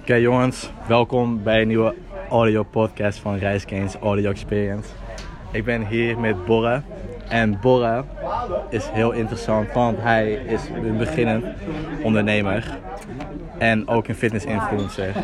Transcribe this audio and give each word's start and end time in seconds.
Oké 0.00 0.14
jongens, 0.14 0.70
welkom 0.86 1.42
bij 1.42 1.60
een 1.60 1.68
nieuwe 1.68 1.94
audio 2.30 2.62
podcast 2.62 3.18
van 3.18 3.36
Reisgains 3.36 3.94
Audio 3.94 4.30
Experience. 4.30 4.88
Ik 5.52 5.64
ben 5.64 5.86
hier 5.86 6.18
met 6.18 6.44
Borre. 6.44 6.82
En 7.28 7.58
Borre 7.60 8.04
is 8.70 8.88
heel 8.92 9.12
interessant, 9.12 9.72
want 9.72 9.98
hij 10.00 10.32
is 10.32 10.60
een 10.84 10.96
beginnend 10.96 11.44
ondernemer. 12.02 12.78
En 13.58 13.88
ook 13.88 14.08
een 14.08 14.14
fitness 14.14 14.44
influencer. 14.44 15.16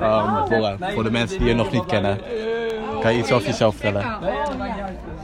Um, 0.00 0.48
Borre, 0.48 0.76
voor 0.80 1.02
de 1.02 1.10
mensen 1.10 1.38
die 1.38 1.48
je 1.48 1.54
nog 1.54 1.72
niet 1.72 1.86
kennen, 1.86 2.18
kan 3.00 3.12
je 3.12 3.18
iets 3.18 3.32
over 3.32 3.46
jezelf 3.46 3.76
vertellen? 3.76 4.18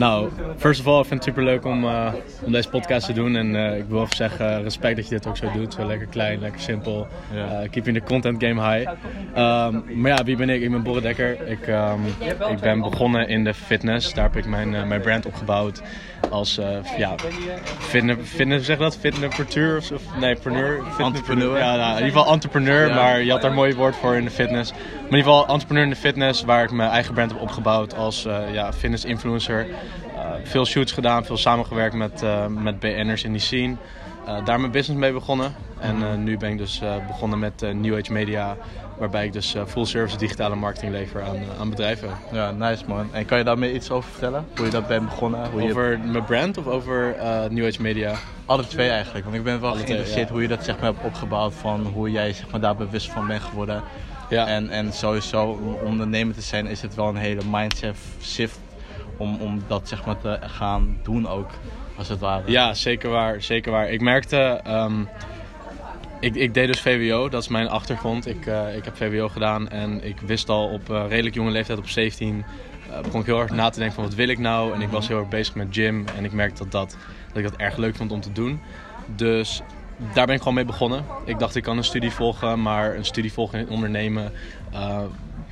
Nou, 0.01 0.29
first 0.57 0.81
of 0.81 0.87
all, 0.87 1.01
ik 1.01 1.07
vind 1.07 1.25
het 1.25 1.25
super 1.25 1.43
leuk 1.43 1.65
om, 1.65 1.85
uh, 1.85 2.13
om 2.45 2.53
deze 2.53 2.69
podcast 2.69 3.07
te 3.07 3.13
doen. 3.13 3.37
En 3.37 3.55
uh, 3.55 3.77
ik 3.77 3.85
wil 3.89 4.03
even 4.03 4.17
zeggen, 4.17 4.63
respect 4.63 4.97
dat 4.97 5.05
je 5.09 5.15
dit 5.15 5.27
ook 5.27 5.37
zo 5.37 5.51
doet. 5.53 5.75
Zo 5.75 5.87
lekker 5.87 6.07
klein, 6.07 6.41
lekker 6.41 6.61
simpel. 6.61 7.07
Ja. 7.35 7.63
Uh, 7.63 7.71
keeping 7.71 7.97
the 7.97 8.03
content 8.05 8.45
game 8.45 8.69
high. 8.71 8.91
Um, 9.37 10.01
maar 10.01 10.11
ja, 10.11 10.25
wie 10.25 10.37
ben 10.37 10.49
ik? 10.51 10.63
Ik 10.63 10.71
ben 10.71 10.83
Borre 10.83 11.01
Dekker. 11.01 11.49
Ik, 11.49 11.69
um, 11.69 12.07
ik 12.51 12.61
ben 12.61 12.81
begonnen 12.81 13.29
in 13.29 13.45
de 13.45 13.55
fitness. 13.55 14.15
Daar 14.15 14.25
heb 14.25 14.37
ik 14.37 14.47
mijn, 14.47 14.89
mijn 14.89 15.01
brand 15.01 15.27
opgebouwd. 15.27 15.83
Als, 16.31 16.61
ja, 16.99 17.15
fitness, 17.79 18.31
fitness, 18.31 18.67
zeg 18.67 18.79
dat? 18.79 18.97
Fitnesspreneur 18.97 19.77
of, 19.77 19.91
of 19.91 20.03
nee, 20.21 20.35
preneur? 20.35 20.83
Entrepreneur. 20.99 21.59
Ja, 21.59 21.77
nou, 21.77 21.91
in 21.91 22.05
ieder 22.05 22.19
geval 22.19 22.33
entrepreneur, 22.33 22.89
Ja. 22.89 22.95
maar 22.95 23.23
je 23.23 23.31
had 23.31 23.41
daar 23.41 23.51
een 23.51 23.57
mooi 23.57 23.75
woord 23.75 23.97
voor 23.97 24.15
in 24.15 24.25
de 24.25 24.31
fitness. 24.31 24.73
Maar 24.73 24.81
in 25.11 25.17
ieder 25.17 25.33
geval 25.33 25.47
entrepreneur 25.49 25.85
in 25.85 25.91
de 25.91 25.97
fitness, 25.97 26.45
waar 26.45 26.63
ik 26.63 26.71
mijn 26.71 26.91
eigen 26.91 27.15
brand 27.15 27.33
heb 27.33 27.41
opgebouwd 27.41 27.95
als 27.95 28.27
ja, 28.53 28.73
fitness 28.73 29.05
influencer. 29.05 29.67
Uh, 30.21 30.31
veel 30.45 30.67
shoots 30.67 30.93
gedaan, 30.93 31.25
veel 31.25 31.37
samengewerkt 31.37 31.95
met, 31.95 32.23
uh, 32.23 32.47
met 32.47 32.81
BN'ers 32.81 33.25
in 33.25 33.33
die 33.33 33.41
scene. 33.41 33.77
Uh, 34.29 34.45
daar 34.45 34.61
mijn 34.61 34.73
business 34.73 35.01
mee 35.01 35.13
begonnen. 35.13 35.55
En 35.79 36.25
nu 36.25 36.39
ben 36.39 36.51
ik 36.51 36.59
dus 36.59 36.83
begonnen 37.07 37.39
met 37.39 37.61
New 37.61 37.99
Age 37.99 38.13
Media, 38.13 38.57
waarbij 38.99 39.25
ik 39.25 39.33
dus 39.33 39.55
full 39.67 39.85
service 39.85 40.17
digitale 40.17 40.55
marketing 40.55 40.93
lever 40.93 41.23
aan, 41.23 41.37
aan 41.61 41.71
bedrijven. 41.71 42.09
Ja, 42.33 42.51
nice 42.51 42.85
man. 42.87 43.09
En 43.13 43.25
kan 43.25 43.39
je 43.39 43.45
daar 43.45 43.59
meer 43.59 43.73
iets 43.73 43.91
over 43.91 44.11
vertellen? 44.11 44.47
Hoe 44.57 44.65
je 44.65 44.71
dat 44.71 44.87
bent 44.87 45.05
begonnen? 45.05 45.51
Hoe 45.51 45.63
je... 45.63 45.71
Over 45.71 46.01
mijn 46.05 46.25
brand 46.25 46.59
of 46.59 46.67
over 46.67 47.17
New 47.51 47.67
Age 47.67 47.83
Media? 47.83 48.15
Alle 48.47 48.67
twee 48.67 48.89
eigenlijk, 48.89 49.25
want 49.25 49.37
ik 49.37 49.45
ben 49.45 49.61
wel 49.61 49.73
geïnteresseerd 49.73 50.29
ja. 50.29 50.33
hoe 50.33 50.43
je 50.43 50.49
dat 50.49 50.65
zeg 50.65 50.81
maar, 50.81 50.93
hebt 50.93 51.05
opgebouwd, 51.05 51.55
van 51.55 51.87
hoe 51.87 52.11
jij 52.11 52.33
zeg 52.33 52.51
maar, 52.51 52.61
daar 52.61 52.77
bewust 52.77 53.11
van 53.11 53.27
bent 53.27 53.43
geworden. 53.43 53.83
Ja. 54.31 54.47
En, 54.47 54.71
en 54.71 54.93
sowieso, 54.93 55.45
om 55.45 55.75
ondernemer 55.85 56.35
te 56.35 56.41
zijn, 56.41 56.67
is 56.67 56.83
het 56.83 56.95
wel 56.95 57.09
een 57.09 57.17
hele 57.17 57.43
mindset 57.51 57.97
shift 58.23 58.59
om, 59.21 59.37
om 59.41 59.63
dat 59.67 59.89
zeg 59.89 60.05
maar, 60.05 60.19
te 60.19 60.39
gaan 60.41 60.99
doen 61.03 61.29
ook, 61.29 61.51
als 61.97 62.09
het 62.09 62.19
ware. 62.19 62.51
Ja, 62.51 62.75
zeker 62.75 63.11
waar. 63.11 63.43
Zeker 63.43 63.73
waar. 63.73 63.91
Ik 63.91 64.01
merkte, 64.01 64.61
um, 64.67 65.09
ik, 66.21 66.35
ik 66.35 66.55
deed 66.55 66.67
dus 66.67 66.81
VWO, 66.81 67.29
dat 67.29 67.43
is 67.43 67.49
mijn 67.49 67.69
achtergrond. 67.69 68.27
Ik, 68.27 68.47
uh, 68.47 68.77
ik 68.77 68.85
heb 68.85 68.97
VWO 68.97 69.29
gedaan 69.29 69.69
en 69.69 70.05
ik 70.05 70.21
wist 70.21 70.49
al 70.49 70.69
op 70.69 70.91
uh, 70.91 71.05
redelijk 71.09 71.35
jonge 71.35 71.51
leeftijd, 71.51 71.79
op 71.79 71.89
17, 71.89 72.45
uh, 72.91 73.01
begon 73.01 73.21
ik 73.21 73.27
heel 73.27 73.41
erg 73.41 73.51
na 73.51 73.71
te 73.71 73.79
denken 73.79 73.95
van 73.95 74.05
wat 74.05 74.15
wil 74.15 74.29
ik 74.29 74.39
nou. 74.39 74.75
En 74.75 74.81
ik 74.81 74.89
was 74.89 75.09
heel 75.09 75.19
erg 75.19 75.29
bezig 75.29 75.55
met 75.55 75.69
gym 75.71 76.05
en 76.17 76.25
ik 76.25 76.33
merkte 76.33 76.63
dat, 76.63 76.73
dat, 76.73 76.97
dat 77.29 77.37
ik 77.37 77.43
dat 77.43 77.57
erg 77.57 77.77
leuk 77.77 77.97
vond 77.97 78.13
om 78.13 78.21
te 78.21 78.33
doen. 78.33 78.61
Dus 79.17 79.63
daar 80.15 80.27
ben 80.27 80.35
ik 80.35 80.41
gewoon 80.41 80.55
mee 80.55 80.65
begonnen. 80.65 81.05
Ik 81.25 81.39
dacht 81.39 81.55
ik 81.55 81.63
kan 81.63 81.77
een 81.77 81.85
studie 81.85 82.11
volgen, 82.11 82.63
maar 82.63 82.95
een 82.95 83.05
studie 83.05 83.33
volgen 83.33 83.59
in 83.59 83.69
ondernemen 83.69 84.33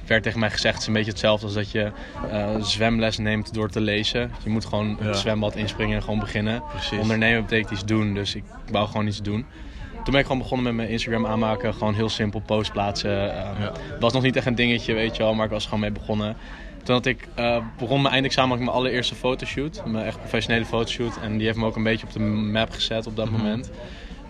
werd 0.08 0.22
tegen 0.22 0.40
mij 0.40 0.50
gezegd, 0.50 0.72
het 0.72 0.82
is 0.82 0.88
een 0.88 0.94
beetje 0.94 1.10
hetzelfde 1.10 1.46
als 1.46 1.54
dat 1.54 1.70
je 1.70 1.90
uh, 2.32 2.46
zwemles 2.60 3.18
neemt 3.18 3.54
door 3.54 3.70
te 3.70 3.80
lezen. 3.80 4.30
Je 4.44 4.50
moet 4.50 4.64
gewoon 4.64 4.96
Ja. 5.00 5.06
het 5.06 5.16
zwembad 5.16 5.56
inspringen 5.56 5.96
en 5.96 6.02
gewoon 6.02 6.18
beginnen. 6.18 6.62
Precies. 6.70 6.98
Ondernemen 6.98 7.42
betekent 7.42 7.70
iets 7.70 7.84
doen, 7.84 8.14
dus 8.14 8.34
ik 8.34 8.42
wou 8.70 8.86
gewoon 8.86 9.06
iets 9.06 9.22
doen. 9.22 9.46
Toen 9.94 10.12
ben 10.16 10.18
ik 10.20 10.26
gewoon 10.26 10.38
begonnen 10.42 10.66
met 10.66 10.74
mijn 10.74 10.88
Instagram 10.88 11.26
aanmaken. 11.26 11.74
Gewoon 11.74 11.94
heel 11.94 12.08
simpel 12.08 12.40
post 12.40 12.72
plaatsen. 12.72 13.10
Ja. 13.10 13.72
was 14.00 14.12
nog 14.12 14.22
niet 14.22 14.36
echt 14.36 14.46
een 14.46 14.54
dingetje, 14.54 14.94
weet 14.94 15.16
je 15.16 15.22
wel, 15.22 15.34
maar 15.34 15.44
ik 15.44 15.50
was 15.50 15.64
gewoon 15.64 15.80
mee 15.80 15.90
begonnen. 15.90 16.36
Toen 16.82 16.94
had 16.94 17.06
ik, 17.06 17.28
uh, 17.38 17.56
begon 17.78 18.00
mijn 18.02 18.14
eindexamen 18.14 18.58
ik 18.58 18.64
mijn 18.64 18.76
allereerste 18.76 19.14
fotoshoot. 19.14 19.82
Mijn 19.86 20.04
echt 20.04 20.18
professionele 20.18 20.64
fotoshoot. 20.64 21.18
En 21.22 21.36
die 21.36 21.46
heeft 21.46 21.58
me 21.58 21.66
ook 21.66 21.76
een 21.76 21.82
beetje 21.82 22.06
op 22.06 22.12
de 22.12 22.18
map 22.20 22.70
gezet 22.70 23.06
op 23.06 23.16
dat 23.16 23.30
Mhm. 23.30 23.36
moment. 23.36 23.70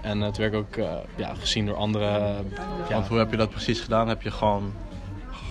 En 0.01 0.19
toen 0.21 0.33
werd 0.37 0.53
ik 0.53 0.59
ook 0.59 0.77
uh, 0.77 0.91
ja, 1.17 1.35
gezien 1.35 1.67
door 1.67 1.77
andere... 1.77 2.05
ja, 2.89 2.95
Want 2.95 3.07
hoe 3.09 3.19
heb 3.19 3.31
je 3.31 3.37
dat 3.37 3.51
precies 3.51 3.81
gedaan? 3.81 4.09
Heb 4.09 4.23
je 4.23 4.31
gewoon, 4.31 4.73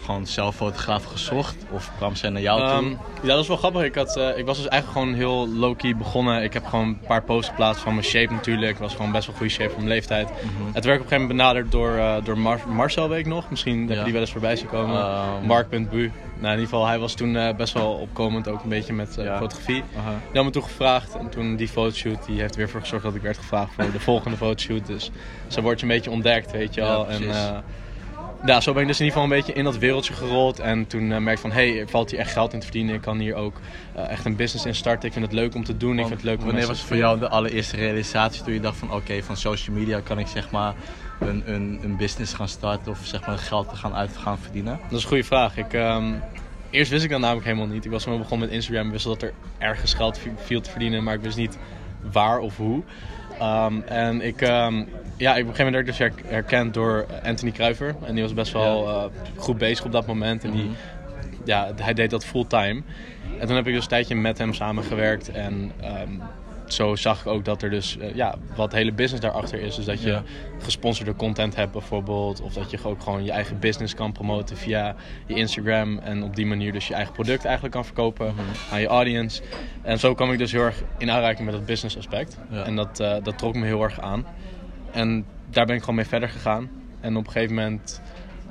gewoon 0.08 0.28
zelf 0.28 0.56
fotograaf 0.56 1.04
gezocht? 1.04 1.56
Of 1.72 1.92
kwam 1.98 2.16
zij 2.16 2.30
naar 2.30 2.42
jou 2.42 2.60
toe? 2.62 2.90
Um, 2.90 2.98
ja, 3.22 3.28
dat 3.28 3.40
is 3.40 3.48
wel 3.48 3.58
grappig. 3.58 3.84
Ik, 3.84 3.96
had, 3.96 4.18
uh, 4.18 4.38
ik 4.38 4.46
was 4.46 4.58
dus 4.58 4.68
eigenlijk 4.68 5.02
gewoon 5.02 5.18
heel 5.18 5.48
low-key 5.50 5.96
begonnen. 5.96 6.44
Ik 6.44 6.54
heb 6.54 6.66
gewoon 6.66 6.88
een 6.88 7.00
paar 7.08 7.24
posts 7.24 7.50
geplaatst 7.50 7.82
van 7.82 7.94
mijn 7.94 8.06
shape 8.06 8.34
natuurlijk. 8.34 8.72
Ik 8.72 8.78
was 8.78 8.96
gewoon 8.96 9.12
best 9.12 9.28
wel 9.28 9.36
goede 9.36 9.52
shape 9.52 9.70
voor 9.70 9.78
mijn 9.80 9.90
leeftijd. 9.92 10.30
Mhm. 10.30 10.74
Het 10.74 10.86
werd 10.86 11.00
op 11.00 11.04
een 11.04 11.10
gegeven 11.10 11.20
moment 11.22 11.38
benaderd 11.38 11.72
door, 11.72 11.92
uh, 11.96 12.16
door 12.24 12.38
Mar 12.38 12.60
Marcel, 12.68 13.10
weet 13.10 13.20
ik 13.20 13.26
nog. 13.26 13.50
Misschien 13.50 13.88
heb 13.88 13.98
je 13.98 14.04
die 14.04 14.12
wel 14.14 14.22
eens 14.22 14.32
voorbij 14.32 14.56
zien 14.56 14.68
komen. 14.68 15.06
Um, 15.42 15.46
Mark.bu. 15.46 16.12
Nou, 16.40 16.54
in 16.54 16.60
ieder 16.60 16.64
geval, 16.64 16.88
hij 16.88 17.00
was 17.00 17.14
toen 17.14 17.34
uh, 17.36 17.56
best 17.56 17.74
wel 17.74 17.92
opkomend, 17.94 18.48
ook 18.48 18.64
een 18.64 18.70
beetje 18.70 18.94
met 18.94 19.16
Ja. 19.20 19.38
fotografie. 19.38 19.84
Die 20.32 20.34
had 20.34 20.44
me 20.44 20.50
toen 20.50 20.64
gevraagd 20.64 21.16
en 21.18 21.30
toen 21.30 21.56
die 21.56 21.68
fotoshoot, 21.68 22.26
die 22.26 22.40
heeft 22.40 22.52
er 22.54 22.58
weer 22.58 22.70
voor 22.70 22.80
gezorgd 22.82 23.04
dat 23.06 23.16
ik 23.16 23.22
werd 23.22 23.38
gevraagd 23.38 23.74
voor 23.74 23.92
de 23.92 24.00
volgende 24.00 24.38
fotoshoot. 24.38 24.86
Dus 24.86 25.12
zo 25.48 25.62
word 25.62 25.80
je 25.80 25.86
een 25.86 25.92
beetje 25.92 26.12
ontdekt, 26.12 26.52
weet 26.52 26.74
je 26.74 26.82
Ja, 26.82 26.88
wel. 26.88 27.08
en, 27.08 27.22
ja, 28.46 28.62
zo 28.62 28.74
ben 28.74 28.82
ik 28.82 28.88
dus 28.88 29.00
in 29.00 29.06
ieder 29.06 29.20
geval 29.20 29.24
een 29.24 29.44
beetje 29.44 29.60
in 29.60 29.64
dat 29.64 29.78
wereldje 29.78 30.14
gerold. 30.14 30.60
En 30.60 30.88
toen 30.88 31.12
uh, 31.12 31.18
merk 31.18 31.36
ik 31.36 31.42
van, 31.42 31.52
hé, 31.52 31.70
hey, 31.70 31.80
er 31.80 31.90
valt 31.90 32.12
hier 32.12 32.20
echt 32.20 32.32
geld 32.32 32.54
in 32.54 32.60
te 32.60 32.66
verdienen. 32.66 32.96
Ik 32.96 33.02
kan 33.02 33.20
hier 33.20 33.36
ook 33.36 33.60
uh, 33.96 34.10
echt 34.10 34.26
een 34.26 34.36
business 34.36 34.66
in 34.66 34.76
starten. 34.76 35.08
Ik 35.08 35.14
vind 35.14 35.26
het 35.26 35.34
leuk 35.34 35.56
om 35.56 35.64
te 35.64 35.78
doen. 35.78 36.00
ik 36.00 36.06
vind 36.06 36.10
het 36.10 36.24
leuk 36.24 36.40
om 36.40 36.46
wanneer 36.46 36.68
was 36.68 36.78
het 36.78 36.88
voor 36.88 36.98
jou 36.98 37.20
de 37.20 37.30
allereerste 37.30 37.76
realisatie 37.76 38.44
toen 38.44 38.54
je 38.54 38.60
dacht 38.60 38.78
van 38.78 38.94
oké, 38.94 39.24
van 39.24 39.38
social 39.38 39.76
media 39.76 40.00
kan 40.00 40.20
ik 40.20 40.28
zeg 40.28 40.52
maar 40.52 40.74
een, 41.20 41.44
een, 41.46 41.80
een 41.84 41.98
business 41.98 42.34
gaan 42.34 42.48
starten 42.48 42.92
of 42.92 43.00
zeg 43.04 43.28
maar 43.28 43.38
geld 43.38 43.70
te 43.70 43.76
gaan 43.76 43.94
uit 43.94 44.18
gaan 44.18 44.38
verdienen? 44.40 44.80
Dat 44.84 44.98
is 44.98 45.04
een 45.04 45.10
goede 45.10 45.24
vraag. 45.24 45.58
Ik, 45.58 45.74
um, 45.74 46.22
eerst 46.70 46.92
wist 46.92 47.04
ik 47.04 47.10
dat 47.10 47.20
namelijk 47.20 47.46
helemaal 47.46 47.68
niet. 47.68 47.86
Ik 47.86 47.92
was 47.92 48.04
gewoon 48.04 48.20
begonnen 48.20 48.48
met 48.48 48.56
Instagram. 48.56 48.86
Ik 48.86 48.92
wist 48.92 49.06
dat 49.06 49.22
er 49.22 49.34
ergens 49.58 49.94
geld 49.94 50.20
viel 50.36 50.62
te 50.62 50.70
verdienen, 50.70 51.04
maar 51.04 51.14
ik 51.14 51.22
wist 51.22 51.38
niet 51.38 51.58
waar 52.12 52.40
of 52.40 52.58
hoe. 52.58 52.84
Um, 53.42 53.84
en 53.84 54.22
ik, 54.22 54.42
um, 54.42 54.88
ja, 55.18 55.36
ik, 55.36 55.44
op 55.44 55.50
een 55.50 55.56
gegeven 55.56 55.66
moment 55.66 55.74
werd 55.74 55.78
ik 55.78 55.86
dus 55.86 55.98
her- 55.98 56.14
herkend 56.34 56.74
door 56.74 57.06
Anthony 57.24 57.52
Kruiver. 57.52 57.96
En 58.06 58.14
die 58.14 58.24
was 58.24 58.34
best 58.34 58.52
wel 58.54 58.88
uh, 58.90 59.04
goed 59.36 59.58
bezig 59.58 59.86
op 59.86 59.92
dat 59.92 60.08
moment. 60.08 60.44
En 60.44 60.52
die, 60.52 60.64
Mhm. 60.64 60.74
ja, 61.46 61.72
hij 61.76 61.94
deed 61.94 62.10
dat 62.10 62.26
fulltime. 62.26 62.82
En 63.40 63.48
toen 63.48 63.56
heb 63.56 63.68
ik 63.68 63.74
dus 63.74 63.84
een 63.84 63.90
tijdje 63.90 64.16
met 64.16 64.38
hem 64.38 64.54
samengewerkt. 64.54 65.32
En 65.32 65.72
um, 65.84 66.22
zo 66.74 66.96
zag 66.96 67.20
ik 67.20 67.28
ook 67.28 67.46
dat 67.46 67.62
er 67.62 67.70
dus 67.70 67.98
uh, 67.98 68.16
ja, 68.16 68.36
wat 68.56 68.72
hele 68.72 68.92
business 68.94 69.22
daarachter 69.26 69.60
is. 69.62 69.76
Dus 69.76 69.86
dat 69.86 70.02
je 70.02 70.10
Ja. 70.10 70.24
gesponsorde 70.64 71.16
content 71.16 71.56
hebt 71.56 71.72
bijvoorbeeld. 71.72 72.42
Of 72.42 72.54
dat 72.54 72.72
je 72.72 72.80
ook 72.84 73.02
gewoon 73.04 73.24
je 73.24 73.32
eigen 73.32 73.60
business 73.60 73.96
kan 73.96 74.12
promoten 74.12 74.58
via 74.58 74.96
je 75.26 75.34
Instagram. 75.36 75.98
En 76.00 76.24
op 76.24 76.36
die 76.36 76.46
manier 76.46 76.72
dus 76.72 76.88
je 76.88 76.94
eigen 76.94 77.14
product 77.14 77.44
eigenlijk 77.46 77.74
kan 77.76 77.86
verkopen 77.86 78.26
Mhm. 78.34 78.42
aan 78.74 78.82
je 78.82 78.88
audience. 78.88 79.42
En 79.82 80.00
zo 80.00 80.14
kwam 80.14 80.32
ik 80.32 80.38
dus 80.38 80.52
heel 80.52 80.62
erg 80.64 80.84
in 80.98 81.12
aanraking 81.12 81.46
met 81.46 81.54
dat 81.56 81.66
business 81.66 81.98
aspect. 81.98 82.38
Ja. 82.50 82.64
En 82.64 82.76
dat, 82.76 83.00
uh, 83.00 83.16
dat 83.24 83.38
trok 83.38 83.56
me 83.56 83.66
heel 83.66 83.84
erg 83.84 84.00
aan. 84.02 84.26
En 84.92 85.26
daar 85.50 85.66
ben 85.66 85.76
ik 85.76 85.82
gewoon 85.82 85.96
mee 85.96 86.06
verder 86.06 86.30
gegaan. 86.30 86.70
En 87.00 87.18
op 87.18 87.26
een 87.26 87.32
gegeven 87.32 87.56
moment 87.56 88.02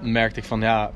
merkte 0.00 0.41
ik 0.41 0.47
van 0.47 0.60
ja, 0.60 0.91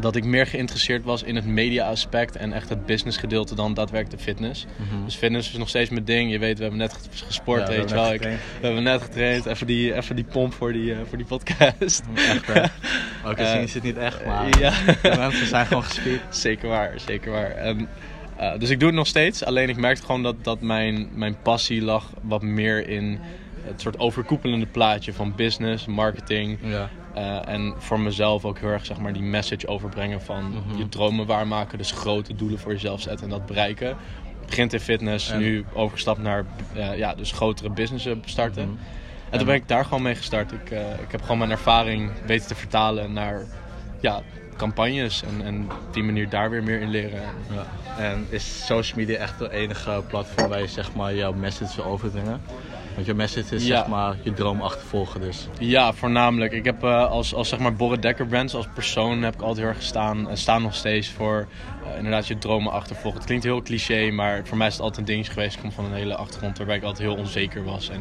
dat 0.00 0.16
ik 0.16 0.24
meer 0.24 0.46
geïnteresseerd 0.46 1.04
was 1.04 1.22
in 1.22 1.36
het 1.36 1.44
media 1.46 1.88
aspect 1.88 2.36
en 2.36 2.52
echt 2.52 2.68
het 2.68 2.86
business 2.86 3.18
gedeelte 3.18 3.54
dan 3.54 3.74
daadwerkelijk 3.74 4.18
de 4.18 4.24
fitness. 4.24 4.66
Mhm. 4.76 5.04
Dus 5.04 5.14
fitness 5.14 5.50
is 5.52 5.56
nog 5.58 5.68
steeds 5.68 5.90
mijn 5.90 6.04
ding. 6.04 6.30
Je 6.30 6.38
weet, 6.38 6.56
we 6.56 6.62
hebben 6.62 6.80
net 6.80 6.92
ges- 6.92 7.20
gesport, 7.20 7.60
Ja, 7.60 7.66
weet 7.68 7.88
je 7.88 7.94
wel. 7.94 8.12
Ik- 8.12 8.20
we 8.22 8.36
hebben 8.60 8.82
net 8.82 9.02
getraind. 9.02 9.46
Even 9.46 9.66
die, 9.66 9.94
even 9.94 10.16
die 10.16 10.24
pomp 10.24 10.52
voor 10.52 10.72
die, 10.72 10.90
uh, 10.90 10.96
voor 11.08 11.18
die 11.18 11.26
podcast. 11.26 12.02
Echt 12.14 12.46
hè? 12.46 12.62
Oké, 13.30 13.42
Eh, 13.42 13.50
zien 13.52 13.60
is 13.62 13.74
het 13.74 13.82
niet 13.82 13.96
echt, 13.96 14.24
maar 14.26 14.46
ja. 14.60 14.70
de 15.02 15.14
mensen 15.18 15.46
zijn 15.46 15.66
gewoon 15.66 15.84
gespierd. 15.84 16.20
Zeker 16.30 16.68
waar, 16.68 16.92
zeker 17.06 17.32
waar. 17.32 17.50
En, 17.50 17.88
uh, 18.40 18.58
dus 18.58 18.70
ik 18.70 18.78
doe 18.78 18.88
het 18.88 18.96
nog 18.96 19.06
steeds. 19.06 19.44
Alleen 19.44 19.68
ik 19.68 19.76
merkte 19.76 20.04
gewoon 20.04 20.22
dat, 20.22 20.44
dat 20.44 20.60
mijn, 20.60 21.08
mijn 21.14 21.36
passie 21.42 21.82
lag 21.82 22.10
wat 22.22 22.42
meer 22.42 22.88
in 22.88 23.18
het 23.62 23.80
soort 23.80 23.98
overkoepelende 23.98 24.66
plaatje 24.66 25.12
van 25.12 25.34
business, 25.36 25.86
marketing. 25.86 26.58
Ja. 26.62 26.88
Uh, 27.16 27.48
en 27.48 27.74
voor 27.78 28.00
mezelf 28.00 28.44
ook 28.44 28.58
heel 28.58 28.68
erg 28.68 28.86
zeg 28.86 28.98
maar, 28.98 29.12
die 29.12 29.22
message 29.22 29.66
overbrengen 29.68 30.22
van 30.22 30.44
Mhm. 30.50 30.76
je 30.78 30.88
dromen 30.88 31.26
waarmaken. 31.26 31.78
Dus 31.78 31.90
grote 31.92 32.34
doelen 32.34 32.58
voor 32.58 32.72
jezelf 32.72 33.00
zetten 33.00 33.24
en 33.24 33.30
dat 33.30 33.46
bereiken. 33.46 33.96
Begint 34.46 34.72
in 34.72 34.80
fitness, 34.80 35.30
En- 35.30 35.38
nu 35.38 35.64
overgestapt 35.72 36.22
naar 36.22 36.44
uh, 36.76 36.96
ja, 36.96 37.14
dus 37.14 37.32
grotere 37.32 37.70
businessen 37.70 38.22
starten. 38.24 38.64
Mhm. 38.68 38.76
En 39.30 39.38
toen 39.38 39.46
ben 39.46 39.56
ik 39.56 39.68
daar 39.68 39.84
gewoon 39.84 40.02
mee 40.02 40.14
gestart. 40.14 40.52
Ik, 40.52 40.70
uh, 40.70 40.80
ik 40.80 41.10
heb 41.10 41.22
gewoon 41.22 41.38
mijn 41.38 41.50
ervaring 41.50 42.10
weten 42.26 42.46
te 42.48 42.54
vertalen 42.54 43.12
naar 43.12 43.44
ja, 44.00 44.20
campagnes. 44.56 45.22
En, 45.22 45.46
en 45.46 45.62
op 45.86 45.94
die 45.94 46.02
manier 46.02 46.28
daar 46.28 46.50
weer 46.50 46.62
meer 46.62 46.80
in 46.80 46.90
leren. 46.90 47.22
Ja. 47.50 47.66
En 47.98 48.26
is 48.28 48.66
social 48.66 48.98
media 48.98 49.18
echt 49.18 49.38
de 49.38 49.52
enige 49.52 50.02
platform 50.08 50.48
waar 50.48 50.60
je 50.60 50.66
zeg 50.66 50.94
maar 50.94 51.14
jouw 51.14 51.32
message 51.32 51.76
wil 51.76 51.84
overbrengen? 51.92 52.40
Want 53.00 53.12
je 53.12 53.18
message 53.18 53.54
is 53.54 53.66
Ja. 53.66 53.76
zeg 53.78 53.86
maar 53.86 54.16
je 54.22 54.32
droom 54.32 54.60
achtervolgen 54.60 55.20
dus. 55.20 55.48
Ja, 55.58 55.92
voornamelijk. 55.92 56.52
Ik 56.52 56.64
heb 56.64 56.82
eh, 56.84 57.06
als, 57.10 57.34
als 57.34 57.48
zeg 57.48 57.58
maar 57.58 57.74
Borre 57.74 57.98
Dekker 57.98 58.26
brands, 58.26 58.54
als 58.54 58.66
persoon 58.74 59.22
heb 59.22 59.34
ik 59.34 59.40
altijd 59.40 59.58
heel 59.58 59.66
erg 59.68 59.76
gestaan 59.76 60.28
en 60.30 60.36
staan 60.36 60.62
nog 60.62 60.74
steeds 60.74 61.08
voor 61.08 61.46
eh, 61.84 61.96
inderdaad 61.96 62.26
je 62.26 62.38
dromen 62.38 62.72
achtervolgen. 62.72 63.18
Het 63.18 63.26
klinkt 63.26 63.44
heel 63.44 63.62
cliché, 63.62 64.10
maar 64.10 64.40
voor 64.44 64.56
mij 64.56 64.66
is 64.66 64.72
het 64.72 64.82
altijd 64.82 65.00
een 65.00 65.12
dingetje 65.14 65.32
geweest. 65.32 65.54
Ik 65.54 65.60
kom 65.60 65.72
van 65.72 65.84
een 65.84 65.92
hele 65.94 66.16
achtergrond 66.16 66.56
waarbij 66.56 66.76
ik 66.76 66.82
altijd 66.82 67.08
heel 67.08 67.16
onzeker 67.16 67.64
was. 67.64 67.88
En 67.88 68.00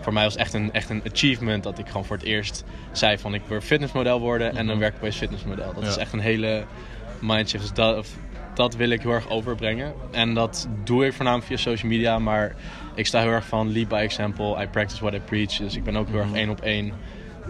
voor 0.00 0.12
mij 0.12 0.22
was 0.24 0.32
het 0.32 0.42
echt 0.42 0.52
een, 0.54 0.72
echt 0.72 0.90
een 0.90 1.02
achievement 1.12 1.62
dat 1.62 1.78
ik 1.78 1.86
gewoon 1.86 2.04
voor 2.04 2.16
het 2.16 2.24
eerst 2.26 2.64
zei 2.92 3.18
van 3.18 3.34
ik 3.34 3.42
wil 3.48 3.60
fitnessmodel 3.60 4.20
worden 4.20 4.56
en 4.56 4.66
dan 4.66 4.78
werk 4.78 4.94
ik 4.94 5.00
bij 5.00 5.12
fitnessmodel. 5.12 5.74
Dat 5.74 5.82
Ja. 5.82 5.88
is 5.88 5.96
echt 5.96 6.12
een 6.12 6.20
hele 6.20 6.64
mindshift. 7.18 7.62
Dus 7.64 7.72
dat, 7.72 8.06
dat 8.54 8.74
wil 8.76 8.88
ik 8.90 9.02
heel 9.02 9.10
erg 9.12 9.28
overbrengen. 9.28 9.92
En 10.10 10.34
dat 10.34 10.68
doe 10.84 11.06
ik 11.06 11.12
voornamelijk 11.12 11.48
via 11.48 11.56
social 11.56 11.90
media, 11.90 12.18
maar 12.18 12.54
ik 12.94 13.06
sta 13.06 13.20
heel 13.20 13.30
erg 13.30 13.46
van 13.46 13.72
lead 13.72 13.88
by 13.88 13.94
example. 13.94 14.62
I 14.62 14.66
practice 14.66 15.00
what 15.00 15.14
I 15.14 15.20
preach. 15.20 15.56
Dus 15.56 15.76
ik 15.76 15.84
ben 15.84 15.96
ook 15.96 16.08
heel 16.08 16.18
erg 16.18 16.32
één 16.32 16.50
op 16.50 16.60
één. 16.60 16.92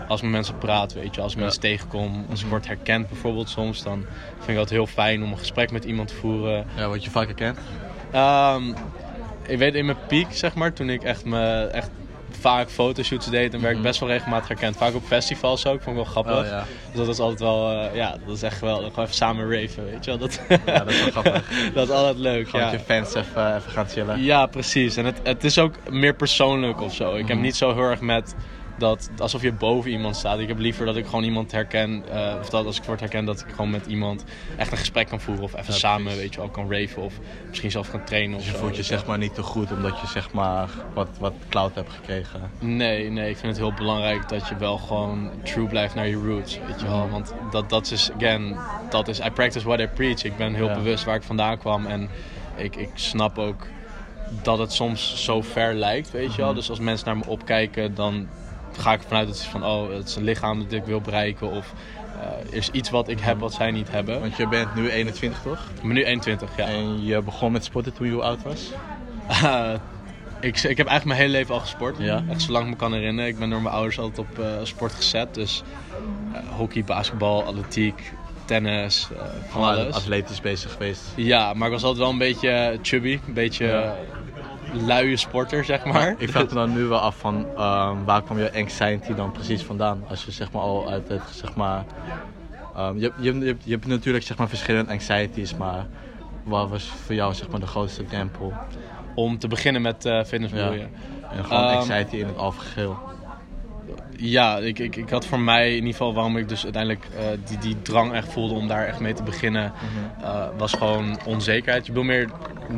Als 0.08 0.19
ik 0.20 0.25
met 0.25 0.35
mensen 0.35 0.58
praat, 0.58 0.93
weet 0.93 1.14
je, 1.14 1.20
als 1.20 1.32
ik 1.32 1.38
mensen 1.38 1.61
tegenkom, 1.61 2.26
als 2.31 2.43
ik 2.43 2.49
word 2.49 2.67
herkend 2.67 3.08
bijvoorbeeld 3.08 3.49
soms, 3.49 3.82
dan 3.82 4.06
vind 4.37 4.49
ik 4.49 4.56
het 4.56 4.70
heel 4.70 4.87
fijn 4.87 5.23
om 5.23 5.31
een 5.31 5.38
gesprek 5.38 5.70
met 5.70 5.85
iemand 5.85 6.08
te 6.08 6.14
voeren. 6.14 6.67
Ja, 6.76 6.88
wat 6.88 7.05
je 7.05 7.11
vaker 7.11 7.35
kent. 7.35 7.58
Ehm, 8.11 8.62
ik 9.46 9.58
weet 9.58 9.75
in 9.75 9.85
mijn 9.85 9.99
piek, 10.06 10.26
zeg 10.31 10.55
maar, 10.55 10.73
toen 10.73 10.91
ik 10.91 11.02
echt, 11.02 11.25
me, 11.25 11.64
echt 11.73 11.91
vaak 12.44 12.70
fotoshoots 12.70 13.26
deed 13.26 13.55
en 13.55 13.61
werd 13.61 13.76
ik 13.76 13.82
best 13.82 14.00
wel 14.00 14.08
regelmatig 14.08 14.49
herkend. 14.49 14.76
Vaak 14.76 14.94
op 14.94 15.05
festivals 15.06 15.67
ook, 15.67 15.82
vond 15.82 15.96
ik 15.96 16.02
wel 16.02 16.12
grappig. 16.12 16.38
Oh, 16.38 16.46
ja. 16.46 16.64
Dus 16.93 16.96
dat 16.96 17.08
is 17.08 17.19
altijd 17.19 17.41
wel, 17.41 17.70
eh, 17.70 17.94
ja, 17.94 18.17
dat 18.26 18.37
is 18.37 18.43
echt 18.43 18.58
geweldig. 18.58 18.88
Gewoon 18.88 19.05
even 19.05 19.17
samen 19.17 19.50
raven, 19.50 19.85
weet 19.85 20.05
je 20.05 20.11
wel. 20.11 20.19
Dat, 20.19 20.41
Ja, 20.67 20.79
dat 20.79 20.91
is 20.91 21.00
wel 21.00 21.11
grappig. 21.11 21.49
dat 21.75 21.88
is 21.88 21.94
altijd 21.94 22.19
leuk, 22.19 22.49
Gewoon 22.49 22.67
ja. 22.67 22.70
met 22.70 22.81
je 22.81 22.87
fans 22.87 23.14
even, 23.14 23.56
even 23.56 23.70
gaan 23.70 23.87
chillen. 23.87 24.23
Ja, 24.23 24.46
precies. 24.46 24.96
En 24.96 25.05
het, 25.05 25.20
het 25.23 25.44
is 25.44 25.58
ook 25.58 25.75
meer 25.91 26.14
persoonlijk 26.14 26.81
of 26.81 26.94
zo. 26.94 27.14
Ik 27.14 27.29
heb 27.29 27.38
niet 27.38 27.56
zo 27.56 27.75
heel 27.75 27.82
erg 27.82 28.00
met 28.00 28.35
dat 28.79 29.11
alsof 29.19 29.43
je 29.43 29.53
boven 29.53 29.91
iemand 29.91 30.17
staat. 30.17 30.38
Ik 30.38 30.49
heb 30.49 30.59
liever 30.59 30.87
dat 30.87 30.97
ik 30.97 31.05
gewoon 31.06 31.25
iemand 31.25 31.53
herken. 31.53 32.05
eh, 32.11 32.35
of 32.41 32.49
dat 32.49 32.67
als 32.67 32.76
ik 32.79 32.85
word 32.85 33.00
herkend, 33.00 33.26
dat 33.26 33.41
ik 33.41 33.47
gewoon 33.50 33.71
met 33.71 33.87
iemand 33.87 34.25
echt 34.56 34.73
een 34.73 34.79
gesprek 34.79 35.09
kan 35.09 35.21
voeren. 35.21 35.44
Of 35.44 35.53
even 35.55 35.73
Ja, 35.73 35.79
samen, 35.79 36.03
precies. 36.03 36.21
weet 36.21 36.35
je 36.35 36.41
wel, 36.41 36.49
kan 36.49 36.73
raven. 36.73 37.03
Of 37.03 37.15
misschien 37.49 37.71
zelf 37.71 37.91
kan 37.91 38.05
trainen. 38.05 38.37
Dus 38.37 38.47
je 38.47 38.53
zo, 38.53 38.59
voelt 38.59 38.71
je 38.76 38.82
wel. 38.88 38.99
zeg 38.99 39.06
maar 39.06 39.19
niet 39.19 39.35
te 39.35 39.43
goed 39.43 39.73
omdat 39.73 40.00
je 40.00 40.06
zeg 40.06 40.32
maar 40.32 40.69
wat, 40.94 41.09
wat 41.19 41.32
cloud 41.49 41.75
hebt 41.75 41.91
gekregen. 41.91 42.50
Nee, 42.59 43.11
nee, 43.11 43.31
ik 43.31 43.37
vind 43.37 43.49
het 43.56 43.61
heel 43.67 43.73
belangrijk 43.75 44.29
dat 44.29 44.49
je 44.49 44.56
wel 44.56 44.79
gewoon 44.79 45.31
true 45.43 45.67
blijft 45.67 45.94
naar 45.94 46.06
je 46.09 46.17
roots, 46.17 46.59
weet 46.67 46.81
je 46.81 46.87
wel. 46.87 47.09
Want 47.11 47.35
dat, 47.50 47.70
dat 47.70 47.91
is, 47.91 48.11
again, 48.17 48.56
dat 48.91 49.09
is, 49.09 49.19
I 49.20 49.31
practice 49.31 49.67
what 49.67 49.81
I 49.81 49.87
preach. 49.87 50.25
Ik 50.25 50.37
ben 50.37 50.55
heel 50.55 50.69
Ja. 50.69 50.75
bewust 50.75 51.05
waar 51.05 51.17
ik 51.17 51.23
vandaan 51.23 51.59
kwam 51.59 51.87
en 51.87 52.09
ik, 52.56 52.77
ik 52.77 52.91
snap 52.94 53.38
ook 53.38 53.67
dat 54.43 54.59
het 54.59 54.73
soms 54.73 55.25
zo 55.25 55.43
ver 55.43 55.75
lijkt, 55.75 56.11
weet 56.11 56.35
je 56.35 56.43
wel. 56.43 56.55
Dus 56.55 56.70
als 56.70 56.79
mensen 56.79 57.06
naar 57.06 57.17
me 57.17 57.27
opkijken, 57.27 57.94
dan 57.94 58.29
ga 58.79 58.93
ik 58.93 59.03
ervan 59.03 59.19
uit 59.19 59.26
dat 59.26 59.37
is 59.37 59.43
van, 59.43 59.65
oh, 59.65 59.91
het 59.91 60.09
is 60.09 60.17
een 60.17 60.25
lichaam 60.25 60.62
dat 60.62 60.73
ik 60.73 60.85
wil 60.85 61.00
bereiken 61.00 61.50
of 61.50 61.73
eh, 62.21 62.50
er 62.50 62.55
is 62.56 62.71
iets 62.71 62.91
wat 62.91 63.09
ik 63.09 63.21
heb 63.21 63.38
wat 63.38 63.53
zij 63.53 63.71
niet 63.71 63.91
hebben. 63.91 64.21
Want 64.21 64.37
je 64.37 64.49
bent 64.49 64.75
nu 64.75 64.91
21 64.91 65.43
toch? 65.43 65.59
Ik 65.75 65.82
ben 65.82 65.93
nu 65.93 66.05
21, 66.05 66.56
ja. 66.56 66.65
En 66.67 67.05
je 67.05 67.23
begon 67.23 67.53
met 67.53 67.65
sporten 67.65 67.94
toen 67.94 68.06
je 68.06 68.12
hoe 68.12 68.23
oud 68.23 68.43
was? 68.43 68.71
ik, 70.41 70.62
ik 70.62 70.76
heb 70.76 70.87
eigenlijk 70.87 71.05
mijn 71.05 71.19
hele 71.19 71.32
leven 71.32 71.55
al 71.55 71.61
gesport. 71.61 71.97
Ja? 71.99 72.25
Echt 72.31 72.43
zolang 72.43 72.65
ik 72.65 72.71
me 72.71 72.76
kan 72.76 72.93
herinneren. 72.93 73.31
Ik 73.31 73.38
ben 73.38 73.50
door 73.50 73.62
mijn 73.62 73.75
ouders 73.75 73.99
altijd 73.99 74.19
op 74.19 74.38
eh, 74.38 74.47
sport 74.62 74.93
gezet. 74.93 75.35
Dus 75.35 75.62
eh, 76.32 76.41
hockey, 76.56 76.85
basketbal, 76.85 77.44
atletiek, 77.44 78.12
tennis, 78.44 79.09
van 79.49 79.62
alles. 79.62 79.94
atletisch 79.94 80.41
bezig 80.41 80.73
geweest. 80.73 81.03
Ja, 81.15 81.55
maar 81.55 81.67
ik 81.67 81.73
was 81.73 81.82
altijd 81.82 82.03
wel 82.03 82.11
een 82.11 82.19
beetje 82.19 82.79
chubby. 82.82 83.20
Een 83.27 83.32
beetje 83.32 83.67
Ja. 83.67 83.97
Luie 84.82 85.17
sporter, 85.17 85.65
zeg 85.65 85.85
maar. 85.85 86.15
Ik 86.19 86.31
vraag 86.31 86.49
me 86.49 86.55
dan 86.55 86.73
nu 86.73 86.85
wel 86.85 86.99
af 86.99 87.19
van 87.19 87.47
ehm, 87.56 88.05
waar 88.05 88.23
kwam 88.23 88.38
je 88.38 88.53
anxiety 88.55 89.15
dan 89.15 89.32
precies 89.32 89.62
vandaan? 89.62 90.05
Als 90.09 90.25
je 90.25 90.31
zeg 90.31 90.53
maar 90.53 90.62
al 90.62 90.88
uit 90.91 91.09
het 91.09 91.23
zeg 91.32 91.55
maar... 91.55 91.85
ehm, 92.76 92.97
je, 92.99 93.03
hebt- 93.03 93.17
je, 93.19 93.38
je, 93.38 93.56
je 93.65 93.71
hebt 93.73 93.87
natuurlijk 93.87 94.25
zeg 94.25 94.37
maar 94.37 94.49
verschillende 94.49 94.91
anxieties, 94.93 95.56
maar 95.56 95.87
wat 96.43 96.69
was 96.69 96.85
voor 96.85 97.15
jou 97.15 97.35
zeg 97.35 97.50
maar 97.50 97.61
de 97.61 97.67
grootste 97.67 98.05
drempel? 98.05 98.53
Om 99.15 99.38
te 99.38 99.49
beginnen 99.49 99.82
met 99.82 100.05
eh 100.05 100.25
fitness 100.25 100.55
Ja. 100.55 100.71
je. 100.71 100.87
En 101.31 101.44
gewoon 101.44 101.62
Ehm, 101.62 101.77
anxiety 101.77 102.17
in 102.17 102.27
het 102.27 102.37
algeheel. 102.37 102.99
Ja, 104.16 104.58
ik, 104.58 104.78
ik, 104.78 104.96
ik 104.96 105.11
had 105.11 105.26
voor 105.26 105.40
mij 105.40 105.69
in 105.69 105.75
ieder 105.75 105.90
geval 105.90 106.14
waarom 106.14 106.37
ik 106.37 106.49
dus 106.49 106.64
uiteindelijk 106.64 107.05
eh, 107.16 107.25
die, 107.49 107.58
die 107.58 107.82
drang 107.82 108.12
echt 108.12 108.32
voelde 108.32 108.55
om 108.55 108.69
daar 108.69 108.87
echt 108.87 109.00
mee 109.00 109.12
te 109.12 109.22
beginnen, 109.22 109.72
eh, 110.22 110.46
was 110.56 110.72
gewoon 110.72 111.19
onzekerheid. 111.26 111.87
Je 111.87 111.93
wil 111.93 112.02
meer 112.02 112.28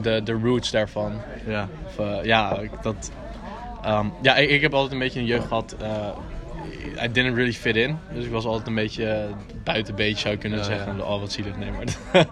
de, 0.02 0.20
de 0.24 0.32
roots 0.32 0.70
daarvan. 0.70 1.12
Ja. 1.46 1.68
Of, 1.86 1.98
eh, 1.98 2.24
ja, 2.24 2.58
ik- 2.58 2.82
dat, 2.82 3.10
ehm, 3.82 4.06
ja 4.22 4.36
ik, 4.36 4.50
ik 4.50 4.60
heb 4.60 4.74
altijd 4.74 4.92
een 4.92 4.98
beetje 4.98 5.20
een 5.20 5.26
jeugd 5.26 5.46
gehad. 5.46 5.76
I 7.04 7.12
didn't 7.12 7.34
really 7.34 7.52
fit 7.52 7.76
in. 7.76 7.98
Dus 8.14 8.24
ik 8.24 8.30
was 8.30 8.44
altijd 8.44 8.66
een 8.66 8.74
beetje 8.74 9.06
eh, 9.06 9.24
buitenbeetje 9.64 10.18
zou 10.20 10.34
je 10.34 10.40
kunnen 10.40 10.58
Ja, 10.58 10.64
zeggen. 10.64 10.96
ja. 10.96 11.02
Oh, 11.02 11.20
wat 11.20 11.32
zielig. 11.32 11.56
Nee, 11.56 11.70
maar... 11.70 11.84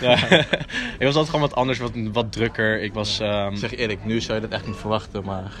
Ja. 0.00 0.14
ik 0.98 1.06
was 1.06 1.14
altijd 1.14 1.26
gewoon 1.26 1.40
wat 1.48 1.54
anders, 1.54 1.78
wat, 1.78 1.92
wat 2.12 2.32
drukker. 2.32 2.82
Ik 2.82 2.92
was... 2.92 3.20
ehm, 3.20 3.52
Ik 3.52 3.58
zeg 3.58 3.74
eerlijk, 3.74 4.04
nu 4.04 4.20
zou 4.20 4.34
je 4.34 4.40
dat 4.48 4.52
echt 4.58 4.66
niet 4.66 4.76
verwachten, 4.76 5.24
maar 5.24 5.52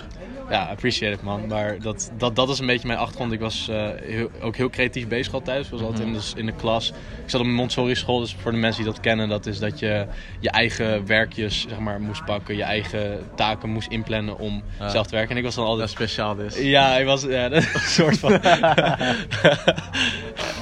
ja, 0.50 0.62
appreciate 0.64 1.14
it 1.14 1.22
man. 1.22 1.46
Maar 1.46 1.76
dat, 1.82 2.12
dat, 2.18 2.36
dat 2.36 2.48
is 2.48 2.58
een 2.58 2.66
beetje 2.66 2.86
mijn 2.86 2.98
achtergrond. 2.98 3.32
Ik 3.32 3.40
was 3.40 3.68
eh, 3.68 3.88
heel, 4.02 4.30
ook 4.40 4.56
heel 4.56 4.70
creatief 4.70 5.08
bezig 5.08 5.34
altijd. 5.34 5.64
Ik 5.64 5.70
was 5.70 5.80
altijd 5.80 6.06
in 6.06 6.12
de, 6.12 6.20
in 6.36 6.46
de 6.46 6.52
klas. 6.52 6.88
Ik 7.24 7.30
zat 7.30 7.40
op 7.40 7.46
een 7.46 7.52
Montessori 7.54 7.94
school, 7.94 8.20
dus 8.20 8.36
voor 8.40 8.50
de 8.52 8.56
mensen 8.58 8.82
die 8.82 8.92
dat 8.92 9.00
kennen, 9.00 9.28
dat 9.28 9.46
is 9.46 9.58
dat 9.58 9.78
je 9.78 10.06
je 10.40 10.50
eigen 10.50 11.06
werkjes 11.06 11.66
zeg 11.68 11.78
maar, 11.78 12.00
moest 12.00 12.24
pakken. 12.24 12.56
Je 12.56 12.62
eigen 12.62 13.18
taken 13.36 13.68
moest 13.70 13.88
inplannen 13.90 14.38
om 14.38 14.62
Ja. 14.78 14.88
zelf 14.88 15.06
te 15.06 15.14
werken. 15.14 15.30
En 15.30 15.36
ik 15.36 15.44
was 15.44 15.54
dan 15.54 15.64
altijd 15.64 15.80
dat 15.88 15.96
speciaal 15.96 16.34
dus. 16.34 16.58
ja, 16.60 16.96
ik 16.96 17.06
was 17.06 17.22
ja, 17.22 17.48
dat 17.54 17.62
soort 18.18 18.48
van. 18.48 18.62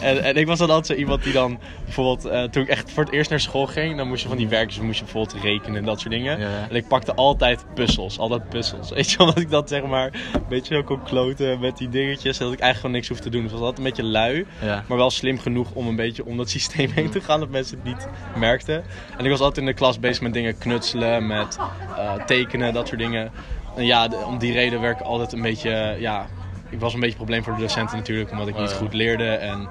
en, 0.01 0.23
en 0.23 0.37
ik 0.37 0.47
was 0.47 0.59
dan 0.59 0.69
altijd 0.69 0.87
zo 0.87 0.95
iemand 0.95 1.23
die 1.23 1.33
dan 1.33 1.59
bijvoorbeeld, 1.85 2.25
eh, 2.25 2.43
toen 2.43 2.63
ik 2.63 2.69
echt 2.69 2.91
voor 2.93 3.05
het 3.05 3.13
eerst 3.13 3.31
naar 3.31 3.41
school 3.41 3.67
ging, 3.67 3.97
dan 3.97 4.09
moest 4.09 4.23
je 4.23 4.29
van 4.29 4.37
die 4.37 4.49
werkjes, 4.49 4.83
moest 4.83 4.99
je 4.99 5.05
bijvoorbeeld 5.05 5.43
rekenen 5.43 5.77
en 5.77 5.85
dat 5.85 6.01
soort 6.01 6.13
dingen. 6.13 6.39
Ja, 6.41 6.49
ja. 6.49 6.67
En 6.71 6.77
ik 6.77 6.89
pakte 6.89 7.15
altijd 7.15 7.65
puzzels, 7.75 8.19
altijd 8.19 8.49
puzzels. 8.49 8.91
Weet 8.91 9.11
je, 9.11 9.19
omdat 9.19 9.39
ik 9.39 9.51
dat 9.51 9.69
zeg 9.69 9.83
maar 9.85 10.07
een 10.33 10.45
beetje 10.49 10.75
zo 10.75 10.83
kon 10.83 11.03
kloten 11.03 11.61
met 11.61 11.77
die 11.77 11.89
dingetjes, 11.89 12.39
dat 12.39 12.53
ik 12.53 12.59
eigenlijk 12.61 12.77
gewoon 12.77 12.93
niks 12.95 13.09
hoef 13.09 13.21
te 13.21 13.31
doen. 13.31 13.43
Dus 13.43 13.51
ik 13.53 13.59
was 13.59 13.67
altijd 13.67 13.87
een 13.87 13.93
beetje 13.95 14.11
lui, 14.11 14.47
Ja. 14.63 14.85
maar 14.89 14.99
wel 14.99 15.11
slim 15.11 15.39
genoeg 15.39 15.71
om 15.73 15.87
een 15.87 15.97
beetje 15.97 16.25
om 16.25 16.37
dat 16.37 16.51
systeem 16.51 16.91
heen 16.91 17.11
te 17.11 17.21
gaan, 17.21 17.41
dat 17.41 17.49
mensen 17.51 17.77
het 17.77 17.85
niet 17.87 18.09
merkten. 18.37 18.85
En 19.19 19.25
ik 19.25 19.31
was 19.31 19.41
altijd 19.41 19.59
in 19.59 19.67
de 19.67 19.73
klas 19.75 20.01
bezig 20.01 20.23
met 20.23 20.33
dingen 20.33 20.59
knutselen, 20.59 21.27
met 21.27 21.59
eh, 21.97 22.13
tekenen, 22.25 22.73
dat 22.73 22.89
soort 22.89 23.01
dingen. 23.01 23.31
En 23.77 23.87
ja, 23.87 24.09
de- 24.09 24.17
om 24.27 24.39
die 24.39 24.53
reden 24.53 24.81
werd 24.81 25.01
ik 25.01 25.07
altijd 25.07 25.33
een 25.33 25.43
beetje, 25.43 25.97
ja, 25.99 26.27
ik 26.73 26.81
was 26.81 26.95
een 26.95 27.01
beetje 27.01 27.19
een 27.19 27.25
probleem 27.25 27.45
voor 27.45 27.55
de 27.55 27.61
docenten 27.61 27.97
natuurlijk, 27.97 28.31
omdat 28.31 28.49
ik 28.49 28.55
Oh, 28.55 28.61
niet 28.61 28.71
ja. 28.71 28.77
goed 28.77 28.93
leerde. 28.95 29.29
En 29.29 29.69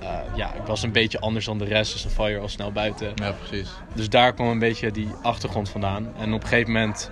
eh, 0.00 0.08
ja, 0.34 0.54
ik 0.54 0.62
was 0.66 0.82
een 0.82 0.92
beetje 0.92 1.20
anders 1.20 1.44
dan 1.44 1.58
de 1.58 1.64
rest, 1.64 1.92
dus 1.92 2.02
dan 2.02 2.10
val 2.12 2.28
je 2.28 2.38
al 2.38 2.48
snel 2.48 2.72
buiten. 2.72 3.12
Ja, 3.14 3.32
precies. 3.32 3.68
Dus 3.94 4.08
daar 4.08 4.32
kwam 4.34 4.46
een 4.48 4.58
beetje 4.58 4.90
die 4.90 5.08
achtergrond 5.22 5.68
vandaan. 5.70 6.12
En 6.18 6.32
op 6.32 6.42
een 6.42 6.48
gegeven 6.48 6.72
moment 6.72 7.10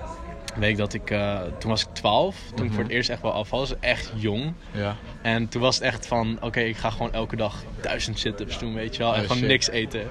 weet 0.57 0.71
ik 0.71 0.77
dat 0.77 0.95
ik, 0.95 1.11
eh, 1.11 1.39
toen 1.59 1.71
was 1.71 1.83
ik 1.83 1.89
12, 1.93 2.37
toen 2.49 2.57
ik 2.59 2.65
Mhm. 2.65 2.73
voor 2.75 2.83
het 2.83 2.93
eerst 2.93 3.11
echt 3.11 3.23
wel 3.23 3.33
afval, 3.33 3.61
dus 3.61 3.75
echt 3.81 4.13
jong. 4.15 4.53
Ja. 4.71 4.97
En 5.23 5.49
toen 5.49 5.61
was 5.63 5.75
het 5.75 5.85
echt 5.85 6.07
van, 6.07 6.39
oké, 6.41 6.61
ik 6.61 6.77
ga 6.77 6.91
gewoon 6.91 7.13
elke 7.13 7.37
dag 7.37 7.55
duizend 7.81 8.19
sit-ups 8.19 8.59
doen, 8.59 8.75
weet 8.75 8.97
je 8.97 9.03
wel. 9.03 9.13
En 9.15 9.17
Oh, 9.21 9.23
gewoon 9.27 9.39
shit. 9.39 9.49
niks 9.49 9.69
eten. 9.71 10.03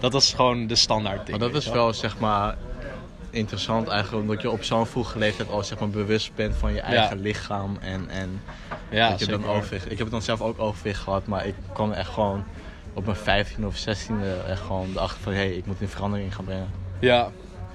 Dat 0.00 0.12
was 0.12 0.34
gewoon 0.34 0.66
de 0.66 0.74
standaard 0.74 1.26
ding. 1.26 1.38
Maar 1.38 1.48
dat 1.52 1.62
is 1.62 1.68
wel 1.68 1.92
zeg 1.92 2.18
maar 2.18 2.56
interessant 3.30 3.88
eigenlijk, 3.88 4.22
omdat 4.22 4.42
je 4.42 4.50
op 4.50 4.64
zo'n 4.64 4.86
vroege 4.86 5.18
leeftijd 5.18 5.50
al 5.50 5.64
zeg 5.64 5.78
maar 5.78 5.88
bewust 5.88 6.34
bent 6.34 6.56
van 6.56 6.72
je 6.72 6.80
eigen 6.80 7.20
lichaam 7.20 7.76
en, 7.80 8.08
en 8.08 8.40
Ja, 8.90 9.10
dat 9.10 9.18
je 9.18 9.26
dan 9.26 9.46
overwicht. 9.46 9.84
Ik 9.84 9.90
heb 9.90 9.98
het 9.98 10.10
dan 10.10 10.22
zelf 10.22 10.40
ook 10.40 10.58
overwicht 10.58 11.00
gehad, 11.00 11.26
maar 11.26 11.46
ik 11.46 11.54
kwam 11.72 11.92
echt 11.92 12.08
gewoon 12.08 12.44
op 12.94 13.04
mijn 13.04 13.16
15 13.16 13.66
of 13.66 13.80
16e 13.80 14.46
echt 14.48 14.60
gewoon 14.60 14.88
erachter 14.94 15.20
van 15.20 15.32
hé, 15.32 15.38
hey, 15.38 15.52
ik 15.52 15.66
moet 15.66 15.80
een 15.80 15.88
verandering 15.88 16.34
gaan 16.34 16.44
brengen. 16.44 16.70
Ja, 16.98 17.30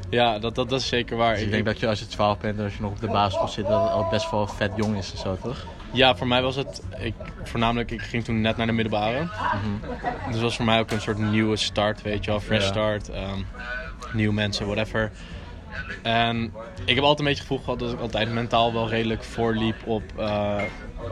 ja 0.09 0.39
dat, 0.39 0.55
dat, 0.55 0.69
dat 0.69 0.79
is 0.79 0.87
zeker 0.87 1.17
waar. 1.17 1.33
Dus 1.33 1.43
ik 1.43 1.51
denk 1.51 1.65
dat 1.65 1.79
je 1.79 1.87
als 1.87 1.99
je 1.99 2.07
12 2.07 2.37
bent 2.37 2.57
en 2.57 2.63
als 2.63 2.75
je 2.75 2.81
nog 2.81 2.91
op 2.91 2.99
de 3.01 3.07
basisschool 3.07 3.47
zit, 3.47 3.67
dat 3.67 3.81
het 3.81 3.91
al 3.91 4.07
best 4.09 4.31
wel 4.31 4.47
vet 4.47 4.71
jong 4.75 4.97
is 4.97 5.11
en 5.11 5.17
zo, 5.17 5.37
toch? 5.41 5.65
Ja, 5.91 6.15
voor 6.15 6.27
mij 6.27 6.41
was 6.41 6.55
het, 6.55 6.81
ik, 6.99 7.13
voornamelijk, 7.43 7.91
ik 7.91 8.01
ging 8.01 8.23
toen 8.23 8.41
net 8.41 8.57
naar 8.57 8.65
de 8.65 8.71
middelbare. 8.71 9.19
Dus 10.25 10.33
het 10.33 10.41
was 10.41 10.55
voor 10.55 10.65
mij 10.65 10.79
ook 10.79 10.91
een 10.91 11.01
soort 11.01 11.17
nieuwe 11.17 11.55
start, 11.55 12.01
weet 12.01 12.25
je 12.25 12.31
wel. 12.31 12.39
Fresh 12.39 12.61
Ja. 12.63 12.67
start, 12.67 13.09
ehm, 13.09 13.39
nieuwe 14.13 14.33
mensen, 14.33 14.65
whatever. 14.65 15.11
En 16.01 16.53
ik 16.85 16.95
heb 16.95 17.03
altijd 17.03 17.19
een 17.19 17.25
beetje 17.25 17.29
het 17.29 17.39
gevoel 17.39 17.57
gehad 17.57 17.79
dat 17.79 17.93
ik 17.93 17.99
altijd 17.99 18.33
mentaal 18.33 18.73
wel 18.73 18.89
redelijk 18.89 19.23
voorliep 19.23 19.75
op, 19.85 20.03
eh, 20.17 20.61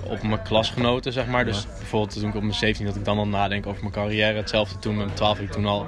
op 0.04 0.24
mijn 0.24 0.42
klasgenoten, 0.42 1.14
zeg 1.14 1.28
maar. 1.28 1.46
Dus 1.46 1.66
bijvoorbeeld 1.78 2.20
toen 2.20 2.30
ik 2.30 2.36
op 2.36 2.42
mijn 2.42 2.54
17 2.54 2.86
dat 2.86 2.96
ik 2.96 3.06
dan 3.06 3.18
al 3.18 3.28
nadenk 3.28 3.68
over 3.68 3.82
mijn 3.82 3.94
carrière. 3.94 4.38
Hetzelfde 4.38 4.80
toen 4.80 4.96
met 4.96 5.06
mijn 5.06 5.18
12 5.18 5.40
ik 5.40 5.52
toen 5.52 5.66
al 5.66 5.88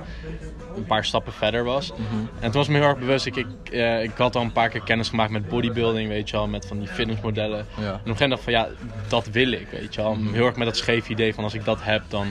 een 0.75 0.85
paar 0.85 1.05
stappen 1.05 1.33
verder 1.33 1.63
was. 1.63 1.91
En 2.39 2.51
toen 2.51 2.51
was 2.51 2.67
me 2.67 2.77
heel 2.77 2.87
erg 2.87 2.99
bewust, 2.99 3.25
ik, 3.25 3.35
ik, 3.35 3.47
eh, 3.71 4.03
ik 4.03 4.11
had 4.17 4.35
al 4.35 4.41
een 4.41 4.51
paar 4.51 4.69
keer 4.69 4.83
kennis 4.83 5.09
gemaakt 5.09 5.31
met 5.31 5.49
bodybuilding, 5.49 6.09
weet 6.09 6.29
je 6.29 6.35
wel. 6.35 6.47
Met 6.47 6.65
van 6.65 6.79
die 6.79 6.87
fitnessmodellen. 6.87 7.65
Ja. 7.77 7.83
En 7.83 7.93
op 7.93 8.07
een 8.07 8.17
gegeven 8.17 8.29
moment 8.29 8.29
dacht 8.29 8.47
ik 8.47 8.53
van 8.53 8.53
ja, 8.53 9.07
dat 9.07 9.27
wil 9.27 9.51
ik, 9.51 9.67
weet 9.71 9.95
je 9.95 10.01
wel. 10.01 10.17
Heel 10.31 10.45
erg 10.45 10.55
met 10.55 10.67
dat 10.67 10.77
scheef 10.77 11.09
idee 11.09 11.33
van 11.33 11.43
als 11.43 11.53
ik 11.53 11.65
dat 11.65 11.83
heb, 11.83 12.03
dan 12.07 12.27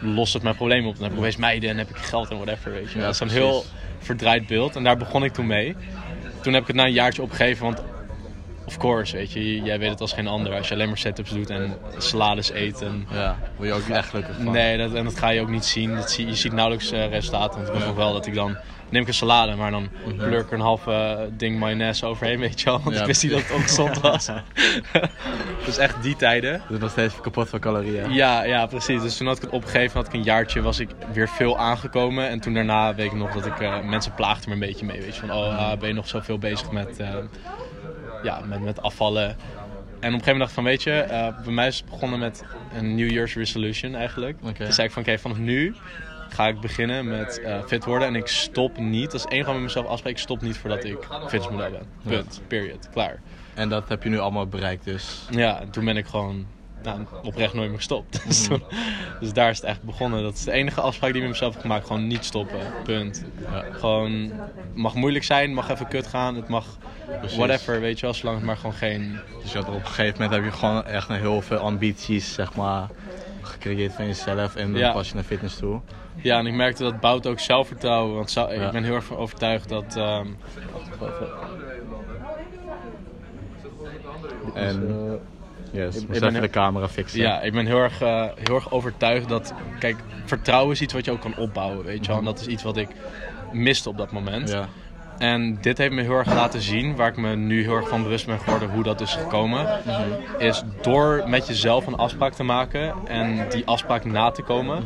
lost 0.00 0.32
het 0.32 0.42
mijn 0.42 0.56
probleem 0.56 0.86
op. 0.86 0.94
Dan 0.94 1.02
heb 1.02 1.12
ik 1.12 1.18
opeens 1.18 1.36
meiden 1.36 1.70
en 1.70 1.78
heb 1.78 1.88
ik 1.88 1.96
geld 1.96 2.30
en 2.30 2.36
whatever, 2.36 2.72
weet 2.72 2.90
je 2.92 2.98
wel. 2.98 3.00
Ja, 3.00 3.04
dat 3.04 3.14
is 3.14 3.20
een 3.20 3.26
precies. 3.26 3.44
heel 3.44 3.64
verdraaid 3.98 4.46
beeld 4.46 4.76
en 4.76 4.84
daar 4.84 4.96
begon 4.96 5.24
ik 5.24 5.32
toen 5.32 5.46
mee. 5.46 5.76
Toen 6.42 6.52
heb 6.52 6.62
ik 6.62 6.68
het 6.68 6.76
na 6.76 6.84
een 6.84 6.92
jaartje 6.92 7.22
opgegeven, 7.22 7.64
want 7.64 7.82
of 8.68 8.76
course, 8.76 9.16
weet 9.16 9.32
je, 9.32 9.60
jij 9.62 9.78
weet 9.78 9.90
het 9.90 10.00
als 10.00 10.12
geen 10.12 10.26
ander. 10.26 10.54
Als 10.54 10.68
je 10.68 10.74
alleen 10.74 10.88
maar 10.88 10.98
setups 10.98 11.30
doet 11.30 11.50
en 11.50 11.76
salades 11.98 12.52
eet. 12.52 12.82
En, 12.82 13.06
Ja, 13.12 13.36
word 13.56 13.68
je 13.68 13.74
ook 13.74 13.88
niet 13.88 13.96
echt 13.96 14.08
gelukkig 14.08 14.36
van. 14.42 14.52
nee, 14.52 14.78
dat, 14.78 14.94
en 14.94 15.04
dat 15.04 15.18
ga 15.18 15.28
je 15.28 15.40
ook 15.40 15.48
niet 15.48 15.64
zien. 15.64 15.94
Dat 15.94 16.10
zie, 16.10 16.26
je 16.26 16.34
ziet 16.34 16.52
nauwelijks 16.52 16.90
eh, 16.90 17.08
resultaten. 17.08 17.56
Want 17.56 17.68
ik 17.68 17.74
weet 17.74 17.86
nog 17.86 17.96
wel 17.96 18.12
dat 18.12 18.26
ik 18.26 18.34
dan 18.34 18.56
neem 18.90 19.02
ik 19.02 19.08
een 19.08 19.14
salade, 19.14 19.54
maar 19.54 19.70
dan 19.70 19.88
pleur 20.16 20.40
ik 20.40 20.46
er 20.46 20.52
een 20.52 20.60
halve 20.60 20.92
eh, 20.92 21.18
ding 21.36 21.58
mayonaise 21.58 22.06
overheen, 22.06 22.38
weet 22.38 22.60
je 22.60 22.64
wel. 22.64 22.74
Want 22.74 22.84
Mhm. 22.84 22.94
Ja, 22.94 23.00
ik 23.00 23.06
wist 23.06 23.22
niet 23.22 23.32
dat 23.32 23.40
het 23.42 23.52
ongezond 23.52 24.00
was. 24.10 24.28
dus 25.66 25.78
echt 25.78 26.02
die 26.02 26.16
tijden. 26.16 26.62
Bent 26.68 26.80
nog 26.80 26.90
steeds 26.90 27.20
kapot 27.20 27.48
van 27.48 27.58
calorieën. 27.60 28.12
Ja, 28.12 28.42
ja, 28.44 28.66
precies. 28.66 29.02
Dus 29.02 29.16
toen 29.16 29.26
had 29.26 29.36
ik 29.36 29.42
het 29.42 29.50
opgegeven, 29.50 29.96
had 29.96 30.06
ik 30.06 30.12
een 30.12 30.22
jaartje, 30.22 30.60
was 30.62 30.78
ik 30.78 30.88
weer 31.12 31.28
veel 31.28 31.58
aangekomen. 31.58 32.28
En 32.28 32.40
toen 32.40 32.54
daarna 32.54 32.94
weet 32.94 33.06
ik 33.06 33.12
nog 33.18 33.32
dat 33.34 33.46
ik, 33.46 33.60
eh, 33.60 33.80
mensen 33.80 34.14
plaagden 34.14 34.48
me 34.48 34.54
een 34.54 34.60
beetje 34.60 34.86
mee. 34.86 35.00
Weet 35.00 35.14
je, 35.14 35.20
van, 35.20 35.32
oh, 35.32 35.58
ah, 35.70 35.78
ben 35.78 35.88
je 35.88 35.94
nog 35.94 36.08
zoveel 36.08 36.38
bezig 36.38 36.70
met, 36.70 37.00
ja, 38.22 38.40
met, 38.40 38.60
met 38.60 38.82
afvallen. 38.82 39.28
En 39.28 39.34
op 39.34 39.38
een 40.00 40.10
gegeven 40.10 40.32
moment 40.32 40.38
dacht 40.38 40.48
ik 40.48 40.54
van, 40.54 40.64
weet 40.64 40.82
je, 40.82 40.92
eh, 40.92 41.42
bij 41.44 41.52
mij 41.52 41.66
is 41.66 41.76
het 41.76 41.90
begonnen 41.90 42.18
met 42.18 42.44
een 42.74 42.94
New 42.94 43.10
Year's 43.10 43.34
resolution 43.34 43.94
eigenlijk. 43.94 44.38
Oké. 44.42 44.64
Toen 44.64 44.72
zei 44.72 44.86
ik 44.86 44.92
van, 44.92 45.02
oké, 45.02 45.18
vanaf 45.18 45.38
nu 45.38 45.74
ga 46.28 46.48
ik 46.48 46.60
beginnen 46.60 47.08
met 47.08 47.40
eh, 47.40 47.62
fit 47.66 47.84
worden. 47.84 48.08
En 48.08 48.14
ik 48.14 48.26
stop 48.26 48.78
niet, 48.78 49.10
dat 49.10 49.14
is 49.14 49.22
wat 49.22 49.32
ik 49.32 49.46
met 49.46 49.60
mezelf 49.60 49.86
afspreek, 49.86 50.12
ik 50.12 50.18
stop 50.18 50.40
niet 50.40 50.56
voordat 50.56 50.84
ik 50.84 50.98
fitnessmodel 51.26 51.70
ben. 51.70 51.86
Punt, 52.06 52.40
period, 52.46 52.88
klaar. 52.90 53.20
En 53.54 53.68
dat 53.68 53.88
heb 53.88 54.02
je 54.02 54.08
nu 54.08 54.18
allemaal 54.18 54.46
bereikt 54.46 54.84
dus. 54.84 55.26
Ja, 55.30 55.60
en 55.60 55.70
toen 55.70 55.84
ben 55.84 55.96
ik 55.96 56.06
gewoon 56.06 56.46
nou, 56.82 57.00
oprecht 57.22 57.54
nooit 57.54 57.68
meer 57.68 57.76
gestopt. 57.76 58.20
Dus, 58.26 58.46
toen- 58.46 58.62
dus 59.20 59.32
daar 59.32 59.50
is 59.50 59.56
het 59.56 59.66
echt 59.66 59.82
begonnen. 59.82 60.22
Dat 60.22 60.34
is 60.34 60.44
de 60.44 60.52
enige 60.52 60.80
afspraak 60.80 61.10
die 61.12 61.16
ik 61.22 61.28
met 61.28 61.32
mezelf 61.36 61.52
heb 61.52 61.62
gemaakt. 61.62 61.86
Gewoon 61.86 62.06
niet 62.06 62.24
stoppen. 62.24 62.58
Punt. 62.84 63.24
Ja. 63.50 63.64
Gewoon, 63.70 64.12
het 64.12 64.74
mag 64.74 64.94
moeilijk 64.94 65.24
zijn, 65.24 65.44
het 65.46 65.54
mag 65.54 65.68
even 65.70 65.88
kut 65.88 66.06
gaan. 66.06 66.34
Het 66.34 66.48
mag 66.48 66.78
Precies. 67.18 67.36
whatever, 67.38 67.80
weet 67.80 67.96
je 67.98 68.04
wel. 68.06 68.14
Zolang 68.14 68.36
het 68.36 68.46
maar 68.46 68.56
gewoon 68.56 68.72
geen... 68.74 69.18
Dus 69.42 69.52
je 69.52 69.58
had 69.58 69.68
op 69.68 69.74
een 69.74 69.86
gegeven 69.86 70.12
moment 70.22 70.30
heb 70.30 70.44
je 70.52 70.58
gewoon 70.58 70.84
echt 70.84 71.08
een 71.08 71.16
heel 71.16 71.40
veel 71.42 71.58
ambities, 71.58 72.34
zeg 72.34 72.54
maar, 72.54 72.88
gecreëerd 73.42 73.92
van 73.92 74.06
jezelf. 74.06 74.56
En 74.56 74.70
dan 74.72 74.80
Ja. 74.80 74.92
pas 74.92 75.08
je 75.08 75.14
naar 75.14 75.24
fitness 75.24 75.56
toe. 75.56 75.80
Ja, 76.22 76.38
en 76.38 76.46
ik 76.46 76.54
merkte 76.54 76.82
dat 76.82 77.00
bouwt 77.00 77.26
ook 77.26 77.38
zelfvertrouwen. 77.38 78.14
Want 78.14 78.32
Ja. 78.32 78.48
ik 78.48 78.70
ben 78.70 78.84
heel 78.84 78.94
erg 78.94 79.04
van 79.04 79.16
overtuigd 79.16 79.68
dat... 79.68 79.96
ehm, 79.96 80.26
En, 84.54 85.20
yes, 85.72 85.96
ik 85.96 86.02
ik 86.02 86.08
ben 86.08 86.28
even 86.28 86.40
de 86.40 86.50
camera 86.50 86.88
fixen. 86.88 87.20
Ja, 87.20 87.40
ik 87.40 87.52
ben 87.52 87.66
heel 87.66 87.78
erg, 87.78 88.00
eh, 88.00 88.24
heel 88.34 88.54
erg 88.54 88.70
overtuigd 88.70 89.28
dat... 89.28 89.54
Kijk, 89.78 89.96
vertrouwen 90.24 90.72
is 90.72 90.80
iets 90.80 90.92
wat 90.92 91.04
je 91.04 91.10
ook 91.10 91.20
kan 91.20 91.36
opbouwen, 91.36 91.84
weet 91.84 92.04
je 92.04 92.10
wel. 92.10 92.18
En 92.18 92.24
dat 92.24 92.40
is 92.40 92.46
iets 92.46 92.62
wat 92.62 92.76
ik 92.76 92.88
miste 93.52 93.88
op 93.88 93.96
dat 93.96 94.12
moment. 94.12 94.48
Ja. 94.48 94.68
En 95.18 95.58
dit 95.60 95.78
heeft 95.78 95.92
me 95.92 96.02
heel 96.02 96.12
erg 96.18 96.34
laten 96.34 96.60
zien, 96.62 96.96
waar 96.96 97.08
ik 97.08 97.16
me 97.16 97.36
nu 97.36 97.62
heel 97.62 97.74
erg 97.76 97.88
van 97.88 98.02
bewust 98.02 98.26
ben 98.26 98.38
geworden 98.38 98.70
hoe 98.70 98.82
dat 98.82 99.00
is 99.00 99.14
gekomen. 99.14 99.66
Is 100.38 100.62
door 100.82 101.22
met 101.26 101.46
jezelf 101.46 101.86
een 101.86 101.96
afspraak 101.96 102.32
te 102.32 102.42
maken 102.42 102.94
en 103.06 103.46
die 103.48 103.66
afspraak 103.66 104.04
na 104.04 104.30
te 104.30 104.42
komen, 104.42 104.84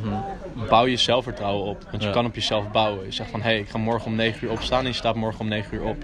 bouw 0.68 0.86
je 0.86 0.96
zelfvertrouwen 0.96 1.64
op. 1.66 1.82
Want 1.90 2.02
je 2.02 2.08
Ja. 2.08 2.14
kan 2.14 2.24
op 2.26 2.34
jezelf 2.34 2.70
bouwen. 2.70 3.04
Je 3.04 3.12
zegt 3.12 3.30
van 3.30 3.40
hé, 3.42 3.48
hey, 3.50 3.58
ik 3.58 3.68
ga 3.68 3.78
morgen 3.78 4.06
om 4.06 4.14
9 4.16 4.44
uur 4.46 4.50
opstaan 4.52 4.80
en 4.80 4.86
je 4.86 4.92
staat 4.92 5.14
morgen 5.14 5.40
om 5.40 5.48
9 5.48 5.74
uur 5.76 5.82
op. 5.84 5.96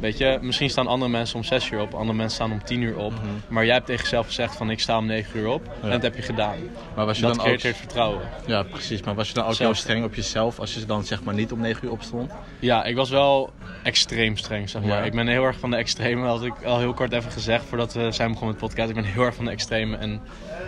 Weet 0.00 0.18
je, 0.18 0.38
misschien 0.40 0.70
staan 0.70 0.86
andere 0.86 1.10
mensen 1.10 1.36
om 1.36 1.44
6 1.44 1.70
uur 1.70 1.80
op, 1.80 1.94
andere 1.94 2.12
mensen 2.14 2.34
staan 2.34 2.52
om 2.52 2.64
10 2.64 2.82
uur 2.82 2.96
op. 2.98 3.12
Maar 3.48 3.64
jij 3.64 3.74
hebt 3.74 3.86
tegen 3.86 4.02
jezelf 4.02 4.26
gezegd 4.26 4.56
van 4.56 4.70
ik 4.70 4.80
sta 4.80 4.98
om 4.98 5.06
9 5.06 5.40
uur 5.40 5.48
op 5.48 5.62
en 5.82 5.90
dat 5.90 6.02
heb 6.02 6.16
je 6.16 6.22
gedaan. 6.22 6.56
Maar 6.94 7.06
was 7.06 7.16
je 7.16 7.22
Dat 7.22 7.34
dan 7.36 7.46
ook... 7.46 7.56
creëert 7.56 7.76
vertrouwen. 7.76 8.20
Ja, 8.46 8.62
precies. 8.62 9.02
Maar 9.02 9.14
was 9.14 9.28
je 9.28 9.34
dan 9.34 9.44
ook 9.44 9.54
Zelf- 9.54 9.70
heel 9.72 9.80
streng 9.80 10.04
op 10.04 10.14
jezelf 10.14 10.58
als 10.58 10.74
je 10.74 10.84
dan 10.84 11.04
zeg 11.04 11.22
maar 11.22 11.34
niet 11.34 11.52
om 11.52 11.60
9 11.60 11.84
uur 11.84 11.90
opstond? 11.90 12.30
Ja, 12.58 12.84
ik 12.84 12.96
was 12.96 13.10
wel 13.10 13.50
extreem 13.82 14.36
streng, 14.36 14.68
zeg 14.70 14.82
maar. 14.82 14.98
Ja. 14.98 15.02
Ik 15.04 15.12
ben 15.12 15.26
heel 15.28 15.44
erg 15.44 15.58
van 15.58 15.70
de 15.70 15.76
extreme, 15.76 16.26
had 16.26 16.44
ik 16.44 16.62
al 16.64 16.78
heel 16.78 16.94
kort 16.94 17.12
even 17.12 17.30
gezegd 17.32 17.64
voordat 17.64 17.92
we 17.92 18.12
zijn 18.12 18.28
begonnen 18.32 18.56
met 18.60 18.64
podcast. 18.68 18.88
Ik 18.88 18.94
ben 18.94 19.04
heel 19.04 19.22
erg 19.22 19.34
van 19.34 19.44
de 19.44 19.50
extreme 19.50 19.96
en 19.96 20.20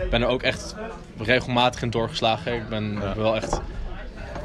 ben 0.09 0.21
er 0.21 0.27
ook 0.27 0.43
echt 0.43 0.75
regelmatig 1.17 1.81
in 1.81 1.89
doorgeslagen. 1.89 2.53
Ik 2.53 2.69
ben 2.69 2.93
Ja. 3.01 3.15
wel 3.15 3.35
echt 3.35 3.61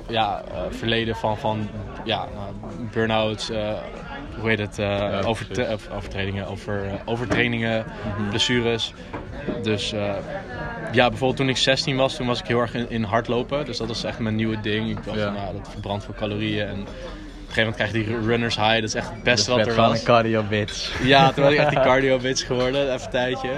ja, 0.09 0.43
eh, 0.51 0.61
verleden 0.71 1.17
van, 1.17 1.39
van 1.39 1.69
ja, 2.05 2.27
nou, 2.35 2.55
burn-outs, 2.93 3.51
eh, 3.51 3.73
hoe 4.41 4.49
heet 4.49 4.59
het, 4.59 4.79
overtredingen, 5.91 6.47
over, 6.47 6.83
overtrainingen, 7.05 7.85
blessures. 8.29 8.93
Dus 9.63 9.91
ja, 10.93 11.09
bijvoorbeeld 11.09 11.37
toen 11.37 11.49
ik 11.49 11.57
16 11.57 11.97
was, 11.97 12.17
toen 12.17 12.27
was 12.27 12.41
ik 12.41 12.47
heel 12.47 12.61
erg 12.61 12.75
in, 12.75 12.91
in 12.91 13.03
hardlopen. 13.03 13.65
Dus 13.65 13.77
dat 13.79 13.89
was 13.89 14.05
echt 14.05 14.19
mijn 14.19 14.35
nieuwe 14.35 14.61
ding. 14.61 14.91
Ik 14.91 15.05
dacht 15.05 15.19
Ja. 15.19 15.31
nou, 15.31 15.53
dat 15.57 15.69
verbrandt 15.71 16.05
veel 16.05 16.15
calorieën. 16.15 16.67
En 16.67 16.87
gegeven 17.57 17.73
moment 17.73 17.77
krijg 17.77 17.93
je 17.93 17.99
die 18.21 18.27
runners 18.29 18.57
high. 18.57 18.75
Dat 18.75 18.83
is 18.83 18.95
echt 18.95 19.09
het 19.11 19.23
beste 19.23 19.37
Dus 19.37 19.47
wat 19.47 19.57
werd 19.57 19.69
er 19.69 19.75
gewoon 19.75 19.89
was. 19.91 19.99
een 19.99 20.05
cardio 20.05 20.43
bitch. 20.43 21.03
Ja, 21.03 21.33
toen 21.33 21.45
was 21.45 21.53
ik 21.53 21.59
echt 21.59 21.71
die 21.71 21.81
cardio 21.91 22.19
bitch 22.19 22.47
geworden, 22.47 22.83
even 22.93 23.05
een 23.05 23.11
tijdje. 23.11 23.51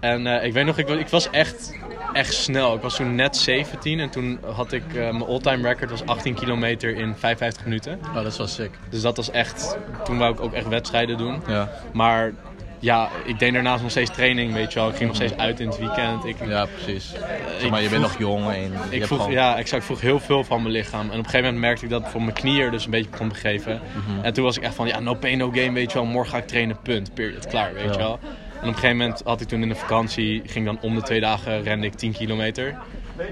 En 0.00 0.26
eh, 0.26 0.44
ik 0.46 0.52
weet 0.52 0.64
nog, 0.66 0.78
ik 0.78 0.86
was, 0.86 0.96
ik 0.96 1.08
was 1.08 1.30
echt, 1.30 1.74
echt 2.12 2.34
snel. 2.34 2.74
Ik 2.74 2.80
was 2.82 2.96
toen 2.96 3.14
net 3.14 3.36
17 3.36 4.00
en 4.00 4.10
toen 4.10 4.38
had 4.54 4.72
ik, 4.72 4.82
eh, 4.88 4.94
mijn 4.94 5.24
all-time 5.26 5.68
record 5.68 5.90
was 5.90 6.06
18 6.06 6.34
kilometer 6.34 6.96
in 6.96 7.14
55 7.16 7.64
minuten. 7.64 8.00
Oh, 8.08 8.22
dat 8.22 8.36
wel 8.36 8.46
sick. 8.46 8.70
Dus 8.90 9.00
dat 9.02 9.16
was 9.16 9.30
echt, 9.30 9.76
toen 10.04 10.18
wou 10.18 10.32
ik 10.32 10.40
ook 10.40 10.52
echt 10.52 10.68
wedstrijden 10.68 11.16
doen. 11.16 11.42
Ja, 11.46 11.70
Maar 11.92 12.32
ja, 12.80 13.08
ik 13.24 13.38
deed 13.38 13.52
daarnaast 13.52 13.82
nog 13.82 13.90
steeds 13.90 14.10
training, 14.10 14.52
weet 14.52 14.72
je 14.72 14.78
wel. 14.78 14.88
Ik 14.88 14.94
ging 14.94 15.06
nog 15.06 15.16
steeds 15.16 15.36
uit 15.36 15.60
in 15.60 15.66
het 15.68 15.78
weekend. 15.78 16.24
Ik, 16.24 16.36
ja 16.46 16.66
precies. 16.66 17.10
Zeg 17.10 17.62
ik 17.62 17.70
maar 17.70 17.82
je 17.82 17.88
bent 17.88 18.02
nog 18.02 18.18
jong 18.18 18.50
en 18.50 18.60
je 18.90 18.96
ik 18.96 19.04
vroeg, 19.06 19.18
gewoon- 19.18 19.32
ja, 19.32 19.56
exact, 19.56 19.80
ik 19.80 19.86
vroeg 19.86 20.00
heel 20.00 20.20
veel 20.20 20.44
van 20.44 20.60
mijn 20.62 20.72
lichaam. 20.74 21.00
En 21.00 21.06
op 21.06 21.12
een 21.12 21.16
gegeven 21.24 21.42
moment 21.44 21.60
merkte 21.60 21.84
ik 21.84 21.90
dat 21.90 22.08
voor 22.08 22.22
mijn 22.22 22.32
knieën 22.34 22.64
er 22.64 22.70
dus 22.70 22.84
een 22.84 22.90
beetje 22.90 23.10
begon 23.10 23.28
te 23.28 23.34
geven. 23.34 23.80
Mhm. 24.06 24.24
En 24.24 24.32
toen 24.32 24.44
was 24.44 24.56
ik 24.56 24.62
echt 24.62 24.74
van, 24.74 24.86
ja, 24.86 25.00
no 25.00 25.14
pain, 25.14 25.38
no 25.38 25.50
gain, 25.50 25.72
weet 25.72 25.92
je 25.92 25.98
wel. 25.98 26.06
Morgen 26.06 26.32
ga 26.32 26.38
ik 26.38 26.46
trainen, 26.46 26.76
punt, 26.82 27.14
period, 27.14 27.46
klaar, 27.46 27.74
weet 27.74 27.84
Ja. 27.84 27.90
je 27.92 27.98
wel. 27.98 28.18
En 28.22 28.64
op 28.68 28.74
een 28.74 28.74
gegeven 28.74 28.96
moment 28.96 29.22
had 29.24 29.40
ik 29.40 29.48
toen 29.48 29.62
in 29.62 29.68
de 29.68 29.74
vakantie, 29.74 30.42
ging 30.46 30.64
dan 30.66 30.78
om 30.80 30.94
de 30.94 31.02
twee 31.02 31.20
dagen 31.20 31.62
rende 31.62 31.86
ik 31.86 31.94
10 31.94 32.12
kilometer. 32.12 32.76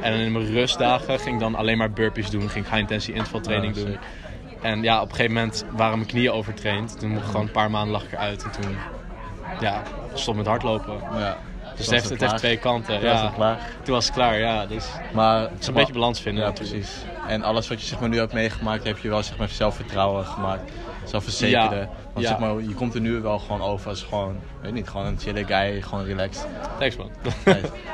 En 0.00 0.12
in 0.15 0.33
mijn 0.33 0.47
rustdagen 0.53 1.21
ging 1.21 1.35
ik 1.35 1.41
dan 1.41 1.55
alleen 1.55 1.79
maar 1.79 1.91
burpees 1.91 2.31
doen, 2.31 2.49
ging 2.50 2.65
ik 2.65 2.71
high 2.71 2.76
intensity 2.83 3.17
interval 3.17 3.41
training 3.41 3.76
Ja, 3.76 3.83
doen. 3.85 3.97
En 4.62 4.83
ja, 4.83 4.97
op 5.03 5.09
een 5.09 5.15
gegeven 5.15 5.35
moment 5.35 5.65
waren 5.71 5.97
mijn 5.99 6.11
knieën 6.11 6.31
overtraind. 6.33 6.99
Toen 6.99 7.09
mocht 7.11 7.21
ik 7.25 7.31
gewoon 7.31 7.47
een 7.47 7.53
paar 7.53 7.71
maanden 7.71 7.93
lag 7.93 8.03
ik 8.05 8.12
eruit. 8.12 8.43
En 8.45 8.50
toen, 8.61 8.76
ja, 9.61 9.83
stop 10.15 10.35
met 10.37 10.47
hardlopen. 10.47 11.00
Ja. 11.12 11.37
Dus 11.61 11.69
het 11.69 11.79
was 11.79 11.88
heeft, 11.88 12.09
het 12.09 12.21
heeft 12.31 12.37
twee 12.37 12.57
kanten. 12.57 13.00
Toen 13.00 13.09
was 13.09 13.19
Ja, 13.19 13.25
het 13.26 13.35
klaar. 13.35 13.59
toen 13.83 13.95
was 13.95 14.05
het 14.05 14.15
klaar, 14.15 14.38
ja. 14.38 14.67
Dus 14.67 14.87
Maar 15.12 15.41
het 15.41 15.50
is 15.61 15.67
een 15.67 15.75
beetje 15.75 15.93
balans 15.93 16.21
vinden 16.21 16.43
Ja, 16.43 16.49
natuurlijk. 16.49 16.79
precies. 16.81 17.05
En 17.29 17.43
alles 17.43 17.69
wat 17.69 17.81
je 17.81 17.87
zeg 17.87 18.00
maar, 18.00 18.09
nu 18.09 18.19
hebt 18.19 18.33
meegemaakt, 18.33 18.85
heb 18.85 18.99
je 18.99 19.09
wel 19.09 19.23
zeg 19.23 19.37
maar, 19.38 19.49
zelfvertrouwen 19.49 20.25
gemaakt. 20.25 20.73
Zelfverzekerde. 21.05 21.76
Ja. 21.76 21.88
Want 22.12 22.25
Ja. 22.26 22.29
zeg 22.29 22.38
maar, 22.38 22.61
je 22.62 22.75
komt 22.75 22.95
er 22.95 23.00
nu 23.00 23.21
wel 23.21 23.38
gewoon 23.38 23.62
over 23.62 23.88
als 23.91 24.03
gewoon, 24.03 24.37
weet 24.62 24.73
niet, 24.73 24.88
gewoon 24.88 25.07
een 25.07 25.19
chille 25.19 25.45
guy, 25.45 25.83
gewoon 25.83 26.05
relaxed. 26.05 26.47
Thanks 26.79 26.97
man. 26.97 27.11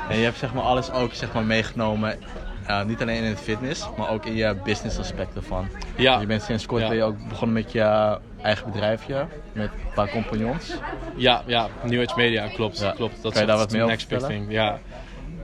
En 0.09 0.17
je 0.17 0.25
hebt 0.25 0.39
zeg 0.39 0.53
maar, 0.55 0.63
alles 0.63 0.91
ook 0.91 1.15
zeg 1.15 1.33
maar, 1.33 1.45
meegenomen. 1.45 2.19
Ja, 2.67 2.83
niet 2.83 3.03
alleen 3.03 3.17
in 3.23 3.25
het 3.31 3.41
fitness, 3.41 3.89
maar 3.97 4.09
ook 4.11 4.25
in 4.27 4.35
je 4.35 4.57
business 4.65 4.99
aspect 4.99 5.37
ervan. 5.37 5.69
ja, 5.97 6.21
Je 6.21 6.27
bent 6.27 6.43
sinds 6.43 6.67
kort 6.67 6.83
Ja. 6.83 6.89
ben 6.89 6.97
je 6.97 7.03
ook 7.03 7.29
begonnen 7.29 7.63
met 7.63 7.73
je 7.73 8.19
eigen 8.43 8.71
bedrijfje, 8.73 9.27
met 9.53 9.65
een 9.69 9.93
paar 9.95 10.09
compagnons. 10.09 10.75
ja, 11.17 11.43
ja, 11.47 11.69
New 11.83 12.09
Age 12.09 12.17
Media, 12.17 12.47
klopt. 12.49 12.79
Ja. 12.79 12.91
klopt. 12.93 13.23
Dat 13.23 13.33
Kan 13.33 13.41
je 13.41 13.47
daar 13.47 13.57
wat 13.57 13.73
meer 13.73 13.83
over 13.85 13.99
vertellen? 13.99 14.51
Ja. 14.51 14.79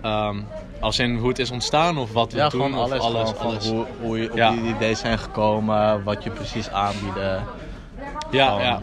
Ehm, 0.02 0.36
als 0.80 0.98
in 0.98 1.16
hoe 1.16 1.28
het 1.28 1.38
is 1.38 1.50
ontstaan 1.50 1.98
of 1.98 2.12
wat 2.12 2.32
we 2.32 2.38
Ja, 2.38 2.48
doen 2.48 2.60
gewoon 2.60 2.74
alles. 2.78 2.98
of 2.98 3.04
alles. 3.04 3.30
gewoon 3.30 3.46
alles. 3.52 3.68
Hoe, 3.68 3.84
hoe 4.00 4.20
je 4.20 4.30
op 4.30 4.36
Ja. 4.36 4.50
die 4.50 4.60
ideeën 4.74 4.96
zijn 4.96 5.18
gekomen, 5.18 6.02
wat 6.04 6.24
je 6.24 6.30
precies 6.30 6.70
aanbieden. 6.70 7.42
Ja, 8.30 8.46
Gewoon- 8.46 8.60
ja. 8.62 8.80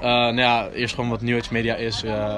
Eh, 0.00 0.08
nou 0.08 0.36
ja, 0.36 0.68
eerst 0.68 0.94
gewoon 0.94 1.10
wat 1.10 1.20
New 1.20 1.38
Age 1.38 1.52
Media 1.52 1.74
is. 1.74 2.02
eh, 2.02 2.34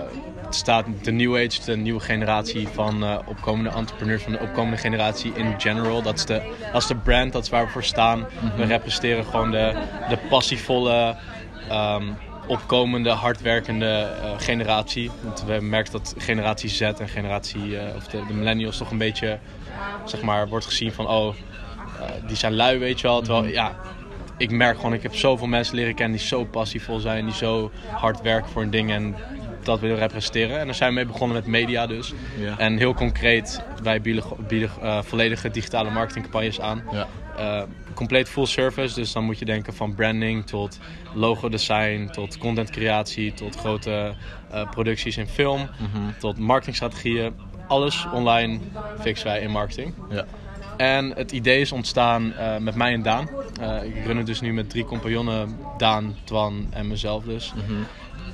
staat 0.51 0.87
de 1.03 1.13
New 1.13 1.37
Age, 1.37 1.65
de 1.65 1.77
nieuwe 1.77 2.01
generatie 2.01 2.69
van 2.69 3.05
eh, 3.05 3.19
opkomende 3.27 3.71
entrepreneurs, 3.71 4.23
van 4.23 4.33
de 4.33 4.39
opkomende 4.39 4.77
generatie 4.77 5.33
in 5.35 5.61
general. 5.61 6.03
Dat 6.03 6.15
is 6.15 6.25
de, 6.25 6.43
dat 6.73 6.83
is 6.83 6.89
de 6.89 6.97
brand, 6.97 7.33
dat 7.33 7.43
is 7.43 7.49
waar 7.49 7.65
we 7.65 7.71
voor 7.71 7.85
staan. 7.85 8.19
Mhm. 8.19 8.57
We 8.57 8.65
representeren 8.65 9.25
gewoon 9.25 9.51
de, 9.51 9.75
de 10.09 10.19
passievolle, 10.29 11.17
ehm, 11.69 12.05
opkomende, 12.47 13.11
hardwerkende 13.11 13.87
eh, 14.23 14.31
generatie. 14.37 15.11
Want 15.23 15.45
we 15.45 15.59
merken 15.61 15.93
dat 15.93 16.15
generatie 16.19 16.69
Z 16.69 16.81
en 16.81 17.09
generatie, 17.09 17.79
eh, 17.79 17.97
of 17.97 18.07
de, 18.07 18.27
de 18.27 18.35
millennials 18.35 18.77
toch 18.77 18.91
een 18.91 18.99
beetje, 18.99 19.39
zeg 20.05 20.23
maar, 20.23 20.49
wordt 20.49 20.67
gezien 20.67 20.93
van, 20.93 21.09
oh, 21.09 21.35
die 22.27 22.37
zijn 22.37 22.55
lui, 22.55 22.79
weet 22.79 23.01
je 23.01 23.07
wel. 23.07 23.23
Terwijl, 23.23 23.53
ja, 23.53 23.77
ik 24.37 24.51
merk 24.51 24.77
gewoon, 24.77 24.93
ik 24.95 25.03
heb 25.03 25.15
zoveel 25.15 25.47
mensen 25.47 25.75
leren 25.75 25.95
kennen 25.95 26.19
die 26.19 26.27
zo 26.27 26.45
passievol 26.45 26.99
zijn, 26.99 27.25
die 27.25 27.35
zo 27.35 27.71
hard 27.91 28.21
werken 28.23 28.51
voor 28.51 28.63
een 28.63 28.71
ding 28.71 28.91
en 28.91 29.15
dat 29.63 29.81
willen 29.81 29.97
representeren. 29.99 30.59
En 30.59 30.65
daar 30.67 30.75
zijn 30.75 30.89
we 30.89 30.95
mee 30.95 31.07
begonnen 31.07 31.37
met 31.37 31.47
media 31.47 31.87
dus. 31.87 32.13
Ja. 32.39 32.59
En 32.59 32.77
heel 32.77 32.95
concreet, 32.95 33.63
wij 33.83 34.01
bieden, 34.01 34.25
bieden 34.49 34.71
eh, 34.83 35.03
volledige 35.03 35.51
digitale 35.51 35.91
marketingcampagnes 35.91 36.61
aan. 36.61 36.83
Ja. 36.93 37.07
Eh, 37.37 37.63
compleet 37.95 38.29
full 38.29 38.47
service, 38.47 38.95
dus 38.95 39.13
dan 39.13 39.25
moet 39.25 39.39
je 39.39 39.45
denken 39.45 39.75
van 39.75 39.95
branding 39.95 40.47
tot 40.47 40.79
logo 41.15 41.49
design, 41.49 42.09
tot 42.13 42.39
contentcreatie, 42.39 43.33
tot 43.35 43.57
grote 43.57 44.15
eh, 44.51 44.71
producties 44.71 45.17
in 45.17 45.27
film, 45.27 45.61
Mhm. 45.61 46.01
tot 46.19 46.39
marketingstrategieën. 46.39 47.33
Alles 47.69 48.07
online 48.13 48.59
fixen 49.01 49.27
wij 49.27 49.41
in 49.41 49.51
marketing. 49.51 49.95
Ja. 50.11 50.25
En 50.77 51.13
het 51.17 51.33
idee 51.33 51.61
is 51.61 51.73
ontstaan 51.73 52.33
eh, 52.33 52.57
met 52.57 52.75
mij 52.75 52.93
en 52.93 53.03
Daan. 53.03 53.29
Eh, 53.61 53.85
ik 53.85 54.05
run 54.07 54.17
het 54.17 54.27
dus 54.27 54.41
nu 54.41 54.53
met 54.53 54.71
drie 54.71 54.85
compagnonnen, 54.85 55.57
Daan, 55.79 56.17
Twan 56.25 56.67
en 56.71 56.89
mezelf 56.89 57.25
dus. 57.25 57.53
Mhm. 57.55 57.83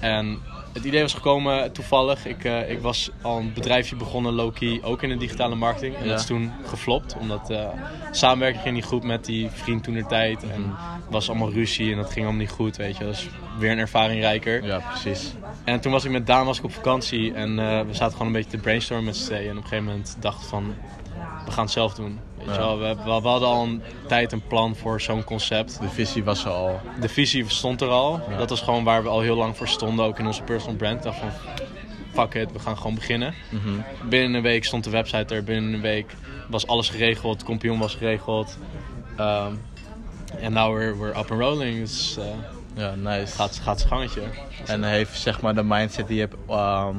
En 0.01 0.39
het 0.73 0.85
idee 0.85 1.01
was 1.03 1.15
gekomen 1.15 1.73
toevallig. 1.73 2.27
Ik, 2.27 2.45
eh, 2.45 2.71
ik 2.71 2.81
was 2.81 3.11
al 3.23 3.39
een 3.39 3.53
bedrijfje 3.53 3.97
begonnen, 3.97 4.33
low-key, 4.33 4.81
ook 4.83 5.03
in 5.03 5.09
de 5.09 5.17
digitale 5.17 5.55
marketing. 5.55 5.95
En 5.95 6.03
Ja. 6.05 6.11
dat 6.11 6.21
is 6.21 6.27
toen 6.27 6.53
geflopt, 6.67 7.17
omdat 7.19 7.53
samenwerking 8.11 8.63
ging 8.63 8.75
niet 8.75 8.85
goed 8.85 9.05
met 9.05 9.25
die 9.25 9.49
vriend 9.51 9.85
toen 9.85 9.95
de 9.95 10.07
tijd. 10.07 10.43
En 10.43 10.61
Mhm. 10.61 10.71
het 11.05 11.11
was 11.11 11.29
allemaal 11.29 11.53
ruzie 11.53 11.91
en 11.91 11.97
dat 11.97 12.07
ging 12.13 12.25
allemaal 12.27 12.41
niet 12.41 12.51
goed, 12.51 12.77
weet 12.77 12.97
je. 12.97 13.05
Dat 13.05 13.15
is 13.15 13.29
weer 13.59 13.71
een 13.71 13.79
ervaring 13.79 14.21
rijker. 14.21 14.65
Ja, 14.65 14.79
precies. 14.79 15.33
En 15.65 15.81
toen 15.81 15.93
was 15.93 16.05
ik 16.05 16.11
met 16.11 16.27
Daan 16.27 16.47
was 16.47 16.59
ik 16.59 16.65
op 16.65 16.73
vakantie 16.73 17.35
en 17.35 17.57
we 17.87 17.95
zaten 17.95 18.13
gewoon 18.13 18.27
een 18.27 18.33
beetje 18.33 18.51
te 18.51 18.59
brainstormen 18.59 19.05
met 19.07 19.17
z'n 19.17 19.25
tweeën. 19.27 19.45
En 19.45 19.51
op 19.51 19.57
een 19.57 19.63
gegeven 19.63 19.85
moment 19.85 20.17
dachten 20.21 20.43
we 20.43 20.49
van, 20.49 20.75
we 21.45 21.51
gaan 21.51 21.65
het 21.65 21.73
zelf 21.73 21.95
doen. 21.95 22.19
Ja. 22.55 22.77
we, 22.77 22.97
we 23.05 23.11
hadden 23.29 23.49
al 23.49 23.63
een 23.63 23.83
tijd 24.09 24.33
een 24.33 24.47
plan 24.47 24.77
voor 24.77 25.01
zo'n 25.01 25.25
concept. 25.25 25.81
De 25.81 25.89
visie 25.89 26.25
was 26.25 26.45
er 26.45 26.51
al. 26.51 26.81
De 27.01 27.09
visie 27.09 27.45
stond 27.49 27.81
er 27.81 27.89
al. 27.89 28.21
Ja. 28.31 28.37
Dat 28.37 28.51
was 28.51 28.61
gewoon 28.61 28.85
waar 28.85 29.03
we 29.03 29.09
al 29.09 29.21
heel 29.21 29.37
lang 29.37 29.57
voor 29.57 29.69
stonden, 29.69 30.05
ook 30.05 30.19
in 30.19 30.27
onze 30.27 30.43
personal 30.43 30.77
brand. 30.77 30.97
Ik 30.97 31.03
dacht 31.03 31.19
van, 31.19 31.31
fuck 32.13 32.35
it, 32.35 32.53
we 32.53 32.59
gaan 32.59 32.77
gewoon 32.77 32.95
beginnen. 32.95 33.35
Mhm. 33.51 34.09
Binnen 34.09 34.35
een 34.35 34.43
week 34.43 34.65
stond 34.65 34.85
de 34.85 34.91
website 34.91 35.35
er, 35.35 35.45
binnen 35.45 35.73
een 35.73 35.81
week 35.81 36.15
was 36.49 36.67
alles 36.67 36.89
geregeld, 36.89 37.39
de 37.39 37.45
kampioen 37.45 37.79
was 37.79 37.95
geregeld. 37.95 38.59
Ehm, 39.17 39.53
En 40.41 40.53
now 40.53 40.77
we're, 40.77 40.97
we're 40.99 41.19
up 41.19 41.31
and 41.31 41.41
rolling, 41.41 41.79
dus 41.79 42.17
eh, 42.19 42.25
Ja, 42.81 42.95
nice. 42.95 43.35
gaat, 43.35 43.61
gaat 43.63 43.79
zijn 43.79 43.91
gangetje. 43.91 44.23
En 44.67 44.83
heeft 44.83 45.21
zeg 45.21 45.41
maar 45.41 45.55
de 45.55 45.63
mindset 45.63 46.07
die 46.07 46.17
je 46.17 46.21
hebt, 46.21 46.35
ehm, 46.49 46.97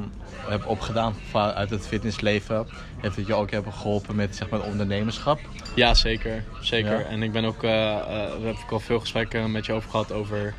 hebt 0.47 0.65
opgedaan 0.65 1.13
uit 1.33 1.69
het 1.69 1.87
fitnessleven, 1.87 2.67
heeft 2.97 3.15
het 3.15 3.27
je 3.27 3.33
ook 3.33 3.51
hebben 3.51 3.73
geholpen 3.73 4.15
met 4.15 4.35
zeg 4.35 4.49
maar 4.49 4.61
ondernemerschap? 4.61 5.39
Ja, 5.75 5.93
zeker. 5.93 6.43
zeker. 6.61 6.99
Ja. 6.99 7.05
En 7.05 7.23
ik 7.23 7.31
ben 7.31 7.45
ook, 7.45 7.63
eh, 7.63 7.91
eh, 7.91 8.05
we 8.05 8.43
hebben 8.43 8.55
ook 8.63 8.71
al 8.71 8.79
veel 8.79 8.99
gesprekken 8.99 9.51
met 9.51 9.65
je 9.65 9.73
over 9.73 9.89
gehad 9.89 10.11
over 10.11 10.53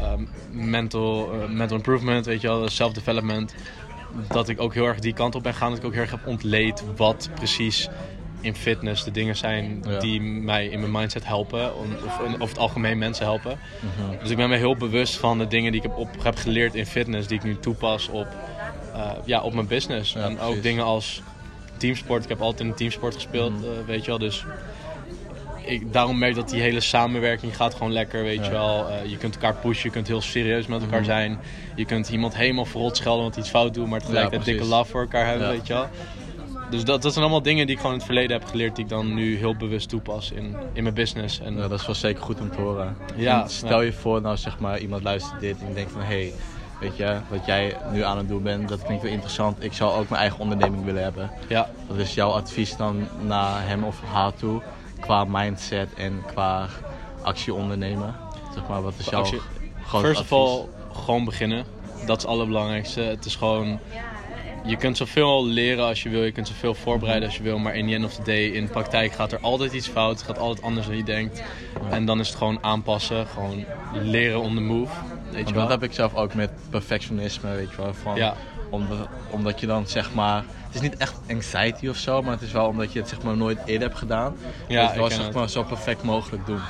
ehm, 0.00 0.24
mental, 0.50 1.32
eh, 1.32 1.48
mental 1.48 1.76
improvement, 1.76 2.26
weet 2.26 2.40
je 2.40 2.48
wel, 2.48 2.68
self-development. 2.68 3.54
Dat 4.28 4.48
ik 4.48 4.60
ook 4.60 4.74
heel 4.74 4.86
erg 4.86 4.98
die 4.98 5.12
kant 5.12 5.34
op 5.34 5.42
ben 5.42 5.54
gaan. 5.54 5.68
Dat 5.68 5.78
ik 5.78 5.84
ook 5.84 5.92
heel 5.92 6.00
erg 6.00 6.10
heb 6.10 6.26
ontleed 6.26 6.84
wat 6.96 7.30
precies 7.34 7.88
in 8.42 8.54
fitness 8.54 9.04
de 9.04 9.10
dingen 9.10 9.36
zijn 9.36 9.82
Ja. 9.88 9.98
die 9.98 10.20
mij 10.20 10.66
in 10.66 10.80
mijn 10.80 10.92
mindset 10.92 11.26
helpen. 11.26 11.76
Om- 11.78 11.96
Of 12.38 12.48
het 12.48 12.58
algemeen 12.58 12.98
mensen 12.98 13.24
helpen. 13.24 13.58
Mhm. 13.80 14.18
Dus 14.20 14.30
ik 14.30 14.36
ben 14.36 14.48
me 14.48 14.56
heel 14.56 14.76
bewust 14.76 15.16
van 15.16 15.38
de 15.38 15.46
dingen 15.46 15.72
die 15.72 15.80
ik 15.82 15.86
heb, 15.88 15.96
op, 15.98 16.08
heb 16.22 16.36
geleerd 16.36 16.74
in 16.74 16.86
fitness, 16.86 17.28
die 17.28 17.38
ik 17.38 17.44
nu 17.44 17.56
toepas 17.58 18.08
op, 18.08 18.26
eh, 18.94 19.10
ja, 19.24 19.40
op 19.40 19.54
mijn 19.54 19.66
business. 19.66 20.12
Ja, 20.12 20.20
en 20.20 20.40
ook 20.40 20.62
dingen 20.62 20.84
als 20.84 21.22
teamsport. 21.76 22.22
Ik 22.22 22.28
heb 22.28 22.40
altijd 22.40 22.60
in 22.60 22.66
een 22.68 22.74
teamsport 22.74 23.14
gespeeld, 23.14 23.52
Mhm. 23.52 23.64
eh, 23.64 23.86
weet 23.86 24.00
je 24.04 24.10
wel. 24.10 24.18
Dus 24.18 24.44
ik, 25.64 25.92
daarom 25.92 26.18
merk 26.18 26.30
ik 26.30 26.36
dat 26.36 26.48
die 26.50 26.60
hele 26.60 26.80
samenwerking 26.80 27.56
gaat 27.56 27.74
gewoon 27.74 27.92
lekker, 27.92 28.22
weet 28.22 28.38
Ja. 28.38 28.44
je 28.44 28.50
wel. 28.50 28.88
Eh, 28.88 29.10
je 29.10 29.16
kunt 29.16 29.34
elkaar 29.34 29.54
pushen, 29.54 29.84
je 29.86 29.90
kunt 29.90 30.06
heel 30.08 30.20
serieus 30.20 30.66
met 30.66 30.80
elkaar 30.82 31.00
Mhm. 31.00 31.08
zijn. 31.08 31.38
Je 31.74 31.84
kunt 31.84 32.08
iemand 32.08 32.36
helemaal 32.36 32.64
verrot 32.64 32.96
schelden 32.96 33.22
want 33.22 33.34
hij 33.34 33.42
iets 33.42 33.52
fout 33.52 33.74
doet, 33.74 33.88
maar 33.88 34.00
tegelijkertijd 34.00 34.44
dikke 34.44 34.64
love 34.64 34.90
voor 34.90 35.00
elkaar 35.00 35.26
hebben, 35.26 35.46
Ja. 35.46 35.52
weet 35.52 35.66
je 35.66 35.72
wel. 35.72 35.86
Dus 36.72 36.84
dat, 36.84 37.02
dat 37.02 37.12
zijn 37.12 37.24
allemaal 37.24 37.42
dingen 37.42 37.66
die 37.66 37.74
ik 37.74 37.80
gewoon 37.80 37.92
in 37.94 37.98
het 38.02 38.06
verleden 38.12 38.38
heb 38.40 38.48
geleerd, 38.48 38.74
die 38.76 38.84
ik 38.84 38.90
dan 38.90 39.14
nu 39.14 39.36
heel 39.36 39.56
bewust 39.56 39.88
toepas 39.88 40.30
in, 40.30 40.56
in 40.72 40.82
mijn 40.82 40.94
business. 40.94 41.40
En, 41.40 41.56
Ja, 41.56 41.68
dat 41.68 41.80
is 41.80 41.86
wel 41.86 41.94
zeker 41.94 42.22
goed 42.22 42.40
om 42.40 42.50
te 42.50 42.60
horen. 42.60 42.96
Ja, 43.16 43.42
En 43.42 43.50
stel 43.50 43.78
ja. 43.80 43.84
je 43.86 43.92
voor, 43.92 44.20
nou 44.20 44.36
zeg 44.36 44.58
maar, 44.58 44.78
iemand 44.78 45.02
luistert 45.02 45.40
dit 45.40 45.56
en 45.66 45.74
denkt 45.74 45.92
van 45.92 46.00
hé, 46.00 46.06
hey, 46.06 46.32
weet 46.80 46.96
je, 46.96 47.16
wat 47.28 47.46
jij 47.46 47.76
nu 47.92 48.02
aan 48.04 48.16
het 48.18 48.28
doen 48.28 48.42
bent, 48.42 48.68
dat 48.68 48.82
klinkt 48.82 49.02
wel 49.02 49.12
interessant. 49.12 49.64
Ik 49.64 49.72
zou 49.72 49.92
ook 49.92 50.08
mijn 50.08 50.20
eigen 50.20 50.40
onderneming 50.40 50.84
willen 50.84 51.02
hebben. 51.02 51.30
ja. 51.48 51.70
Wat 51.86 51.96
is 51.96 52.14
jouw 52.14 52.30
advies 52.30 52.76
dan 52.76 53.08
naar 53.20 53.66
hem 53.68 53.84
of 53.84 54.00
haar 54.12 54.34
toe 54.34 54.62
qua 55.00 55.24
mindset 55.24 55.88
en 55.94 56.22
qua 56.26 56.66
actie 57.22 57.54
ondernemen? 57.54 58.14
Zeg 58.54 58.68
maar, 58.68 58.82
wat 58.82 58.94
is 58.98 59.06
jouw 59.08 59.20
Actie- 59.20 59.40
First 59.86 60.20
of 60.20 60.32
all, 60.32 60.64
gewoon 61.04 61.24
beginnen. 61.24 61.64
Dat 62.06 62.16
is 62.16 62.22
het 62.22 62.32
allerbelangrijkste. 62.32 63.00
Het 63.00 63.24
is 63.24 63.36
gewoon... 63.36 63.78
Je 64.64 64.76
kunt 64.76 64.96
zoveel 64.96 65.46
leren 65.46 65.84
als 65.84 66.02
je 66.02 66.08
wil, 66.08 66.24
je 66.24 66.32
kunt 66.32 66.48
zoveel 66.48 66.74
voorbereiden 66.74 67.28
als 67.28 67.36
je 67.36 67.42
wil, 67.42 67.58
maar 67.58 67.74
in 67.74 67.86
the 67.88 67.94
end 67.94 68.04
of 68.04 68.14
the 68.14 68.22
day, 68.22 68.44
in 68.44 68.64
de 68.64 68.70
praktijk 68.70 69.12
gaat 69.12 69.32
er 69.32 69.38
altijd 69.40 69.72
iets 69.72 69.88
fout, 69.88 70.16
het 70.18 70.22
gaat 70.26 70.38
altijd 70.38 70.66
anders 70.66 70.86
dan 70.86 70.96
je 70.96 71.04
denkt. 71.04 71.42
En 71.90 72.04
dan 72.04 72.20
is 72.20 72.28
het 72.28 72.36
gewoon 72.36 72.58
aanpassen, 72.60 73.26
gewoon 73.26 73.64
leren 73.92 74.40
on 74.40 74.54
the 74.54 74.60
move. 74.60 74.92
Weet 75.30 75.48
je 75.48 75.54
wel? 75.54 75.62
dat 75.62 75.70
heb 75.80 75.82
ik 75.82 75.92
zelf 75.92 76.14
ook 76.14 76.34
met 76.34 76.50
perfectionisme, 76.70 77.54
weet 77.54 77.70
je 77.70 77.76
wel. 77.76 77.94
Van, 77.94 78.16
Ja. 78.16 78.34
omdat, 78.70 79.08
omdat 79.30 79.60
je 79.60 79.66
dan 79.66 79.86
zeg 79.86 80.14
maar, 80.14 80.44
het 80.66 80.74
is 80.74 80.80
niet 80.80 80.96
echt 80.96 81.14
anxiety 81.30 81.88
of 81.88 81.96
zo, 81.96 82.22
maar 82.22 82.32
het 82.32 82.42
is 82.42 82.52
wel 82.52 82.66
omdat 82.66 82.92
je 82.92 82.98
het 82.98 83.08
zeg 83.08 83.22
maar 83.22 83.36
nooit 83.36 83.58
eerder 83.64 83.88
hebt 83.88 83.98
gedaan. 83.98 84.36
Ja, 84.68 84.94
wel 84.94 85.06
ken 85.06 85.16
zeg 85.16 85.24
het. 85.26 85.34
maar 85.34 85.48
zo 85.50 85.62
perfect 85.62 86.02
mogelijk 86.02 86.46
doen. 86.46 86.60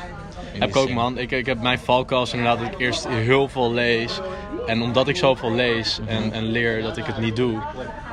Heb 0.53 0.69
ik 0.69 0.77
ook 0.77 0.91
man. 0.91 1.19
Ik, 1.19 1.31
ik 1.31 1.47
heb 1.47 1.61
mijn 1.63 1.79
valkuil 1.79 2.27
inderdaad 2.33 2.59
dat 2.59 2.67
ik 2.73 2.79
eerst 2.79 3.09
heel 3.09 3.49
veel 3.49 3.73
lees. 3.73 4.21
En 4.67 4.83
omdat 4.83 5.09
ik 5.09 5.17
zoveel 5.17 5.53
lees 5.53 6.01
en, 6.07 6.33
en 6.33 6.43
leer 6.45 6.83
dat 6.83 6.97
ik 6.97 7.05
het 7.05 7.19
niet 7.19 7.37
doe. 7.37 7.59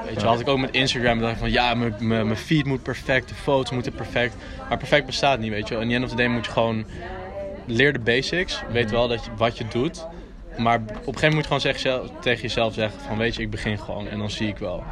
Weet 0.05 0.21
je, 0.21 0.27
had 0.27 0.39
ik 0.39 0.47
ook 0.47 0.59
met 0.59 0.71
Instagram 0.71 1.19
dacht 1.19 1.31
ik 1.33 1.39
van 1.39 1.51
ja, 1.51 1.73
mijn- 1.99 2.35
feed 2.35 2.65
moet 2.65 2.83
perfect, 2.83 3.29
de 3.29 3.35
foto's 3.35 3.71
moeten 3.71 3.93
perfect. 3.93 4.35
Maar 4.69 4.77
perfect 4.77 5.05
bestaat 5.05 5.39
niet, 5.39 5.51
weet 5.51 5.67
je. 5.67 5.73
wel. 5.73 5.83
In 5.83 5.89
the 5.89 5.95
end 5.95 6.03
of 6.03 6.09
the 6.09 6.15
day 6.15 6.27
moet 6.27 6.45
je 6.45 6.51
gewoon 6.51 6.85
leer 7.65 7.93
de 7.93 7.99
basics. 7.99 8.61
Weet 8.71 8.91
wel 8.91 9.07
dat 9.07 9.25
je, 9.25 9.31
wat 9.37 9.57
je 9.57 9.65
doet. 9.67 10.05
Maar 10.57 10.75
op 10.75 10.81
een 10.89 10.95
gegeven 10.95 11.05
moment 11.05 11.33
moet 11.33 11.41
je 11.41 11.47
gewoon 11.47 11.59
zeggen, 11.91 12.09
tegen 12.21 12.41
jezelf 12.41 12.73
zeggen 12.73 12.99
van 13.01 13.17
weet 13.17 13.35
je, 13.35 13.41
ik 13.41 13.49
begin 13.49 13.79
gewoon 13.79 14.07
en 14.07 14.17
dan 14.19 14.29
zie 14.29 14.47
ik 14.47 14.57
wel. 14.57 14.83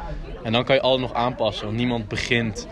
En 0.42 0.52
dan 0.52 0.64
kan 0.64 0.74
je 0.74 0.80
altijd 0.80 1.08
nog 1.08 1.14
aanpassen, 1.14 1.64
want 1.66 1.76
niemand 1.76 2.08
begint 2.08 2.66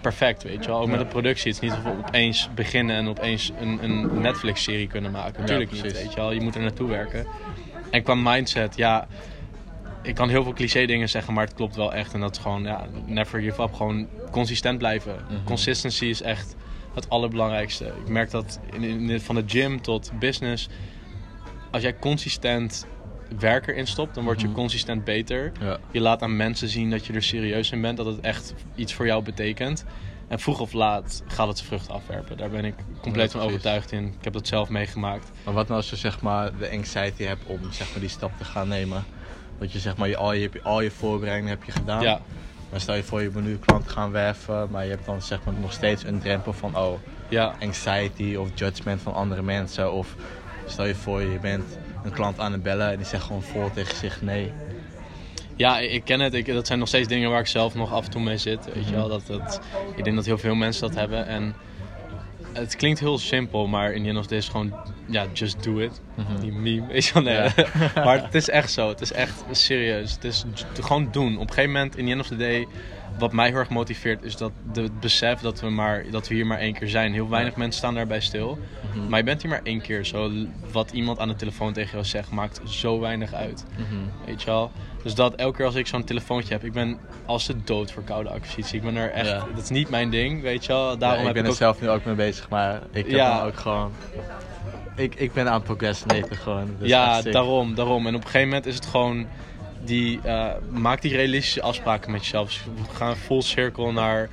perfect, 0.00 0.42
weet 0.42 0.64
je 0.64 0.70
wel. 0.70 0.80
Ook 0.80 0.88
met 0.88 0.98
de 0.98 1.06
productie. 1.06 1.52
Het 1.52 1.62
is 1.62 1.68
niet 1.68 1.78
of 1.78 1.84
we 1.84 1.98
opeens 2.06 2.48
beginnen 2.54 2.96
en 2.96 3.08
opeens 3.08 3.52
een, 3.60 3.78
een 3.82 4.20
Netflix-serie 4.20 4.86
kunnen 4.86 5.10
maken. 5.10 5.40
Natuurlijk 5.40 5.70
niet, 5.72 5.82
weet 5.82 6.10
je 6.12 6.16
wel. 6.16 6.32
Je 6.32 6.40
moet 6.40 6.54
er 6.54 6.60
naartoe 6.60 6.88
werken. 6.88 7.26
En 7.90 8.02
qua 8.02 8.14
mindset, 8.14 8.76
ja... 8.76 9.06
Ik 10.02 10.14
kan 10.14 10.28
heel 10.28 10.42
veel 10.42 10.52
cliché 10.52 10.86
dingen 10.86 11.08
zeggen, 11.08 11.34
maar 11.34 11.44
het 11.44 11.54
klopt 11.54 11.76
wel 11.76 11.94
echt. 11.94 12.14
En 12.14 12.20
dat 12.20 12.36
is 12.36 12.42
gewoon, 12.42 12.62
ja, 12.62 12.86
never 13.06 13.40
give 13.40 13.62
up. 13.62 13.72
Gewoon 13.74 14.08
consistent 14.30 14.78
blijven. 14.78 15.16
Mhm. 15.30 15.44
Consistency 15.44 16.04
is 16.04 16.22
echt 16.22 16.56
het 16.94 17.08
allerbelangrijkste. 17.10 17.84
Ik 17.84 18.08
merk 18.08 18.30
dat 18.30 18.60
in, 18.72 18.82
in, 19.10 19.20
van 19.20 19.34
de 19.34 19.42
gym 19.46 19.80
tot 19.82 20.12
business. 20.18 20.68
Als 21.70 21.82
jij 21.82 21.98
consistent 21.98 22.86
werk 23.38 23.66
erin 23.66 23.86
stopt, 23.86 24.14
dan 24.14 24.24
word 24.24 24.40
je 24.40 24.46
Mhm. 24.46 24.56
consistent 24.56 25.04
beter. 25.04 25.52
Ja. 25.60 25.78
Je 25.90 26.00
laat 26.00 26.22
aan 26.22 26.36
mensen 26.36 26.68
zien 26.68 26.90
dat 26.90 27.06
je 27.06 27.12
er 27.12 27.22
serieus 27.22 27.70
in 27.70 27.80
bent, 27.80 27.96
dat 27.96 28.06
het 28.06 28.20
echt 28.20 28.54
iets 28.74 28.94
voor 28.94 29.06
jou 29.06 29.22
betekent. 29.22 29.84
En 30.28 30.40
vroeg 30.40 30.60
of 30.60 30.72
laat 30.72 31.22
gaat 31.26 31.48
het 31.48 31.56
zijn 31.56 31.68
vrucht 31.68 31.90
afwerpen. 31.90 32.36
Daar 32.36 32.50
ben 32.50 32.64
ik 32.64 32.74
compleet 33.00 33.32
Ja, 33.32 33.38
van 33.38 33.48
overtuigd 33.48 33.92
in. 33.92 34.06
Ik 34.06 34.24
heb 34.24 34.32
dat 34.32 34.46
zelf 34.46 34.68
meegemaakt. 34.68 35.30
Maar 35.44 35.54
wat 35.54 35.66
nou 35.66 35.80
als 35.80 35.90
je 35.90 35.96
zeg 35.96 36.20
maar 36.20 36.56
de 36.58 36.70
anxiety 36.70 37.24
hebt 37.24 37.44
om 37.46 37.58
zeg 37.70 37.90
maar 37.90 38.00
die 38.00 38.08
stap 38.08 38.30
te 38.38 38.44
gaan 38.44 38.68
nemen? 38.68 39.04
Dat 39.58 39.72
je 39.72 39.78
zeg 39.78 39.96
maar 39.96 40.08
je, 40.08 40.16
al, 40.16 40.32
je, 40.32 40.50
al 40.62 40.80
je 40.80 40.90
voorbereidingen 40.90 41.50
heb 41.50 41.64
je 41.64 41.72
gedaan. 41.72 42.02
Ja, 42.02 42.20
Maar 42.70 42.80
stel 42.80 42.94
je 42.94 43.02
voor 43.02 43.22
je 43.22 43.30
moet 43.32 43.44
nu 43.44 43.58
klanten 43.58 43.90
gaan 43.90 44.10
werven, 44.10 44.70
maar 44.70 44.84
je 44.84 44.90
hebt 44.90 45.06
dan 45.06 45.22
zeg 45.22 45.44
maar 45.44 45.54
nog 45.54 45.72
steeds 45.72 46.04
een 46.04 46.20
drempel 46.20 46.52
van 46.52 46.76
oh, 46.76 46.98
ja, 47.28 47.54
anxiety 47.60 48.34
of 48.34 48.48
judgment 48.54 49.02
van 49.02 49.14
andere 49.14 49.42
mensen. 49.42 49.92
Of 49.92 50.14
stel 50.66 50.84
je 50.84 50.94
voor 50.94 51.22
je 51.22 51.38
bent 51.38 51.78
een 52.04 52.12
klant 52.12 52.40
aan 52.40 52.52
het 52.52 52.62
bellen 52.62 52.90
en 52.90 52.96
die 52.96 53.06
zegt 53.06 53.24
gewoon 53.24 53.42
vol 53.42 53.70
tegen 53.70 53.96
zich 53.96 54.22
nee. 54.22 54.52
Ja 55.56 55.78
ik, 55.78 56.04
ken 56.04 56.20
het. 56.20 56.34
Ik, 56.34 56.46
dat 56.46 56.66
zijn 56.66 56.78
nog 56.78 56.88
steeds 56.88 57.08
dingen 57.08 57.30
waar 57.30 57.40
ik 57.40 57.46
zelf 57.46 57.74
nog 57.74 57.92
af 57.92 58.04
en 58.04 58.10
toe 58.10 58.22
mee 58.22 58.36
zit. 58.36 58.68
Weet 58.74 58.88
je 58.88 58.94
wel? 58.94 59.08
Dat, 59.08 59.26
dat, 59.26 59.60
ik 59.96 60.04
denk 60.04 60.16
dat 60.16 60.24
heel 60.24 60.38
veel 60.38 60.54
mensen 60.54 60.88
dat 60.88 60.96
hebben. 60.96 61.26
En 61.26 61.54
het 62.52 62.76
klinkt 62.76 63.00
heel 63.00 63.18
simpel, 63.18 63.66
maar 63.66 63.92
in 63.92 64.02
the 64.02 64.08
end 64.08 64.18
of 64.18 64.30
is 64.30 64.48
gewoon, 64.48 64.74
ja, 65.06 65.26
just 65.32 65.64
do 65.64 65.78
it. 65.78 66.00
Mhm. 66.14 66.40
Die 66.40 66.52
meme, 66.52 66.86
weet 66.86 67.04
je 67.04 67.22
wel? 67.22 67.32
Ja. 67.32 67.52
maar 68.04 68.22
het 68.22 68.34
is 68.34 68.48
echt 68.48 68.70
zo. 68.70 68.88
Het 68.88 69.00
is 69.00 69.12
echt 69.12 69.44
serieus. 69.50 70.12
Het 70.12 70.24
is 70.24 70.44
gewoon 70.80 71.08
doen. 71.12 71.34
Op 71.34 71.40
een 71.40 71.48
gegeven 71.48 71.72
moment, 71.72 71.96
in 71.96 72.04
the 72.04 72.10
end 72.10 72.20
of 72.20 72.26
the 72.26 72.36
day, 72.36 72.66
wat 73.18 73.32
mij 73.32 73.48
heel 73.48 73.56
erg 73.56 73.68
motiveert, 73.68 74.22
is 74.22 74.36
dat 74.36 74.52
de, 74.72 74.82
het 74.82 75.00
besef 75.00 75.40
dat 75.40 75.60
we, 75.60 75.70
maar, 75.70 76.04
dat 76.10 76.28
we 76.28 76.34
hier 76.34 76.46
maar 76.46 76.58
één 76.58 76.74
keer 76.74 76.88
zijn. 76.88 77.12
Heel 77.12 77.28
weinig 77.28 77.56
mensen 77.56 77.78
staan 77.78 77.94
daarbij 77.94 78.20
stil. 78.20 78.58
Mhm. 78.94 79.08
Maar 79.08 79.18
je 79.18 79.24
bent 79.24 79.42
hier 79.42 79.50
maar 79.50 79.60
één 79.62 79.80
keer. 79.80 80.04
Zo, 80.04 80.30
wat 80.72 80.90
iemand 80.90 81.18
aan 81.18 81.28
de 81.28 81.34
telefoon 81.36 81.72
tegen 81.72 81.90
jou 81.92 82.04
zegt, 82.04 82.30
maakt 82.30 82.60
zo 82.64 83.00
weinig 83.00 83.32
uit. 83.32 83.64
Mhm. 83.76 84.26
Weet 84.26 84.42
je 84.42 84.46
wel? 84.50 84.70
Dus 85.02 85.14
dat 85.14 85.34
elke 85.34 85.56
keer 85.56 85.66
als 85.66 85.74
ik 85.74 85.86
zo'n 85.86 86.04
telefoontje 86.04 86.52
heb, 86.52 86.64
ik 86.64 86.72
ben 86.72 86.98
als 87.26 87.46
de 87.46 87.64
dood 87.64 87.92
voor 87.92 88.02
koude 88.02 88.30
acquisitie. 88.30 88.76
Ik 88.76 88.82
ben 88.82 88.96
er 88.96 89.10
echt, 89.10 89.28
Ja. 89.28 89.46
dat 89.54 89.62
is 89.62 89.68
niet 89.68 89.88
mijn 89.88 90.10
ding, 90.10 90.42
weet 90.42 90.64
je 90.64 90.72
wel? 90.72 90.98
Daarom 90.98 91.22
Ja, 91.22 91.28
ik 91.28 91.34
ben 91.34 91.42
ik 91.42 91.48
er 91.48 91.52
ook 91.52 91.58
zelf 91.58 91.80
nu 91.80 91.88
ook 91.88 92.04
mee 92.04 92.14
bezig, 92.14 92.48
maar 92.48 92.82
ik 92.92 93.06
heb 93.06 93.18
dan 93.18 93.40
ook 93.40 93.56
gewoon... 93.56 93.92
Ik, 94.96 95.14
ik 95.14 95.32
ben 95.32 95.46
aan 95.48 95.54
het 95.54 95.64
procrastinaten 95.64 96.36
gewoon. 96.36 96.70
Is 96.80 96.88
ja, 96.88 97.22
daarom, 97.22 97.74
daarom. 97.74 98.06
En 98.06 98.14
op 98.14 98.20
een 98.20 98.26
gegeven 98.26 98.48
moment 98.48 98.66
is 98.66 98.74
het 98.74 98.86
gewoon 98.86 99.26
die, 99.84 100.20
eh, 100.22 100.50
maak 100.70 101.02
die 101.02 101.16
realistische 101.16 101.62
afspraken 101.62 102.10
met 102.10 102.22
jezelf. 102.22 102.48
Dus 102.48 102.60
we 102.64 102.94
gaan 102.94 103.16
full 103.16 103.42
cirkel 103.42 103.92
naar 103.92 104.28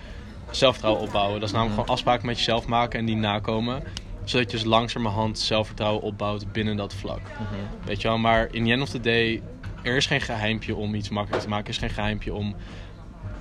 zelfvertrouwen 0.51 1.03
opbouwen. 1.03 1.39
Dat 1.39 1.49
is 1.49 1.53
namelijk 1.56 1.79
gewoon 1.79 1.95
afspraken 1.95 2.25
met 2.25 2.38
jezelf 2.38 2.65
maken 2.65 2.99
en 2.99 3.06
die 3.06 3.15
nakomen. 3.15 3.84
Zodat 4.23 4.51
je 4.51 4.58
dus 4.58 4.65
langzamerhand 4.65 5.39
zelfvertrouwen 5.39 6.01
opbouwt 6.01 6.51
binnen 6.51 6.75
dat 6.75 6.93
vlak. 6.93 7.21
Mhm. 7.21 7.86
Weet 7.86 8.01
je 8.01 8.08
wel, 8.08 8.17
maar 8.17 8.47
in 8.51 8.65
the 8.65 8.71
end 8.71 8.82
of 8.82 8.89
the 8.89 8.99
day, 8.99 9.41
er 9.82 9.95
is 9.95 10.06
geen 10.06 10.21
geheimpje 10.21 10.75
om 10.75 10.95
iets 10.95 11.10
makkelijker 11.10 11.43
te 11.43 11.49
maken. 11.49 11.65
Er 11.65 11.71
is 11.71 11.77
geen 11.77 11.89
geheimpje 11.89 12.34
om 12.34 12.56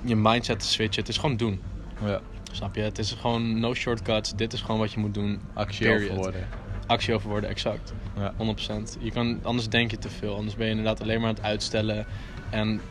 je 0.01 0.15
mindset 0.15 0.59
te 0.59 0.65
switchen. 0.65 0.99
Het 1.01 1.09
is 1.09 1.17
gewoon 1.17 1.37
doen. 1.37 1.61
Ja, 2.05 2.19
Snap 2.51 2.75
je? 2.75 2.81
Het 2.81 2.99
is 2.99 3.11
gewoon 3.11 3.59
no 3.59 3.73
shortcuts. 3.73 4.33
Dit 4.35 4.53
is 4.53 4.61
gewoon 4.61 4.79
wat 4.79 4.91
je 4.91 4.99
moet 4.99 5.13
doen. 5.13 5.41
actie 5.53 5.85
Period. 5.85 6.09
over 6.09 6.21
worden. 6.21 6.47
Actie 6.87 7.13
over 7.13 7.29
woorden, 7.29 7.49
exact. 7.49 7.93
Ja. 8.17 8.33
100%. 8.37 8.99
Je 8.99 9.11
kan, 9.11 9.39
anders 9.43 9.69
denk 9.69 9.91
je 9.91 9.97
te 9.97 10.09
veel. 10.09 10.35
Anders 10.35 10.55
ben 10.55 10.65
je 10.65 10.71
inderdaad 10.71 11.01
alleen 11.01 11.19
maar 11.19 11.29
aan 11.29 11.35
het 11.35 11.43
uitstellen. 11.43 12.05
En 12.49 12.81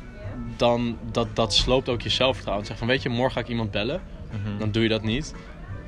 dan, 0.57 0.99
dat, 1.11 1.37
dat 1.37 1.55
sloopt 1.55 1.89
ook 1.89 2.03
je 2.03 2.09
zelfvertrouwen. 2.09 2.67
Zeg 2.67 2.79
van, 2.79 2.87
weet 2.87 3.03
je, 3.03 3.09
morgen 3.09 3.33
ga 3.33 3.41
ik 3.41 3.49
iemand 3.49 3.71
bellen. 3.71 4.03
Mhm. 4.31 4.59
Dan 4.59 4.71
doe 4.71 4.83
je 4.83 4.89
dat 4.89 5.03
niet. 5.03 5.35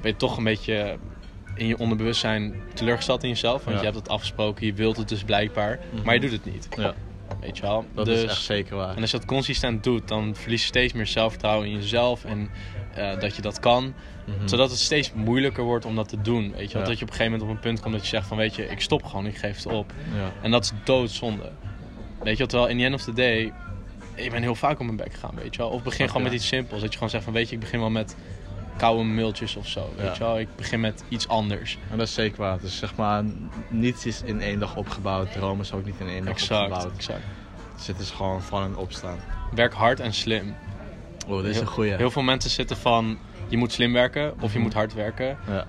Ben 0.01 0.11
je 0.11 0.17
toch 0.17 0.37
een 0.37 0.45
beetje 0.45 0.99
in 1.55 1.67
je 1.67 1.79
onderbewustzijn 1.79 2.55
teleurgesteld 2.75 3.23
in 3.23 3.29
jezelf. 3.29 3.65
Want 3.65 3.77
Ja. 3.77 3.83
je 3.83 3.85
hebt 3.85 3.97
het 3.99 4.09
afgesproken, 4.09 4.67
je 4.67 4.73
wilt 4.73 4.97
het 4.97 5.09
dus 5.09 5.25
blijkbaar. 5.25 5.81
Mhm. 5.93 6.05
Maar 6.05 6.15
je 6.15 6.21
doet 6.21 6.33
het 6.33 6.45
niet. 6.45 6.69
Ja, 6.77 6.95
Weet 7.41 7.57
je 7.57 7.63
wel? 7.63 7.85
dat 7.95 8.07
dus, 8.07 8.23
is 8.23 8.31
echt 8.31 8.43
zeker 8.43 8.77
waar. 8.77 8.97
En 8.97 9.01
als 9.01 9.11
je 9.11 9.17
dat 9.17 9.27
consistent 9.27 9.85
doet, 9.85 10.09
dan 10.09 10.35
verlies 10.35 10.61
je 10.61 10.67
steeds 10.67 10.93
meer 10.93 11.07
zelfvertrouwen 11.07 11.67
in 11.69 11.75
jezelf. 11.75 12.25
En 12.25 12.51
eh, 12.95 13.21
dat 13.21 13.37
je 13.37 13.43
dat 13.43 13.61
kan. 13.61 13.95
Mhm. 14.25 14.49
Zodat 14.49 14.71
het 14.71 14.79
steeds 14.79 15.13
moeilijker 15.13 15.65
wordt 15.65 15.85
om 15.85 15.97
dat 15.97 16.09
te 16.09 16.21
doen. 16.21 16.53
Weet 16.57 16.73
je? 16.73 16.79
Ja. 16.79 16.85
Dat 16.85 16.99
je 16.99 17.05
op 17.05 17.11
een 17.11 17.17
gegeven 17.17 17.33
moment 17.33 17.43
op 17.43 17.49
een 17.57 17.63
punt 17.63 17.81
komt 17.81 17.93
dat 17.95 18.03
je 18.03 18.09
zegt 18.09 18.27
van... 18.27 18.37
Weet 18.37 18.55
je, 18.55 18.65
ik 18.67 18.81
stop 18.81 19.05
gewoon, 19.05 19.27
ik 19.27 19.37
geef 19.37 19.57
het 19.57 19.67
op. 19.67 19.93
Ja. 20.15 20.33
En 20.43 20.51
dat 20.51 20.65
is 20.65 20.73
doodzonde. 20.85 21.51
Weet 22.23 22.37
je 22.39 22.47
terwijl 22.47 22.71
in 22.71 22.79
the 22.79 22.85
end 22.85 22.95
of 22.95 23.03
the 23.03 23.13
day... 23.13 23.53
Ik 24.15 24.31
ben 24.31 24.43
heel 24.43 24.55
vaak 24.55 24.79
op 24.79 24.85
mijn 24.85 24.97
bek 24.97 25.13
gegaan, 25.13 25.35
weet 25.35 25.55
je 25.55 25.61
wel. 25.61 25.71
Of 25.71 25.83
begin 25.83 26.07
gewoon 26.07 26.23
met 26.23 26.33
iets 26.33 26.47
simpels. 26.47 26.81
Dat 26.81 26.89
je 26.89 26.95
gewoon 26.95 27.11
zegt 27.11 27.25
van, 27.25 27.33
weet 27.33 27.49
je, 27.49 27.55
ik 27.55 27.61
begin 27.61 27.81
wel 27.81 27.91
met 27.91 28.17
koude 28.77 29.03
mailtjes 29.03 29.57
of 29.57 29.67
zo. 29.69 29.93
Weet 29.97 30.17
je 30.17 30.25
wel, 30.25 30.39
ik 30.39 30.49
begin 30.57 30.81
met 30.81 31.05
iets 31.09 31.29
anders. 31.29 31.79
En 31.91 31.99
dat 31.99 32.07
is 32.07 32.15
zeker 32.15 32.39
waar. 32.39 32.61
Dus 32.61 32.79
zeg 32.79 32.95
maar, 32.97 33.25
niets 33.69 34.07
is 34.07 34.23
in 34.23 34.41
één 34.41 34.59
dag 34.59 34.77
opgebouwd. 34.77 35.37
Rome 35.37 35.63
is 35.63 35.73
ook 35.73 35.85
niet 35.85 35.95
in 35.99 36.09
één 36.09 36.25
dag 36.25 36.35
Exact, 36.35 36.63
opgebouwd. 36.71 36.95
exact. 36.97 37.23
Dus 37.77 37.87
het 37.87 37.99
is 37.99 38.11
gewoon 38.11 38.43
van 38.43 38.63
een 38.63 38.77
opstaan. 38.77 39.19
Werk 39.55 39.73
hard 39.73 40.01
en 40.01 40.13
slim. 40.13 40.55
Oh, 41.27 41.37
dit 41.37 41.45
is 41.47 41.53
heel, 41.53 41.61
een 41.63 41.67
goeie. 41.69 41.95
Heel 41.95 42.11
veel 42.11 42.23
mensen 42.23 42.51
zitten 42.51 42.77
van, 42.77 43.19
je 43.49 43.57
moet 43.57 43.73
slim 43.73 43.93
werken 43.93 44.35
of 44.41 44.53
je 44.53 44.59
moet 44.59 44.75
hard 44.75 44.95
werken. 44.95 45.37
Ja. 45.49 45.67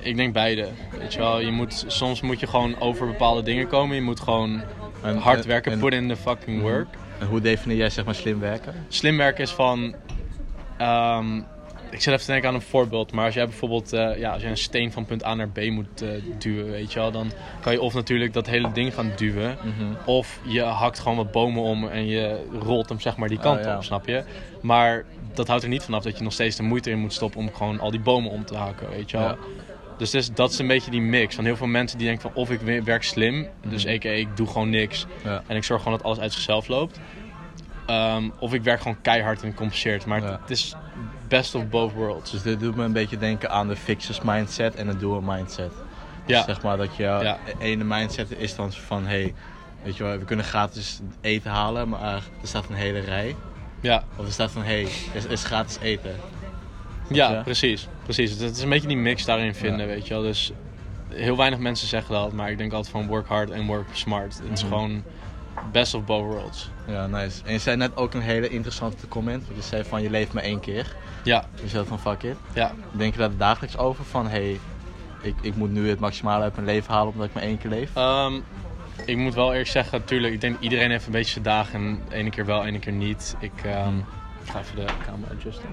Ik 0.00 0.16
denk 0.16 0.32
beide. 0.32 0.68
Weet 0.98 1.12
je 1.12 1.18
wel, 1.18 1.40
je 1.40 1.50
moet, 1.50 1.84
soms 1.86 2.20
moet 2.20 2.40
je 2.40 2.46
gewoon 2.46 2.80
over 2.80 3.06
bepaalde 3.06 3.42
dingen 3.42 3.66
komen. 3.68 3.96
Je 3.96 4.02
moet 4.02 4.20
gewoon 4.20 4.62
En- 5.02 5.16
hard 5.16 5.40
en- 5.42 5.48
werken, 5.48 5.72
en- 5.72 5.78
put 5.78 5.92
in 5.92 6.08
the 6.08 6.16
fucking 6.16 6.56
Mhm. 6.56 6.66
work. 6.66 6.86
En 7.18 7.26
hoe 7.26 7.40
definieer 7.40 7.78
jij 7.78 7.90
zeg 7.90 8.04
maar 8.04 8.14
slim 8.14 8.40
werken? 8.40 8.74
Slim 8.88 9.16
werken 9.16 9.42
is 9.42 9.50
van. 9.50 9.94
ehm, 10.76 11.40
ik 11.90 12.00
zit 12.00 12.06
even 12.12 12.24
te 12.26 12.30
denken 12.32 12.48
aan 12.48 12.54
een 12.54 12.60
voorbeeld. 12.60 13.12
Maar 13.12 13.24
als 13.24 13.34
jij 13.34 13.44
bijvoorbeeld 13.46 13.92
eh, 13.92 14.18
ja, 14.18 14.32
als 14.32 14.42
jij 14.42 14.50
een 14.50 14.56
steen 14.56 14.92
van 14.92 15.04
punt 15.04 15.24
A 15.24 15.34
naar 15.34 15.48
B 15.48 15.60
moet 15.70 16.02
eh, 16.02 16.08
duwen, 16.38 16.70
weet 16.70 16.92
je 16.92 16.98
wel, 16.98 17.10
dan 17.10 17.30
kan 17.60 17.72
je 17.72 17.80
of 17.80 17.94
natuurlijk 17.94 18.32
dat 18.32 18.46
hele 18.46 18.72
ding 18.72 18.94
gaan 18.94 19.12
duwen. 19.16 19.58
Mhm. 19.62 19.92
Of 20.04 20.40
je 20.46 20.62
hakt 20.62 20.98
gewoon 20.98 21.16
wat 21.16 21.30
bomen 21.32 21.62
om 21.62 21.88
en 21.88 22.06
je 22.06 22.46
rolt 22.60 22.88
hem 22.88 23.00
zeg 23.00 23.16
maar 23.16 23.28
die 23.28 23.38
kant 23.38 23.58
Oh, 23.58 23.64
ja. 23.64 23.76
op, 23.76 23.84
snap 23.84 24.06
je? 24.06 24.22
Maar 24.60 25.04
dat 25.34 25.48
houdt 25.48 25.62
er 25.62 25.68
niet 25.68 25.82
vanaf 25.82 26.02
dat 26.02 26.16
je 26.18 26.24
nog 26.24 26.32
steeds 26.32 26.56
de 26.56 26.62
moeite 26.62 26.90
in 26.90 26.98
moet 26.98 27.12
stoppen 27.12 27.40
om 27.40 27.54
gewoon 27.54 27.80
al 27.80 27.90
die 27.90 28.00
bomen 28.00 28.30
om 28.30 28.44
te 28.44 28.56
hakken, 28.56 28.90
weet 28.90 29.10
je 29.10 29.16
wel? 29.18 29.26
Ja. 29.28 29.36
Dus 29.98 30.14
is- 30.14 30.32
dat 30.34 30.50
is 30.50 30.58
een 30.58 30.66
beetje 30.66 30.90
die 30.90 31.00
mix. 31.00 31.34
Van 31.34 31.44
heel 31.44 31.56
veel 31.56 31.66
mensen 31.66 31.98
die 31.98 32.06
denken 32.06 32.30
van 32.32 32.42
of 32.42 32.50
ik 32.50 32.60
we- 32.60 32.82
werk 32.82 33.02
slim, 33.02 33.48
dus 33.68 33.84
Mhm. 33.84 33.94
a.k.a. 33.94 34.08
ik 34.08 34.36
doe 34.36 34.46
gewoon 34.46 34.70
niks 34.70 35.06
Ja. 35.24 35.42
en 35.46 35.56
ik 35.56 35.64
zorg 35.64 35.82
gewoon 35.82 35.96
dat 35.98 36.06
alles 36.06 36.18
uit 36.20 36.32
zichzelf 36.32 36.68
loopt. 36.68 37.00
Ehm, 37.86 38.28
of 38.38 38.54
ik 38.54 38.62
werk 38.62 38.80
gewoon 38.80 39.00
keihard 39.02 39.42
en 39.42 39.54
compenseert. 39.54 40.06
Maar 40.06 40.22
het 40.22 40.50
is 40.50 40.74
best 41.28 41.54
of 41.54 41.68
both 41.68 41.92
worlds. 41.92 42.30
Dus 42.30 42.42
dit 42.42 42.60
doet 42.60 42.76
me 42.76 42.84
een 42.84 42.92
beetje 42.92 43.18
denken 43.18 43.50
aan 43.50 43.68
de 43.68 43.76
fixers 43.76 44.20
mindset 44.20 44.74
en 44.74 44.86
de 44.86 44.96
doer 44.96 45.22
mindset. 45.22 45.72
Dus 46.26 46.36
Ja. 46.36 46.44
zeg 46.44 46.62
maar 46.62 46.76
dat 46.76 46.96
je 46.96 47.02
Ja. 47.02 47.38
ene 47.58 47.84
mindset 47.84 48.30
is 48.38 48.54
dan 48.56 48.72
van 48.72 49.06
hey, 49.06 49.34
weet 49.82 49.96
je 49.96 50.02
wel, 50.04 50.18
we 50.18 50.24
kunnen 50.24 50.44
gratis 50.44 51.00
eten 51.20 51.50
halen, 51.50 51.88
maar 51.88 52.14
er 52.14 52.22
staat 52.48 52.68
een 52.68 52.74
hele 52.74 52.98
rij. 53.00 53.36
Ja, 53.80 54.04
Of 54.16 54.26
er 54.26 54.32
staat 54.32 54.50
van 54.50 54.62
hey, 54.62 54.86
er 55.14 55.30
is 55.30 55.44
gratis 55.44 55.78
eten. 55.80 56.14
ja, 57.08 57.30
je? 57.36 57.42
precies. 57.42 57.88
precies. 58.02 58.30
Het 58.38 58.56
is 58.56 58.62
een 58.62 58.68
beetje 58.68 58.88
die 58.88 58.96
mix 58.96 59.24
daarin 59.24 59.54
vinden, 59.54 59.80
Ja. 59.80 59.86
weet 59.94 60.06
je 60.06 60.14
wel. 60.14 60.22
Dus 60.22 60.52
heel 61.08 61.36
weinig 61.36 61.58
mensen 61.58 61.88
zeggen 61.88 62.14
dat. 62.14 62.32
Maar 62.32 62.50
ik 62.50 62.58
denk 62.58 62.72
altijd 62.72 62.92
van 62.92 63.06
work 63.06 63.26
hard 63.28 63.50
en 63.50 63.66
work 63.66 63.86
smart. 63.92 64.40
Het 64.42 64.52
is 64.52 64.62
Mhm. 64.62 64.72
gewoon 64.72 65.02
best 65.72 65.94
of 65.94 66.04
both 66.04 66.24
worlds. 66.24 66.70
Ja, 66.86 67.06
nice. 67.06 67.40
En 67.44 67.52
je 67.52 67.58
zei 67.58 67.76
net 67.76 67.96
ook 67.96 68.14
een 68.14 68.20
hele 68.20 68.48
interessante 68.48 69.08
comment. 69.08 69.44
Want 69.46 69.56
je 69.56 69.62
zei 69.62 69.84
van 69.84 70.02
je 70.02 70.10
leeft 70.10 70.32
maar 70.32 70.42
één 70.42 70.60
keer. 70.60 70.94
Ja, 71.24 71.44
Je 71.62 71.68
zei 71.68 71.86
van 71.86 71.98
fuck 72.00 72.22
it. 72.22 72.36
ja. 72.52 72.72
Denk 72.92 73.12
je 73.12 73.18
daar 73.18 73.36
dagelijks 73.36 73.76
over 73.78 74.04
van 74.04 74.28
hey, 74.28 74.60
ik, 75.22 75.34
ik 75.40 75.56
moet 75.56 75.70
nu 75.72 75.88
het 75.88 76.00
maximale 76.00 76.42
uit 76.42 76.54
mijn 76.54 76.66
leven 76.66 76.92
halen 76.94 77.12
omdat 77.12 77.26
ik 77.26 77.34
maar 77.34 77.42
één 77.42 77.58
keer 77.58 77.70
leef? 77.70 77.90
Ehm, 77.94 78.34
ik 79.04 79.16
moet 79.16 79.34
wel 79.34 79.50
eerlijk 79.50 79.68
zeggen, 79.68 79.98
natuurlijk, 79.98 80.34
ik 80.34 80.40
denk 80.40 80.60
iedereen 80.60 80.90
heeft 80.90 81.06
een 81.06 81.12
beetje 81.12 81.32
zijn 81.32 81.44
dagen. 81.44 81.80
En 81.80 82.02
ene 82.10 82.30
keer 82.30 82.46
wel, 82.46 82.64
ene 82.64 82.78
keer 82.78 82.92
niet. 82.92 83.36
Ik, 83.40 83.52
ehm, 83.64 83.96
ik 84.44 84.50
ga 84.50 84.58
even 84.60 84.76
de 84.76 84.84
camera 85.06 85.32
adjusten. 85.38 85.68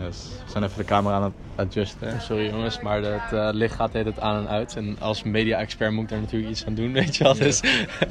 Yes. 0.00 0.28
We 0.44 0.50
zijn 0.50 0.64
even 0.64 0.76
de 0.76 0.84
camera 0.84 1.14
aan 1.14 1.22
het 1.22 1.32
adjusten. 1.54 2.20
Sorry 2.20 2.46
jongens, 2.50 2.80
maar 2.80 3.02
het 3.02 3.32
eh, 3.32 3.48
licht 3.52 3.74
gaat 3.74 3.92
tijd 3.92 4.20
aan 4.20 4.36
en 4.36 4.48
uit. 4.48 4.76
En 4.76 4.96
als 5.00 5.22
media-expert 5.22 5.92
moet 5.92 6.02
ik 6.02 6.08
daar 6.08 6.20
natuurlijk 6.20 6.50
iets 6.50 6.66
aan 6.66 6.74
doen, 6.74 6.92
weet 7.02 7.16
je 7.16 7.24
wel. 7.24 7.34
Dus. 7.34 7.60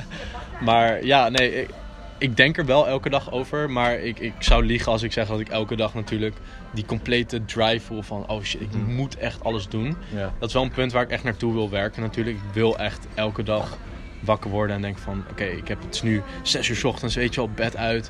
maar 0.67 1.05
ja, 1.05 1.29
nee, 1.29 1.61
ik, 1.61 1.69
ik 2.17 2.37
denk 2.37 2.57
er 2.57 2.65
wel 2.65 2.87
elke 2.87 3.09
dag 3.09 3.31
over. 3.31 3.69
Maar 3.69 3.93
ik, 3.99 4.19
ik 4.19 4.33
zou 4.39 4.65
liegen 4.65 4.91
als 4.91 5.03
ik 5.03 5.11
zeg 5.11 5.27
dat 5.27 5.39
ik 5.39 5.49
elke 5.49 5.75
dag 5.75 5.93
natuurlijk 5.93 6.35
die 6.73 6.85
complete 6.85 7.45
drive 7.45 7.85
voel 7.85 8.01
van... 8.01 8.29
Oh 8.29 8.43
shit, 8.43 8.61
ik 8.61 8.73
Mhm. 8.73 8.93
moet 8.95 9.17
echt 9.17 9.43
alles 9.43 9.67
doen. 9.67 9.95
Dat 10.39 10.47
is 10.47 10.53
wel 10.53 10.63
een 10.63 10.71
punt 10.71 10.91
waar 10.91 11.03
ik 11.03 11.09
echt 11.09 11.23
naartoe 11.23 11.53
wil 11.53 11.69
werken 11.69 12.01
natuurlijk. 12.01 12.35
Ik 12.37 12.53
wil 12.53 12.77
echt 12.77 13.07
elke 13.13 13.43
dag 13.43 13.77
wakker 14.19 14.49
worden 14.49 14.75
en 14.75 14.81
denk 14.81 14.97
van... 14.97 15.23
Oké, 15.31 15.43
ik 15.43 15.67
heb 15.67 15.81
het 15.81 16.03
nu 16.03 16.21
zes 16.43 16.67
uur 16.69 16.75
's 16.75 16.83
ochtends, 16.83 17.15
weet 17.15 17.33
je 17.33 17.41
wel, 17.41 17.49
bed 17.55 17.77
uit. 17.77 18.09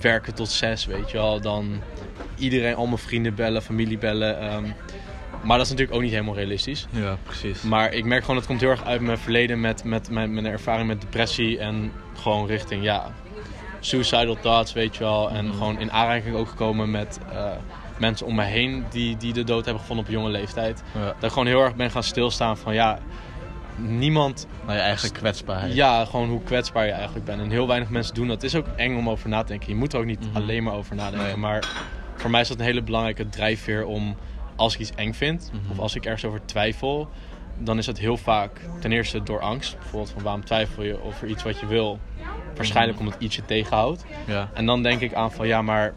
Werken 0.00 0.34
tot 0.34 0.48
zes, 0.48 0.86
weet 0.86 1.10
je 1.10 1.16
wel. 1.16 1.40
Dan 1.40 1.80
iedereen, 2.38 2.74
al 2.74 2.86
mijn 2.86 2.98
vrienden 2.98 3.34
bellen, 3.34 3.62
familie 3.62 3.98
bellen. 3.98 4.40
ehm. 4.40 4.64
maar 5.42 5.56
dat 5.56 5.66
is 5.66 5.72
natuurlijk 5.72 5.96
ook 5.96 6.02
niet 6.02 6.12
helemaal 6.12 6.34
realistisch. 6.34 6.86
ja, 6.90 7.16
precies. 7.22 7.62
Maar 7.62 7.92
ik 7.92 8.04
merk 8.04 8.20
gewoon, 8.20 8.36
het 8.36 8.46
komt 8.46 8.60
heel 8.60 8.70
erg 8.70 8.84
uit 8.84 9.00
mijn 9.00 9.18
verleden 9.18 9.60
met, 9.60 9.84
met 9.84 10.10
mijn, 10.10 10.34
mijn 10.34 10.46
ervaring 10.46 10.86
met 10.88 11.00
depressie. 11.00 11.58
En 11.58 11.92
gewoon 12.14 12.46
richting, 12.46 12.82
ja, 12.82 13.12
suicidal 13.80 14.36
thoughts, 14.40 14.72
weet 14.72 14.96
je 14.96 15.02
wel. 15.04 15.30
En 15.30 15.44
Mhm. 15.46 15.54
gewoon 15.56 15.78
in 15.80 15.92
aanraking 15.92 16.36
ook 16.36 16.48
gekomen 16.48 16.90
met 16.90 17.18
eh, 17.32 17.46
mensen 17.98 18.26
om 18.26 18.34
me 18.34 18.42
heen 18.42 18.84
die, 18.90 19.16
die 19.16 19.32
de 19.32 19.44
dood 19.44 19.64
hebben 19.64 19.80
gevonden 19.82 20.04
op 20.06 20.10
jonge 20.12 20.30
leeftijd. 20.30 20.82
Ja. 20.94 21.04
Dat 21.04 21.22
ik 21.22 21.30
gewoon 21.30 21.46
heel 21.46 21.62
erg 21.62 21.74
ben 21.74 21.90
gaan 21.90 22.02
stilstaan 22.02 22.56
van, 22.56 22.74
ja, 22.74 22.98
niemand... 23.76 24.46
Naar 24.66 24.74
je 24.74 24.80
eigen 24.80 25.12
kwetsbaarheid. 25.12 25.74
Ja, 25.74 26.04
gewoon 26.04 26.28
hoe 26.28 26.42
kwetsbaar 26.42 26.86
je 26.86 26.92
eigenlijk 26.92 27.24
bent. 27.24 27.40
En 27.40 27.50
heel 27.50 27.66
weinig 27.66 27.88
mensen 27.90 28.14
doen 28.14 28.26
dat. 28.28 28.42
Het 28.42 28.52
is 28.52 28.56
ook 28.58 28.66
eng 28.76 28.96
om 28.96 29.08
over 29.08 29.28
na 29.28 29.40
te 29.40 29.46
denken. 29.48 29.68
Je 29.68 29.74
moet 29.74 29.92
er 29.92 29.98
ook 29.98 30.04
niet 30.04 30.26
Mhm. 30.26 30.36
alleen 30.36 30.62
maar 30.62 30.74
over 30.74 30.94
nadenken. 30.96 31.26
Nee. 31.26 31.36
Maar 31.36 31.64
voor 32.16 32.30
mij 32.30 32.40
is 32.40 32.48
dat 32.48 32.58
een 32.58 32.64
hele 32.64 32.82
belangrijke 32.82 33.28
drijfveer 33.28 33.84
om... 33.84 34.16
Als 34.56 34.74
ik 34.74 34.80
iets 34.80 34.92
eng 34.94 35.12
vind, 35.12 35.50
Mhm. 35.52 35.70
of 35.70 35.78
als 35.78 35.94
ik 35.94 36.04
ergens 36.04 36.24
over 36.24 36.40
twijfel... 36.44 37.08
dan 37.58 37.78
is 37.78 37.86
dat 37.86 37.98
heel 37.98 38.16
vaak 38.16 38.60
ten 38.80 38.92
eerste 38.92 39.22
door 39.22 39.40
angst. 39.40 39.78
Bijvoorbeeld 39.78 40.10
van 40.12 40.22
waarom 40.22 40.44
twijfel 40.44 40.82
je 40.82 41.02
over 41.02 41.26
iets 41.28 41.42
wat 41.42 41.60
je 41.60 41.66
wil? 41.66 41.98
Waarschijnlijk 42.56 42.98
omdat 42.98 43.14
iets 43.18 43.36
je 43.36 43.44
tegenhoudt. 43.44 44.04
Ja. 44.26 44.50
En 44.54 44.66
dan 44.66 44.82
denk 44.82 45.00
ik 45.00 45.14
aan 45.14 45.32
van 45.32 45.46
ja, 45.46 45.62
maar 45.62 45.94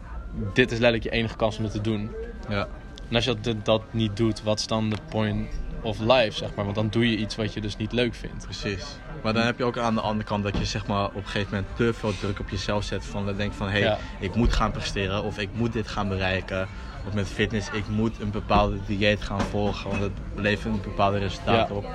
dit 0.52 0.70
is 0.72 0.78
letterlijk 0.78 1.02
je 1.02 1.10
enige 1.10 1.36
kans 1.36 1.56
om 1.58 1.62
het 1.64 1.72
te 1.72 1.80
doen. 1.80 2.10
ja. 2.48 2.68
En 3.08 3.14
als 3.14 3.24
je 3.24 3.34
dat, 3.40 3.64
dat 3.64 3.82
niet 3.90 4.16
doet, 4.16 4.42
wat 4.42 4.58
is 4.58 4.66
dan 4.66 4.90
de 4.90 4.96
point 5.08 5.48
of 5.82 5.98
life, 5.98 6.30
zeg 6.32 6.54
maar? 6.54 6.64
Want 6.64 6.76
dan 6.76 6.88
doe 6.88 7.10
je 7.10 7.16
iets 7.16 7.36
wat 7.36 7.52
je 7.54 7.60
dus 7.60 7.76
niet 7.76 7.92
leuk 7.92 8.14
vindt. 8.14 8.44
Precies. 8.44 8.84
Maar 9.22 9.32
dan 9.32 9.42
heb 9.44 9.58
je 9.58 9.64
ook 9.64 9.78
aan 9.78 9.94
de 9.94 10.00
andere 10.00 10.24
kant 10.24 10.42
dat 10.44 10.58
je 10.58 10.64
zeg 10.64 10.86
maar 10.86 11.04
op 11.06 11.14
een 11.14 11.24
gegeven 11.24 11.54
moment 11.54 11.76
te 11.76 11.92
veel 11.92 12.12
druk 12.20 12.40
op 12.40 12.48
jezelf 12.48 12.84
zet. 12.84 13.04
Van 13.06 13.26
dan 13.26 13.36
denk 13.36 13.52
van 13.52 13.66
hé, 13.66 13.72
hey, 13.72 13.80
Ja. 13.80 13.98
ik 14.18 14.34
moet 14.34 14.52
gaan 14.52 14.70
presteren 14.70 15.22
of 15.24 15.38
ik 15.38 15.48
moet 15.52 15.72
dit 15.72 15.88
gaan 15.88 16.08
bereiken. 16.08 16.68
Of 17.06 17.14
met 17.14 17.26
fitness, 17.28 17.70
ik 17.70 17.88
moet 17.88 18.20
een 18.20 18.30
bepaalde 18.30 18.76
dieet 18.86 19.22
gaan 19.22 19.40
volgen, 19.40 19.90
want 19.90 20.02
het 20.02 20.12
levert 20.34 20.74
een 20.74 20.80
bepaalde 20.82 21.18
resultaat 21.18 21.68
Ja. 21.68 21.74
op. 21.74 21.86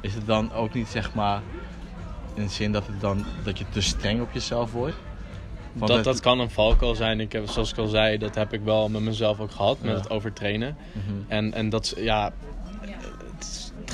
Is 0.00 0.14
het 0.14 0.26
dan 0.26 0.52
ook 0.52 0.74
niet 0.74 0.88
zeg 0.88 1.14
maar 1.14 1.40
in 2.34 2.42
de 2.42 2.48
zin 2.50 2.72
dat, 2.72 2.86
het 2.86 3.00
dan, 3.00 3.24
dat 3.44 3.58
je 3.58 3.64
te 3.68 3.80
streng 3.80 4.20
op 4.20 4.32
jezelf 4.32 4.72
wordt? 4.72 4.96
Want 5.72 5.90
Dat, 5.90 6.04
dat 6.04 6.20
kan 6.20 6.40
een 6.40 6.50
valkuil 6.50 6.94
zijn. 6.94 7.20
Ik 7.20 7.32
heb, 7.32 7.48
zoals 7.48 7.70
ik 7.72 7.78
al 7.78 7.86
zei, 7.86 8.18
dat 8.18 8.34
heb 8.34 8.52
ik 8.52 8.60
wel 8.64 8.88
met 8.88 9.02
mezelf 9.02 9.40
ook 9.40 9.50
gehad, 9.50 9.80
met 9.80 9.90
Ja. 9.90 9.96
het 9.96 10.10
overtrainen. 10.10 10.76
Mhm. 10.92 11.14
En, 11.28 11.52
en 11.54 11.68
dat 11.68 11.94
ja, 11.96 12.32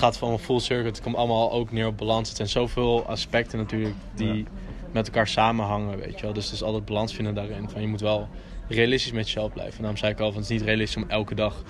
het, 0.04 0.06
het 0.06 0.14
gaat 0.14 0.28
van 0.28 0.38
een 0.38 0.44
full 0.44 0.58
circle. 0.60 0.86
Het 0.88 1.00
komt 1.00 1.16
allemaal 1.16 1.52
ook 1.52 1.72
neer 1.72 1.86
op 1.86 1.96
balans. 1.96 2.28
Het 2.28 2.36
zijn 2.36 2.48
zoveel 2.48 3.06
aspecten 3.06 3.58
natuurlijk 3.58 3.94
die 4.14 4.34
Ja. 4.34 4.44
met 4.92 5.06
elkaar 5.06 5.28
samenhangen, 5.28 5.98
weet 5.98 6.14
je 6.18 6.22
wel. 6.22 6.32
Dus 6.32 6.44
het 6.44 6.54
is 6.54 6.62
altijd 6.62 6.84
balans 6.84 7.14
vinden 7.14 7.34
daarin. 7.34 7.68
Van, 7.70 7.80
je 7.80 7.86
moet 7.86 8.00
wel 8.00 8.28
realistisch 8.68 9.12
met 9.12 9.24
jezelf 9.26 9.52
blijven. 9.52 9.72
En 9.74 9.78
daarom 9.80 9.96
zei 9.98 10.12
ik 10.12 10.20
al, 10.20 10.32
van, 10.32 10.40
het 10.40 10.50
is 10.50 10.56
niet 10.56 10.66
realistisch 10.66 11.02
om 11.02 11.10
elke 11.10 11.34
dag 11.34 11.62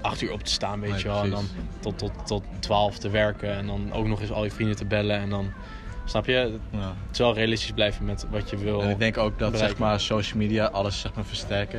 acht 0.00 0.20
uur 0.22 0.32
op 0.32 0.42
te 0.42 0.50
staan, 0.50 0.80
weet 0.80 0.90
Nee, 0.90 0.98
je 0.98 1.06
wel. 1.08 1.22
En 1.22 1.30
dan 1.30 1.44
tot, 1.80 1.98
tot, 1.98 2.12
tot 2.26 2.42
twaalf 2.58 2.98
te 2.98 3.08
werken. 3.10 3.52
En 3.56 3.66
dan 3.66 3.92
ook 3.92 4.06
nog 4.06 4.20
eens 4.20 4.30
al 4.32 4.44
je 4.44 4.50
vrienden 4.50 4.76
te 4.76 4.84
bellen. 4.84 5.18
En 5.20 5.30
dan, 5.30 5.52
snap 6.04 6.26
je? 6.26 6.32
Het 6.32 6.50
Ja. 6.70 6.94
is 7.12 7.18
wel 7.18 7.34
realistisch 7.34 7.72
blijven 7.72 8.04
met 8.04 8.26
wat 8.30 8.50
je 8.50 8.56
wil. 8.56 8.82
En 8.82 8.90
ik 8.90 8.98
denk 8.98 9.18
ook 9.18 9.38
dat 9.38 9.58
zeg 9.58 9.78
maar 9.78 10.00
social 10.00 10.38
media 10.38 10.66
alles 10.66 11.00
zeg 11.00 11.14
maar 11.14 11.24
versterkt. 11.24 11.74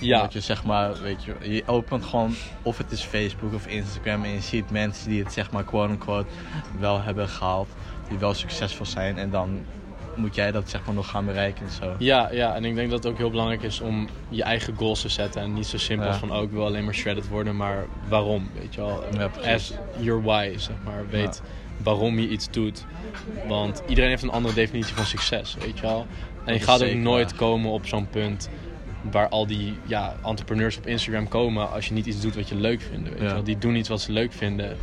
Ja, 0.00 0.20
Dat 0.20 0.32
je 0.32 0.40
zeg 0.40 0.64
maar, 0.64 1.00
weet 1.02 1.24
je, 1.24 1.34
je 1.54 1.62
opent 1.66 2.04
gewoon 2.04 2.34
of 2.62 2.78
het 2.78 2.92
is 2.92 3.02
Facebook 3.02 3.54
of 3.54 3.66
Instagram 3.66 4.24
en 4.24 4.30
je 4.30 4.40
ziet 4.40 4.70
mensen 4.70 5.08
die 5.08 5.22
het 5.22 5.32
zeg 5.32 5.50
maar 5.50 5.64
quote 5.64 5.92
unquote 5.92 6.28
wel 6.78 7.02
hebben 7.02 7.28
gehaald, 7.28 7.68
die 8.08 8.18
wel 8.18 8.34
succesvol 8.34 8.86
zijn 8.86 9.18
en 9.18 9.30
dan 9.30 9.64
moet 10.14 10.34
jij 10.34 10.52
dat 10.52 10.70
zeg 10.70 10.84
maar 10.86 10.94
nog 10.94 11.08
gaan 11.10 11.24
bereiken 11.24 11.64
en 11.66 11.72
zo. 11.72 11.94
Ja, 11.98 12.28
ja, 12.32 12.54
en 12.54 12.64
ik 12.64 12.74
denk 12.74 12.90
dat 12.90 13.02
het 13.02 13.12
ook 13.12 13.18
heel 13.18 13.30
belangrijk 13.30 13.62
is 13.62 13.80
om 13.80 14.08
je 14.28 14.42
eigen 14.42 14.74
goals 14.76 15.00
te 15.00 15.08
zetten. 15.08 15.42
En 15.42 15.52
niet 15.52 15.66
zo 15.66 15.78
simpel 15.78 16.06
Ja. 16.06 16.14
van, 16.14 16.32
oh, 16.32 16.42
ik 16.42 16.50
wil 16.50 16.64
alleen 16.64 16.84
maar 16.84 16.94
shredded 16.94 17.28
worden, 17.28 17.56
maar 17.56 17.86
waarom, 18.08 18.50
weet 18.60 18.74
je 18.74 18.80
wel. 18.80 19.04
Ja. 19.12 19.54
As 19.54 19.72
your 19.98 20.22
why, 20.22 20.52
zeg 20.56 20.76
maar. 20.84 21.04
Weet 21.10 21.42
waarom 21.82 22.18
je 22.18 22.28
iets 22.28 22.50
doet. 22.50 22.84
Want 23.48 23.82
iedereen 23.88 24.10
heeft 24.10 24.22
een 24.22 24.30
andere 24.30 24.54
definitie 24.54 24.94
van 24.94 25.04
succes, 25.04 25.56
weet 25.60 25.76
je 25.78 25.82
wel. 25.86 26.06
En 26.44 26.54
je 26.54 26.60
gaat 26.60 26.84
ook 26.84 26.94
nooit 26.94 27.34
komen 27.34 27.70
op 27.70 27.86
zo'n 27.86 28.08
punt 28.08 28.48
waar 29.10 29.28
al 29.28 29.46
die 29.46 29.74
ja, 29.86 30.16
entrepreneurs 30.24 30.76
op 30.78 30.86
Instagram 30.86 31.28
komen 31.28 31.70
als 31.72 31.88
je 31.88 31.94
niet 31.94 32.06
iets 32.06 32.20
doet 32.20 32.34
wat 32.34 32.48
je 32.48 32.54
leuk 32.54 32.80
vindt. 32.80 33.08
Weet 33.08 33.18
Ja. 33.18 33.26
je 33.26 33.32
wel. 33.32 33.42
Die 33.44 33.58
doen 33.58 33.74
iets 33.76 33.88
wat 33.88 34.00
ze 34.00 34.12
leuk 34.12 34.32
vinden, 34.32 34.76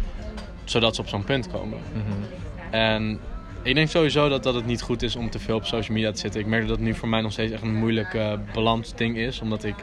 zodat 0.63 0.95
ze 0.95 1.01
op 1.01 1.07
zo'n 1.07 1.23
punt 1.23 1.47
komen. 1.51 1.79
Mhm. 1.93 2.73
En 2.73 3.19
ik 3.63 3.75
denk 3.75 3.89
sowieso 3.89 4.29
dat, 4.29 4.43
dat 4.43 4.53
het 4.53 4.65
niet 4.65 4.81
goed 4.81 5.01
is 5.01 5.15
om 5.15 5.29
te 5.29 5.39
veel 5.39 5.55
op 5.55 5.65
social 5.65 5.95
media 5.95 6.11
te 6.11 6.19
zitten. 6.19 6.41
Ik 6.41 6.47
merk 6.47 6.61
dat 6.61 6.69
het 6.71 6.79
nu 6.85 6.93
voor 6.93 7.09
mij 7.09 7.21
nog 7.21 7.31
steeds 7.31 7.51
echt 7.51 7.61
een 7.61 7.75
moeilijk 7.75 8.13
eh 8.13 8.33
balansding 8.53 9.17
is. 9.17 9.39
Omdat 9.41 9.63
ik 9.63 9.75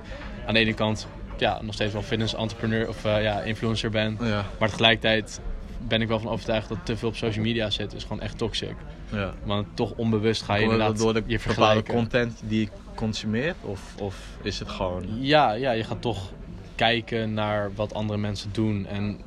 aan 0.47 0.55
de 0.55 0.61
ene 0.61 0.75
kant 0.75 1.07
ja, 1.39 1.59
nog 1.63 1.75
steeds 1.75 1.93
wel 1.93 2.03
fitness 2.03 2.35
entrepreneur 2.35 2.89
of 2.89 3.05
eh, 3.05 3.23
ja, 3.23 3.41
influencer 3.41 3.91
ben. 3.91 4.19
Ja, 4.21 4.45
Maar 4.59 4.69
tegelijkertijd 4.69 5.41
ben 5.89 6.01
ik 6.03 6.09
wel 6.09 6.19
van 6.21 6.31
overtuigd 6.31 6.69
dat 6.69 6.79
te 6.83 6.97
veel 6.97 7.09
op 7.09 7.17
social 7.17 7.45
media 7.45 7.71
zitten 7.71 7.99
is 7.99 8.03
gewoon 8.05 8.21
echt 8.21 8.39
toxic. 8.39 8.75
ja. 9.13 9.35
Want 9.45 9.67
toch 9.75 9.93
onbewust 9.97 10.43
ga 10.43 10.55
je 10.55 10.65
Door, 10.65 10.73
inderdaad 10.73 10.99
door 10.99 11.15
de 11.15 11.23
je 11.27 11.41
bepaalde 11.47 11.83
content 11.83 12.41
die 12.45 12.61
je 12.61 12.69
consumeert? 12.95 13.57
Of, 13.61 13.95
of 13.99 14.17
is 14.43 14.59
het 14.59 14.69
gewoon... 14.69 15.05
Ja, 15.21 15.53
ja, 15.53 15.71
je 15.71 15.85
gaat 15.85 16.03
toch 16.03 16.33
kijken 16.75 17.35
naar 17.35 17.75
wat 17.75 17.95
andere 17.95 18.19
mensen 18.19 18.51
doen. 18.53 18.87
En 18.87 19.21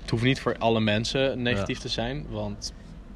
het 0.00 0.10
hoeft 0.10 0.22
niet 0.22 0.40
voor 0.40 0.56
alle 0.58 0.80
mensen 0.80 1.42
negatief 1.42 1.76
Ja. 1.76 1.82
te 1.82 1.88
zijn. 1.88 2.26
Want 2.30 2.72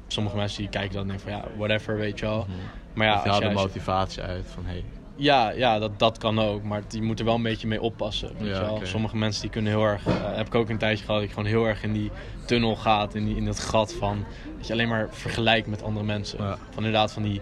sommige 0.07 0.35
mensen 0.35 0.61
die 0.61 0.69
kijken 0.69 0.93
dan 0.93 1.01
en 1.01 1.07
denken 1.07 1.25
van 1.29 1.37
ja, 1.37 1.57
whatever, 1.57 1.97
weet 1.97 2.19
je 2.19 2.25
wel. 2.25 2.45
Mhm. 2.49 2.57
Maar 2.93 3.07
ja, 3.07 3.17
of 3.17 3.23
je 3.23 3.29
haalt 3.29 3.41
de 3.41 3.49
motivatie 3.49 4.21
uit 4.21 4.45
van 4.53 4.65
hey, 4.65 4.83
Ja, 5.21 5.49
ja 5.51 5.79
dat, 5.79 5.99
dat 5.99 6.17
kan 6.17 6.39
ook. 6.39 6.63
Maar 6.63 6.81
je 6.89 7.01
moet 7.01 7.19
er 7.19 7.25
wel 7.25 7.35
een 7.35 7.41
beetje 7.43 7.67
mee 7.67 7.81
oppassen. 7.81 8.29
Weet 8.37 8.47
Ja, 8.55 8.59
wel? 8.61 8.79
Sommige 8.83 9.17
mensen 9.17 9.41
die 9.41 9.49
kunnen 9.51 9.71
heel 9.71 9.83
erg... 9.83 10.05
eh, 10.07 10.13
heb 10.35 10.47
ik 10.47 10.55
ook 10.55 10.69
een 10.69 10.77
tijdje 10.77 11.05
gehad. 11.05 11.19
Dat 11.19 11.29
ik 11.29 11.35
gewoon 11.35 11.49
heel 11.49 11.65
erg 11.65 11.83
in 11.83 11.93
die 11.93 12.11
tunnel 12.45 12.75
gaat. 12.75 13.15
In, 13.15 13.25
die, 13.25 13.35
in 13.35 13.45
dat 13.45 13.59
gat 13.59 13.93
van... 13.93 14.25
Dat 14.57 14.67
je 14.67 14.73
alleen 14.73 14.87
maar 14.87 15.07
vergelijkt 15.11 15.67
met 15.67 15.83
andere 15.83 16.05
mensen. 16.05 16.43
Ja. 16.43 16.57
Van 16.69 16.83
inderdaad 16.83 17.11
van 17.13 17.23
die 17.23 17.41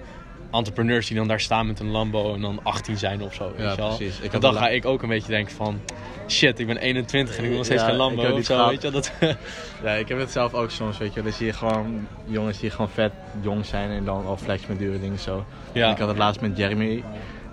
entrepreneurs 0.51 1.07
die 1.07 1.17
dan 1.17 1.27
daar 1.27 1.39
staan 1.39 1.67
met 1.67 1.79
een 1.79 1.89
Lambo 1.91 2.33
en 2.33 2.41
dan 2.41 2.59
18 2.63 2.97
zijn 2.97 3.21
of 3.21 3.33
zo. 3.33 3.51
Weet 3.55 3.65
Ja, 3.65 3.71
je 3.71 3.77
wel? 3.77 3.95
precies. 3.95 4.17
Ik 4.17 4.23
En 4.25 4.31
had 4.31 4.41
dan 4.41 4.53
ga 4.55 4.69
ik 4.69 4.85
ook 4.85 5.01
een 5.01 5.09
beetje 5.09 5.31
denken 5.31 5.55
van... 5.55 5.79
Shit, 6.27 6.59
ik 6.59 6.67
ben 6.67 6.77
21 6.77 7.37
en 7.37 7.43
ik 7.43 7.47
wil 7.49 7.57
nog 7.57 7.65
steeds 7.65 7.81
Ja, 7.81 7.87
geen 7.87 7.97
Lambo 7.97 8.21
of 8.31 8.45
zo. 8.45 8.55
gehad. 8.55 8.69
Weet 8.69 8.81
je, 8.81 8.89
dat, 8.91 9.11
Ja, 9.83 9.91
ik 9.91 10.07
heb 10.07 10.19
het 10.19 10.31
zelf 10.31 10.53
ook 10.53 10.71
soms, 10.71 10.97
weet 10.97 11.13
je. 11.13 11.21
Dan 11.21 11.31
zie 11.31 11.45
je 11.45 11.53
gewoon 11.53 12.07
jongens 12.25 12.59
die 12.59 12.69
gewoon 12.69 12.89
vet 12.89 13.11
jong 13.41 13.65
zijn 13.65 13.89
en 13.89 14.05
dan 14.05 14.25
al 14.25 14.37
flex 14.37 14.65
met 14.67 14.79
dure 14.79 14.99
dingen 14.99 15.19
zo. 15.19 15.45
Ja. 15.71 15.85
En 15.85 15.91
Ik 15.91 15.97
had 15.97 16.07
het 16.07 16.17
laatst 16.17 16.41
met 16.41 16.57
Jeremy. 16.57 17.03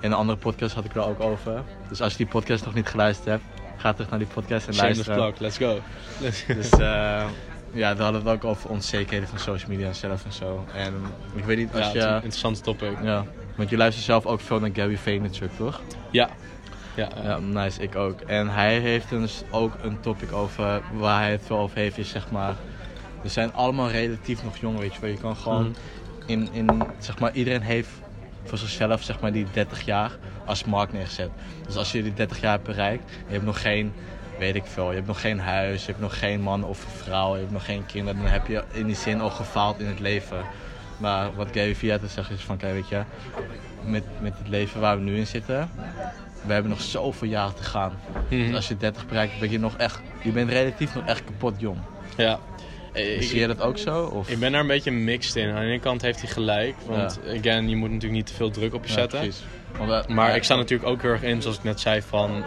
In 0.05 0.11
een 0.11 0.17
andere 0.17 0.39
podcast 0.39 0.75
had 0.75 0.85
ik 0.85 0.95
er 0.95 1.05
ook 1.07 1.21
over. 1.21 1.63
Dus 1.89 2.01
als 2.01 2.11
je 2.13 2.17
die 2.19 2.27
podcast 2.27 2.65
nog 2.65 2.75
niet 2.75 2.87
geluisterd 2.89 3.29
hebt, 3.29 3.43
ga 3.77 3.93
terug 3.93 4.11
naar 4.11 4.19
die 4.19 4.29
podcast 4.29 4.67
en 4.67 4.75
Shameless 4.75 5.07
luisteren. 5.07 5.33
plug, 5.35 5.39
let's 5.41 5.57
go. 5.59 5.81
Dus 6.55 6.71
eh, 6.71 6.79
ja, 7.83 7.95
daar 7.95 8.03
hadden 8.05 8.23
we 8.23 8.29
het 8.31 8.39
ook 8.39 8.45
over 8.45 8.71
onzekerheden 8.71 9.29
van 9.29 9.39
social 9.39 9.71
media 9.71 9.93
zelf 9.93 10.25
en 10.25 10.33
zo. 10.33 10.65
En 10.75 10.95
ik 11.35 11.45
weet 11.45 11.57
niet 11.57 11.69
ja, 11.73 11.79
als 11.81 11.93
je... 11.93 12.15
interessant 12.15 12.63
topic. 12.63 12.97
Ja, 13.03 13.25
want 13.57 13.71
je 13.71 13.77
luistert 13.77 14.05
zelf 14.07 14.27
ook 14.27 14.41
veel 14.41 14.61
naar 14.61 14.71
Gary 14.73 14.97
Vaynerchuk, 14.99 15.51
toch? 15.57 15.81
Ja. 16.11 16.29
Ja, 16.95 17.09
ja. 17.17 17.23
Ja, 17.23 17.39
nice, 17.39 17.83
ik 17.83 17.97
ook. 17.97 18.21
En 18.21 18.49
hij 18.49 18.79
heeft 18.79 19.09
dus 19.09 19.43
ook 19.51 19.73
een 19.83 20.01
topic 20.01 20.33
over 20.33 20.83
waar 20.93 21.21
hij 21.21 21.31
het 21.31 21.43
veel 21.47 21.59
over 21.59 21.77
heeft, 21.79 21.99
is 21.99 22.09
zeg 22.09 22.31
maar. 22.31 22.55
We 23.23 23.29
zijn 23.29 23.53
allemaal 23.53 23.91
relatief 23.91 24.45
nog 24.45 24.57
jong, 24.57 24.79
weet 24.79 24.95
je 24.95 25.01
wel. 25.01 25.11
Je 25.11 25.17
kan 25.19 25.37
gewoon 25.37 25.63
Mhm. 25.63 25.73
in, 26.27 26.49
in, 26.53 26.83
zeg 26.99 27.19
maar, 27.19 27.33
iedereen 27.33 27.63
heeft 27.63 27.89
voor 28.45 28.59
zichzelf, 28.59 29.03
zeg 29.03 29.21
maar, 29.21 29.33
die 29.33 29.47
30 29.53 29.85
jaar 29.85 30.11
als 30.45 30.65
markt 30.65 30.93
neergezet. 30.93 31.31
Dus 31.67 31.77
als 31.77 31.93
je 31.93 32.03
die 32.03 32.15
30 32.15 32.41
jaar 32.41 32.53
hebt 32.53 32.65
bereikt, 32.65 33.11
en 33.11 33.25
je 33.27 33.33
hebt 33.33 33.45
nog 33.45 33.61
geen, 33.61 33.93
weet 34.39 34.55
ik 34.55 34.65
veel, 34.67 34.89
je 34.89 34.95
hebt 34.95 35.07
nog 35.07 35.21
geen 35.21 35.41
huis, 35.41 35.81
je 35.81 35.91
hebt 35.91 36.03
nog 36.03 36.19
geen 36.19 36.41
man 36.41 36.65
of 36.65 36.79
vrouw, 37.03 37.35
je 37.35 37.41
hebt 37.41 37.53
nog 37.53 37.65
geen 37.65 37.87
kinderen, 37.87 38.23
dan 38.23 38.31
heb 38.31 38.47
je 38.47 38.63
in 38.73 38.87
die 38.87 38.97
zin 38.97 39.21
al 39.21 39.31
gefaald 39.31 39.81
in 39.81 39.87
het 39.87 40.01
leven. 40.01 40.45
Maar 40.97 41.35
wat 41.35 41.49
Gary 41.53 41.75
Vee 41.75 41.99
te 41.99 42.07
zeggen 42.07 42.35
is 42.35 42.43
van, 42.43 42.57
kijk, 42.57 42.73
weet 42.73 42.89
je, 42.89 43.03
met, 43.85 44.05
met 44.21 44.39
het 44.39 44.49
leven 44.49 44.81
waar 44.81 44.97
we 44.97 45.03
nu 45.03 45.17
in 45.17 45.27
zitten, 45.27 45.71
we 46.47 46.53
hebben 46.53 46.71
nog 46.71 46.81
zoveel 46.81 47.29
jaren 47.29 47.55
te 47.55 47.63
gaan. 47.63 47.93
Mhm. 48.29 48.47
Dus 48.47 48.55
als 48.55 48.69
je 48.69 48.77
30 48.77 49.07
bereikt, 49.07 49.39
ben 49.39 49.51
je 49.51 49.59
nog 49.59 49.77
echt, 49.77 50.01
je 50.23 50.31
bent 50.31 50.51
relatief 50.51 50.95
nog 50.95 51.07
echt 51.07 51.25
kapot 51.25 51.55
jong. 51.61 51.79
ja. 52.17 52.39
Eh, 52.95 53.21
Zie 53.23 53.41
je 53.41 53.47
dat 53.47 53.61
ook 53.61 53.79
zo? 53.79 54.05
Of? 54.05 54.29
Ik 54.29 54.39
ben 54.39 54.53
daar 54.53 54.61
een 54.61 54.67
beetje 54.67 54.91
mixed 54.91 55.37
in. 55.37 55.49
Aan 55.49 55.55
de 55.61 55.67
ene 55.67 55.81
kant 55.81 56.03
heeft 56.03 56.21
hij 56.21 56.31
gelijk. 56.31 56.75
Want 56.87 57.21
again, 57.39 57.69
je 57.69 57.77
moet 57.77 57.89
natuurlijk 57.91 58.13
niet 58.13 58.27
te 58.27 58.35
veel 58.35 58.51
druk 58.51 58.75
op 58.75 58.83
je 58.85 58.89
Ja, 58.89 58.95
zetten. 58.95 59.19
precies. 59.19 59.45
Want, 59.79 60.09
maar 60.09 60.29
ja, 60.29 60.35
ik 60.35 60.45
sta 60.45 60.57
natuurlijk 60.57 60.91
ook 60.91 61.03
heel 61.03 61.11
erg 61.11 61.23
in, 61.23 61.43
zoals 61.43 61.57
ik 61.57 61.65
net 61.65 61.81
zei, 61.81 62.03
van 62.03 62.45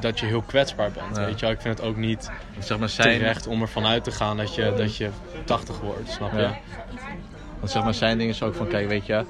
dat 0.00 0.20
je 0.20 0.26
heel 0.26 0.42
kwetsbaar 0.42 0.90
bent. 0.90 1.16
Ja. 1.16 1.24
Weet 1.24 1.38
je 1.40 1.46
wel? 1.46 1.54
Ik 1.54 1.60
vind 1.60 1.78
het 1.78 1.86
ook 1.86 1.96
niet 1.96 2.30
zeg 2.58 2.78
maar, 2.78 2.88
zijn, 2.88 3.18
terecht 3.18 3.46
om 3.46 3.60
ervan 3.62 3.86
uit 3.86 4.04
te 4.04 4.10
gaan 4.10 4.36
dat 4.36 4.54
je, 4.54 4.74
dat 4.76 4.96
je 4.96 5.08
80 5.44 5.80
wordt, 5.80 6.10
snap 6.10 6.32
je? 6.32 6.38
Ja. 6.40 6.58
Want 7.58 7.70
zeg 7.70 7.82
maar, 7.84 7.94
zijn 7.94 8.18
ding 8.18 8.30
is 8.30 8.42
ook 8.42 8.54
van, 8.54 8.68
kijk, 8.68 8.88
weet 8.88 9.06
je, 9.06 9.24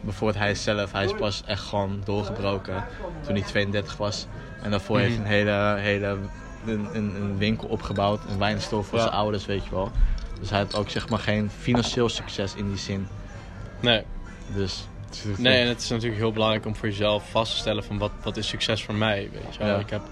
bijvoorbeeld 0.00 0.38
hij 0.44 0.54
zelf, 0.54 0.92
hij 0.92 1.04
is 1.04 1.12
pas 1.14 1.42
echt 1.46 1.62
gewoon 1.62 2.00
doorgebroken 2.04 2.84
toen 3.26 3.34
hij 3.34 3.44
32 3.44 3.96
was. 3.96 4.26
En 4.62 4.70
daarvoor 4.70 4.98
heeft 4.98 5.16
hij 5.16 5.24
een 5.24 5.30
hele, 5.30 5.74
hele 5.78 6.16
een, 6.68 6.88
een, 6.92 7.14
een 7.14 7.38
winkel 7.38 7.68
opgebouwd, 7.68 8.20
een 8.28 8.38
wijnstore 8.38 8.82
voor 8.82 8.98
Ja. 8.98 9.04
zijn 9.04 9.14
ouders, 9.16 9.46
weet 9.46 9.64
je 9.64 9.70
wel. 9.70 9.90
Dus 10.40 10.50
hij 10.50 10.58
had 10.58 10.74
ook 10.76 10.90
zeg 10.90 11.08
maar 11.08 11.18
geen 11.18 11.50
financieel 11.58 12.08
succes 12.08 12.54
in 12.54 12.68
die 12.68 12.78
zin. 12.78 13.08
Nee. 13.80 14.02
Dus, 14.54 14.88
het 15.28 15.38
nee, 15.38 15.62
en 15.62 15.68
het 15.68 15.80
is 15.82 15.88
natuurlijk 15.88 16.20
heel 16.20 16.32
belangrijk 16.32 16.66
om 16.66 16.76
voor 16.76 16.88
jezelf 16.88 17.30
vast 17.30 17.52
te 17.52 17.58
stellen 17.58 17.84
van 17.84 17.98
wat, 17.98 18.10
wat 18.22 18.36
is 18.36 18.48
succes 18.48 18.84
voor 18.84 18.94
mij, 18.94 19.28
weet 19.32 19.54
je 19.54 19.58
wel? 19.58 19.68
Ja. 19.74 19.78
Ik 19.78 19.90
heb 19.90 20.02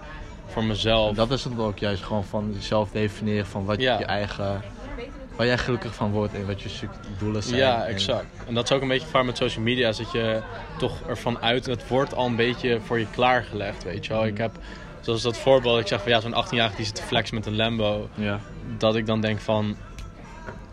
voor 0.47 0.65
mezelf... 0.65 1.17
dat 1.17 1.31
is 1.31 1.45
het 1.45 1.59
ook 1.59 1.79
juist 1.79 2.03
gewoon 2.03 2.25
van 2.25 2.51
jezelf 2.55 2.91
definiëren 2.91 3.47
van 3.47 3.65
wat 3.65 3.81
Ja. 3.81 3.99
je 3.99 4.05
eigen, 4.05 4.63
waar 5.37 5.47
jij 5.47 5.59
gelukkig 5.59 5.95
van 5.95 6.11
wordt 6.11 6.35
en 6.35 6.47
wat 6.47 6.63
je 6.63 6.69
doelen 7.19 7.43
zijn. 7.43 7.57
Ja, 7.57 7.83
En- 7.85 7.93
exact. 7.93 8.27
En 8.47 8.55
dat 8.55 8.65
is 8.65 8.73
ook 8.73 8.83
een 8.83 8.89
beetje 8.89 9.07
vaar 9.09 9.25
met 9.25 9.37
social 9.37 9.65
media, 9.65 9.89
is 9.89 9.97
dat 9.97 10.13
je 10.13 10.43
toch 10.79 11.01
ervan 11.09 11.39
uit, 11.39 11.67
het 11.67 11.89
wordt 11.89 12.15
al 12.15 12.27
een 12.27 12.37
beetje 12.37 12.81
voor 12.81 12.99
je 12.99 13.07
klaargelegd, 13.11 13.85
weet 13.85 14.07
je 14.07 14.13
wel. 14.13 14.23
Mm. 14.23 14.29
Ik 14.29 14.39
heb, 14.39 14.59
zoals 15.05 15.23
dat 15.23 15.39
voorbeeld, 15.39 15.81
ik 15.81 15.87
zeg 15.87 16.03
van 16.03 16.11
ja, 16.11 16.21
zo'n 16.21 16.45
18-jarige 16.45 16.77
die 16.77 16.85
zit 16.85 16.95
te 16.95 17.03
flexen 17.03 17.35
met 17.35 17.47
een 17.47 17.57
Lambo, 17.57 18.09
Ja. 18.15 18.41
dat 18.79 18.97
ik 18.97 19.07
dan 19.07 19.21
denk 19.21 19.41
van, 19.41 19.77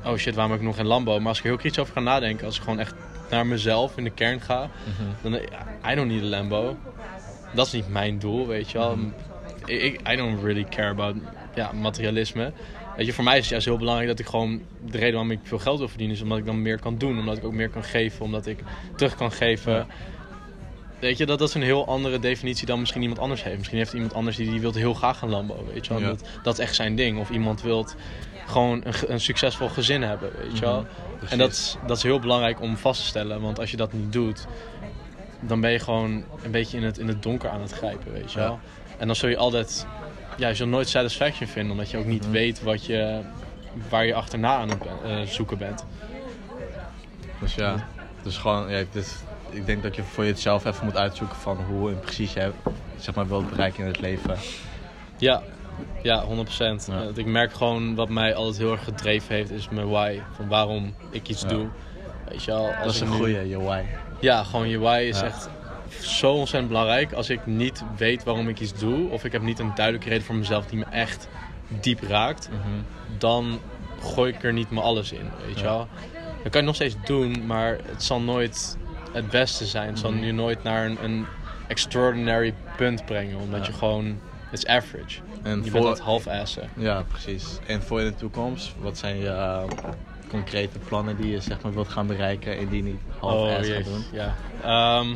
oh 0.06 0.16
shit, 0.16 0.34
waarom 0.36 0.52
heb 0.52 0.62
ik 0.62 0.68
nog 0.68 0.76
geen 0.76 0.86
Lambo? 0.88 1.20
Maar 1.20 1.28
als 1.28 1.38
ik 1.38 1.44
heel 1.44 1.58
kritisch 1.58 1.80
over 1.80 1.94
ga 1.94 2.00
nadenken, 2.00 2.46
als 2.46 2.56
ik 2.58 2.64
gewoon 2.64 2.80
echt 2.80 2.94
naar 3.30 3.46
mezelf 3.46 3.98
in 3.98 4.04
de 4.04 4.10
kern 4.10 4.42
ga, 4.42 4.70
Mhm. 4.86 5.32
dan, 5.32 5.42
ja, 5.82 5.92
I 5.92 5.96
don't 5.96 6.12
need 6.12 6.22
a 6.22 6.26
Lambo. 6.26 6.78
Dat 7.54 7.66
is 7.66 7.72
niet 7.72 7.90
mijn 7.90 8.20
doel, 8.20 8.48
weet 8.48 8.72
je 8.72 8.78
wel. 8.78 8.96
Mhm. 8.96 9.08
Ik, 9.66 9.82
ik- 9.82 10.12
I 10.12 10.16
don't 10.16 10.44
really 10.44 10.64
care 10.70 10.90
about 10.90 11.16
ja, 11.56 11.72
materialisme. 11.72 12.52
Weet 12.98 13.06
je, 13.06 13.14
voor 13.14 13.24
mij 13.24 13.34
is 13.34 13.40
het 13.42 13.50
juist 13.50 13.66
heel 13.66 13.78
belangrijk 13.78 14.10
dat 14.10 14.20
ik 14.20 14.26
gewoon... 14.26 14.62
De 14.86 14.98
reden 14.98 15.12
waarom 15.14 15.32
ik 15.32 15.40
veel 15.44 15.60
geld 15.60 15.80
wil 15.80 15.88
verdienen 15.88 16.16
is 16.16 16.22
omdat 16.22 16.38
ik 16.38 16.46
dan 16.46 16.62
meer 16.62 16.80
kan 16.80 16.98
doen. 16.98 17.20
Omdat 17.20 17.38
ik 17.38 17.44
ook 17.44 17.54
meer 17.54 17.70
kan 17.70 17.84
geven. 17.84 18.26
Omdat 18.26 18.46
ik 18.48 18.60
terug 18.96 19.16
kan 19.16 19.32
geven. 19.32 19.74
Ja. 19.74 19.86
Weet 21.02 21.18
je, 21.18 21.26
dat, 21.26 21.40
dat 21.40 21.48
is 21.48 21.54
een 21.54 21.62
heel 21.62 21.88
andere 21.88 22.20
definitie 22.20 22.66
dan 22.66 22.80
misschien 22.80 23.02
iemand 23.02 23.20
anders 23.20 23.44
heeft. 23.44 23.58
Misschien 23.58 23.78
heeft 23.78 23.94
iemand 23.94 24.14
anders 24.14 24.36
die, 24.38 24.50
die 24.50 24.62
wil 24.62 24.74
heel 24.74 24.94
graag 24.94 25.22
een 25.22 25.30
Lambo, 25.30 25.66
weet 25.74 25.86
je 25.86 25.94
wel. 25.94 26.02
Ja. 26.02 26.08
Dat, 26.08 26.24
dat 26.44 26.54
is 26.54 26.60
echt 26.60 26.76
zijn 26.76 26.96
ding. 26.96 27.20
Of 27.20 27.30
iemand 27.30 27.62
wil 27.62 27.88
gewoon 28.46 28.82
een, 28.86 28.94
een 29.08 29.20
succesvol 29.20 29.70
gezin 29.70 30.02
hebben, 30.02 30.32
weet 30.38 30.58
je 30.58 30.66
wel. 30.66 30.82
Mhm. 31.22 31.26
En 31.32 31.38
dat 31.38 31.52
is, 31.52 31.78
dat 31.88 31.98
is 31.98 32.04
heel 32.04 32.20
belangrijk 32.20 32.62
om 32.62 32.78
vast 32.78 33.02
te 33.02 33.08
stellen. 33.08 33.42
Want 33.42 33.60
als 33.60 33.72
je 33.72 33.78
dat 33.78 33.94
niet 33.94 34.12
doet, 34.14 34.46
dan 35.40 35.62
ben 35.62 35.72
je 35.72 35.80
gewoon 35.80 36.24
een 36.44 36.52
beetje 36.52 36.78
in 36.78 36.84
het, 36.84 36.98
in 36.98 37.08
het 37.08 37.24
donker 37.24 37.50
aan 37.50 37.62
het 37.62 37.72
grijpen, 37.72 38.12
weet 38.12 38.32
je 38.32 38.40
Ja. 38.40 38.46
wel. 38.46 38.60
En 38.98 39.08
dan 39.08 39.16
zul 39.16 39.30
je 39.30 39.38
altijd, 39.38 39.86
ja, 40.38 40.48
je 40.48 40.56
zult 40.56 40.70
nooit 40.70 40.90
satisfaction 40.90 41.48
vinden, 41.50 41.72
omdat 41.72 41.92
je 41.92 41.98
ook 41.98 42.06
niet 42.06 42.24
Mhm. 42.24 42.32
weet 42.32 42.62
wat 42.64 42.86
je, 42.86 43.20
waar 43.90 44.06
je 44.06 44.14
achterna 44.14 44.56
aan 44.56 44.70
het 44.70 44.80
ben- 44.80 45.20
eh, 45.20 45.28
zoeken 45.28 45.58
bent. 45.58 45.86
Dus 47.40 47.56
ja, 47.56 47.88
dus 48.24 48.38
gewoon, 48.38 48.72
ja, 48.72 48.84
dus, 48.92 49.16
ik 49.52 49.66
denk 49.66 49.84
dat 49.84 49.96
je 49.96 50.04
voor 50.04 50.26
jezelf 50.26 50.66
even 50.66 50.86
moet 50.86 50.98
uitzoeken 50.98 51.38
van 51.38 51.58
hoe 51.58 51.90
en 51.90 52.00
precies 52.00 52.34
je 52.34 52.52
zeg 52.98 53.16
maar, 53.16 53.28
wilt 53.28 53.50
bereiken 53.50 53.80
in 53.80 53.88
het 53.88 54.00
leven. 54.00 54.38
Ja, 55.18 55.42
ja 56.04 56.24
100%. 56.26 56.28
Ja. 56.88 57.02
Eh, 57.02 57.08
Ik 57.16 57.26
merk 57.26 57.54
gewoon 57.54 57.96
wat 57.96 58.10
mij 58.10 58.36
altijd 58.36 58.58
heel 58.58 58.72
erg 58.72 58.84
gedreven 58.84 59.36
heeft, 59.36 59.52
is 59.52 59.70
mijn 59.70 59.90
why. 59.90 60.20
Van 60.36 60.48
waarom 60.48 60.94
ik 61.10 61.28
iets 61.30 61.42
Ja. 61.42 61.48
doe. 61.48 61.68
Weet 62.30 62.44
je 62.44 62.52
wel, 62.52 62.66
als 62.68 62.84
Dat 62.84 62.94
is 62.94 63.00
een 63.00 63.08
goeie, 63.08 63.50
je 63.50 63.60
why. 63.62 63.82
Ja, 64.20 64.44
gewoon 64.44 64.70
je 64.70 64.80
why 64.80 65.06
is 65.10 65.20
Ja. 65.20 65.26
echt 65.26 65.50
zo 66.02 66.32
ontzettend 66.34 66.68
belangrijk. 66.72 67.14
Als 67.14 67.30
ik 67.30 67.46
niet 67.46 67.84
weet 67.98 68.24
waarom 68.24 68.48
ik 68.50 68.60
iets 68.60 68.74
doe, 68.80 69.10
of 69.10 69.24
ik 69.26 69.32
heb 69.32 69.42
niet 69.42 69.60
een 69.60 69.72
duidelijke 69.76 70.10
reden 70.10 70.24
voor 70.26 70.36
mezelf 70.36 70.66
die 70.66 70.80
me 70.80 70.86
echt 70.86 71.28
diep 71.68 72.02
raakt, 72.02 72.50
dan 73.18 73.60
gooi 74.02 74.34
ik 74.34 74.44
er 74.44 74.54
niet 74.54 74.70
mijn 74.72 74.86
alles 74.86 75.12
in, 75.12 75.30
weet 75.46 75.58
je 75.58 75.64
wel. 75.64 75.88
Dat 76.44 76.52
kan 76.52 76.62
je 76.62 76.68
nog 76.68 76.76
steeds 76.76 76.96
doen, 77.06 77.46
maar 77.46 77.78
het 77.86 78.04
zal 78.04 78.22
nooit 78.22 78.78
het 79.12 79.30
beste 79.30 79.66
zijn. 79.66 79.98
Zal 79.98 80.12
Mhm. 80.12 80.24
je 80.24 80.32
nooit 80.32 80.64
naar 80.64 80.86
een, 80.86 81.04
een 81.04 81.26
extraordinary 81.68 82.54
punt 82.78 83.06
brengen, 83.06 83.38
omdat 83.40 83.60
Ja. 83.60 83.66
je 83.72 83.74
gewoon, 83.78 84.06
het 84.50 84.60
is 84.60 84.66
average. 84.68 85.20
En 85.44 85.56
je 85.64 85.64
voor, 85.64 85.72
bent 85.72 85.84
dat 85.84 86.00
half-assen. 86.00 86.70
Ja, 86.78 87.04
precies. 87.08 87.60
En 87.68 87.82
voor 87.82 88.00
in 88.00 88.06
de 88.06 88.16
toekomst, 88.16 88.76
wat 88.80 88.98
zijn 88.98 89.18
je, 89.18 89.28
eh, 89.28 89.64
concrete 90.28 90.80
plannen 90.80 91.18
die 91.18 91.32
je 91.32 91.40
zeg 91.40 91.62
maar 91.62 91.74
wilt 91.74 91.88
gaan 91.88 92.08
bereiken 92.08 92.58
en 92.58 92.68
die 92.70 92.84
niet 92.84 93.00
half 93.20 93.58
ass 93.58 93.70
gaat 93.70 93.84
doen? 93.86 94.04
Ja. 94.12 94.36
Ehm, 94.64 95.08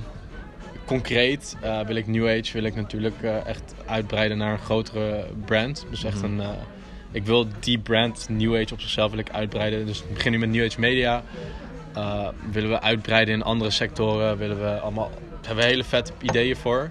concreet 0.85 1.55
eh, 1.61 1.79
wil 1.79 1.95
ik 1.95 2.07
New 2.07 2.27
Age 2.27 2.53
wil 2.53 2.63
ik 2.63 2.75
natuurlijk 2.75 3.15
eh, 3.21 3.45
echt 3.45 3.73
uitbreiden 3.85 4.37
naar 4.37 4.51
een 4.51 4.59
grotere 4.59 5.25
brand. 5.45 5.85
Dus 5.89 6.03
echt 6.03 6.21
Mhm. 6.21 6.39
een... 6.39 6.55
ik 7.11 7.25
wil 7.25 7.47
die 7.59 7.79
brand 7.79 8.25
New 8.29 8.55
Age 8.55 8.73
op 8.73 8.81
zichzelf 8.81 9.09
wil 9.11 9.19
ik 9.19 9.29
uitbreiden. 9.31 9.85
Dus 9.85 9.99
we 10.07 10.13
beginnen 10.13 10.39
met 10.39 10.49
New 10.49 10.65
Age 10.65 10.79
Media. 10.79 11.23
Eh, 11.95 12.27
willen 12.51 12.69
we 12.69 12.81
uitbreiden 12.81 13.33
in 13.33 13.43
andere 13.43 13.69
sectoren. 13.69 14.37
Willen 14.37 14.59
we 14.59 14.79
allemaal... 14.79 15.09
Daar 15.29 15.45
hebben 15.45 15.63
we 15.63 15.69
hele 15.69 15.83
vette 15.83 16.11
ideeën 16.21 16.55
voor. 16.55 16.89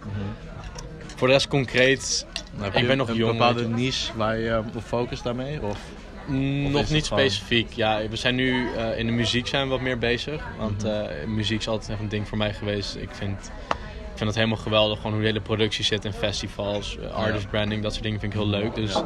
Voor 1.17 1.27
de 1.27 1.33
rest 1.33 1.49
concreet 1.49 2.27
Nou, 2.57 2.73
Ik 2.73 2.79
je 2.79 2.87
ben 2.87 2.97
nog 2.97 3.09
een 3.09 3.15
jong, 3.15 3.33
bepaalde 3.33 3.69
niche 3.69 4.13
waar 4.17 4.39
je 4.39 4.59
op 4.75 4.83
focust 4.83 5.25
daarmee? 5.25 5.63
Of? 5.63 5.79
Mm, 6.27 6.67
Of 6.67 6.73
Nog 6.73 6.91
niet 6.91 7.07
gewoon- 7.07 7.23
specifiek. 7.23 7.73
Ja, 7.73 8.09
we 8.09 8.17
zijn 8.17 8.35
nu 8.35 8.67
eh, 8.77 8.99
in 8.99 9.07
de 9.07 9.13
muziek 9.13 9.47
zijn 9.47 9.65
we 9.65 9.71
wat 9.71 9.81
meer 9.81 9.99
bezig. 9.99 10.43
Want 10.59 10.83
Mhm. 10.83 10.93
eh, 10.93 11.27
muziek 11.27 11.59
is 11.61 11.69
altijd 11.69 11.91
echt 11.91 12.01
een 12.01 12.09
ding 12.09 12.29
voor 12.29 12.39
mij 12.39 12.53
geweest. 12.55 12.97
Ik 12.97 13.09
vind, 13.13 13.51
ik 13.69 14.15
vind 14.15 14.29
het 14.29 14.35
helemaal 14.35 14.57
geweldig. 14.59 14.97
Gewoon 14.97 15.13
hoe 15.13 15.21
de 15.21 15.27
hele 15.29 15.41
productie 15.41 15.85
zit 15.85 16.05
in 16.05 16.13
festivals, 16.13 16.99
eh, 16.99 17.11
artist 17.15 17.51
branding, 17.51 17.83
dat 17.83 17.93
soort 17.93 18.05
dingen 18.05 18.21
vind 18.21 18.33
ik 18.33 18.39
heel 18.39 18.49
leuk. 18.49 18.75
Dus 18.75 18.95
we 18.95 19.03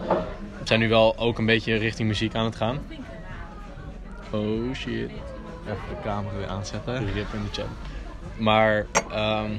zijn 0.65 0.81
nu 0.81 0.89
wel 0.89 1.19
ook 1.19 1.39
een 1.39 1.47
beetje 1.47 1.75
richting 1.77 2.09
muziek 2.09 2.35
aan 2.35 2.45
het 2.45 2.57
gaan. 2.57 2.79
Oh 4.31 4.75
shit. 4.75 5.11
Even 5.70 5.88
de 5.96 6.02
camera 6.02 6.37
weer 6.37 6.46
aanzetten. 6.48 7.12
Rip 7.12 7.33
in 7.35 7.42
de 7.42 7.52
chat. 7.52 7.66
Maar, 8.37 8.87
ehm 9.11 9.50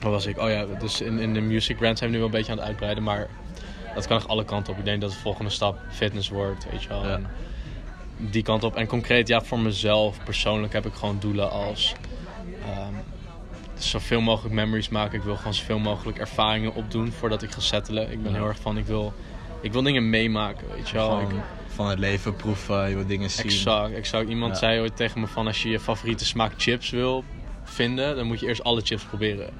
wat 0.00 0.12
was 0.12 0.26
ik? 0.26 0.38
Oh 0.38 0.50
ja, 0.50 0.64
dus 0.78 1.00
in, 1.00 1.18
in 1.18 1.34
de 1.34 1.40
music 1.40 1.76
brand 1.76 1.98
zijn 1.98 2.10
we 2.10 2.16
nu 2.16 2.22
wel 2.22 2.32
een 2.32 2.36
beetje 2.38 2.52
aan 2.52 2.58
het 2.58 2.66
uitbreiden. 2.66 3.02
Maar 3.04 3.28
dat 3.94 4.06
kan 4.06 4.16
echt 4.16 4.28
alle 4.28 4.44
kanten 4.44 4.72
op. 4.72 4.78
Ik 4.78 4.84
denk 4.84 5.00
dat 5.00 5.10
de 5.10 5.16
volgende 5.16 5.50
stap 5.50 5.78
fitness 5.90 6.28
wordt, 6.28 6.66
weet 6.70 6.82
je 6.82 6.88
wel. 6.88 7.06
Ja. 7.06 7.20
Die 8.16 8.42
kant 8.42 8.64
op. 8.64 8.76
En 8.76 8.86
concreet, 8.86 9.28
ja, 9.28 9.40
voor 9.42 9.58
mezelf 9.58 10.24
persoonlijk 10.24 10.72
heb 10.72 10.86
ik 10.86 10.94
gewoon 10.94 11.16
doelen 11.18 11.50
als... 11.50 11.94
ehm, 12.64 12.92
zoveel 13.74 14.20
mogelijk 14.20 14.54
memories 14.54 14.88
maken. 14.88 15.18
Ik 15.18 15.24
wil 15.24 15.36
gewoon 15.36 15.54
zoveel 15.54 15.78
mogelijk 15.78 16.18
ervaringen 16.18 16.74
opdoen 16.74 17.12
voordat 17.12 17.42
ik 17.42 17.50
ga 17.50 17.60
settelen. 17.60 18.10
Ik 18.12 18.22
ben 18.22 18.34
heel 18.34 18.46
erg 18.46 18.58
van, 18.60 18.78
ik 18.78 18.86
wil, 18.86 19.12
ik 19.60 19.72
wil 19.72 19.82
dingen 19.82 20.10
meemaken, 20.10 20.66
weet 20.74 20.88
je 20.88 20.96
wel. 20.96 21.20
Ik- 21.20 21.26
van 21.80 21.90
het 21.90 21.98
leven 21.98 22.36
proeven, 22.36 22.88
je 22.88 22.94
wil 22.94 23.06
dingen 23.06 23.30
zien. 23.30 23.44
Exact, 23.44 23.94
exact. 23.94 24.28
Iemand 24.28 24.52
Ja. 24.52 24.58
zei 24.58 24.80
ooit 24.80 24.96
tegen 24.96 25.20
me 25.20 25.26
van 25.26 25.46
als 25.46 25.62
je 25.62 25.68
je 25.68 25.80
favoriete 25.80 26.24
smaak 26.24 26.52
chips 26.56 26.90
wil 26.90 27.24
vinden, 27.64 28.16
dan 28.16 28.26
moet 28.26 28.40
je 28.40 28.46
eerst 28.46 28.64
alle 28.64 28.80
chips 28.80 29.02
proberen. 29.02 29.50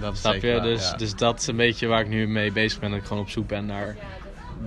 Dat 0.00 0.18
Snap 0.18 0.32
zeker 0.32 0.54
je? 0.54 0.60
Dus, 0.60 0.90
ja. 0.90 0.96
dus 0.96 1.14
dat 1.14 1.40
is 1.40 1.46
een 1.46 1.56
beetje 1.56 1.86
waar 1.86 2.00
ik 2.00 2.08
nu 2.08 2.28
mee 2.28 2.52
bezig 2.52 2.80
ben. 2.80 2.90
Dat 2.90 2.98
ik 2.98 3.04
gewoon 3.06 3.22
op 3.22 3.30
zoek 3.30 3.46
ben 3.48 3.66
naar 3.66 3.96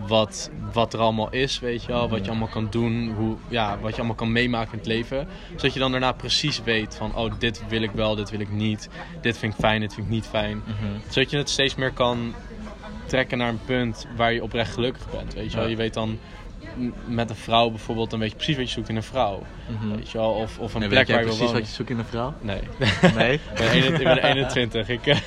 wat, 0.07 0.51
wat 0.73 0.93
er 0.93 0.99
allemaal 0.99 1.31
is, 1.31 1.59
weet 1.59 1.81
je 1.81 1.87
wel. 1.87 2.09
Wat 2.09 2.23
je 2.23 2.29
allemaal 2.29 2.47
kan 2.47 2.67
doen, 2.69 3.13
hoe, 3.17 3.35
ja, 3.47 3.77
wat 3.79 3.91
je 3.91 3.97
allemaal 3.97 4.15
kan 4.15 4.31
meemaken 4.31 4.71
in 4.71 4.77
het 4.77 4.87
leven. 4.87 5.27
Zodat 5.55 5.73
je 5.73 5.79
dan 5.79 5.91
daarna 5.91 6.11
precies 6.11 6.63
weet 6.63 6.95
van, 6.95 7.15
oh, 7.15 7.31
dit 7.39 7.63
wil 7.67 7.81
ik 7.81 7.91
wel, 7.91 8.15
dit 8.15 8.29
wil 8.29 8.39
ik 8.39 8.51
niet. 8.51 8.89
Dit 9.21 9.37
vind 9.37 9.53
ik 9.53 9.59
fijn, 9.59 9.79
dit 9.79 9.93
vind 9.93 10.05
ik 10.05 10.11
niet 10.11 10.25
fijn. 10.25 10.57
Mhm. 10.57 11.09
Zodat 11.09 11.31
je 11.31 11.37
het 11.37 11.49
steeds 11.49 11.75
meer 11.75 11.91
kan 11.91 12.33
trekken 13.05 13.37
naar 13.37 13.49
een 13.49 13.65
punt 13.65 14.07
waar 14.15 14.33
je 14.33 14.43
oprecht 14.43 14.73
gelukkig 14.73 15.09
bent. 15.11 15.33
Weet 15.33 15.51
je, 15.51 15.57
wel? 15.57 15.65
Ja. 15.65 15.71
je 15.71 15.75
weet 15.75 15.93
dan 15.93 16.19
met 17.05 17.29
een 17.29 17.35
vrouw 17.35 17.69
bijvoorbeeld, 17.69 18.09
dan 18.09 18.19
weet 18.19 18.29
je 18.29 18.35
precies 18.35 18.55
wat 18.55 18.65
je 18.65 18.71
zoekt 18.71 18.89
in 18.89 18.95
een 18.95 19.03
vrouw. 19.03 19.43
Mhm. 19.67 19.95
Weet 19.95 20.11
je 20.11 20.17
wel? 20.17 20.31
Of, 20.31 20.59
of 20.59 20.73
een 20.73 20.79
Nee, 20.79 20.89
plek 20.89 21.07
waar 21.07 21.19
je 21.19 21.25
wil 21.25 21.35
precies 21.35 21.39
wonen. 21.39 21.61
wat 21.61 21.69
je 21.69 21.75
zoekt 21.75 21.89
in 21.89 21.99
een 21.99 22.05
vrouw? 22.05 22.33
Nee. 22.41 22.61
Nee? 23.15 23.33
ik, 23.53 23.57
ben 23.57 23.71
21, 23.71 23.99
ik 23.99 24.03
ben 24.03 24.23
21. 24.23 24.89
Ik, 24.89 25.05
eh, 25.07 25.17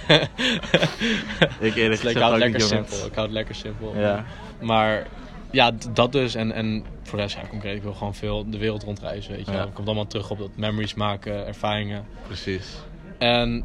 Ik 1.68 1.74
eerlijk 1.74 2.02
ik 2.02 2.16
hou 2.16 2.30
het 2.32 2.42
lekker 2.42 2.60
simpel. 2.60 3.06
Ik 3.06 3.14
hou 3.14 3.26
het 3.26 3.30
lekker 3.30 3.54
simpel. 3.54 3.96
Ja. 3.96 4.24
Maar 4.60 5.06
ja, 5.50 5.72
dat 5.92 6.12
dus. 6.12 6.34
En, 6.34 6.52
en 6.52 6.84
voor 7.02 7.18
de 7.18 7.24
rest, 7.24 7.36
ja, 7.36 7.46
concreet, 7.48 7.76
ik 7.76 7.82
wil 7.82 7.94
gewoon 7.94 8.14
veel 8.14 8.50
de 8.50 8.58
wereld 8.58 8.82
rondreizen. 8.82 9.32
Weet 9.32 9.46
je. 9.46 9.52
Ja. 9.52 9.68
Komt 9.72 9.86
allemaal 9.86 10.06
terug 10.06 10.30
op 10.30 10.38
dat 10.38 10.50
memories 10.54 10.94
maken, 10.94 11.46
ervaringen. 11.46 12.04
Precies. 12.26 12.76
En 13.18 13.64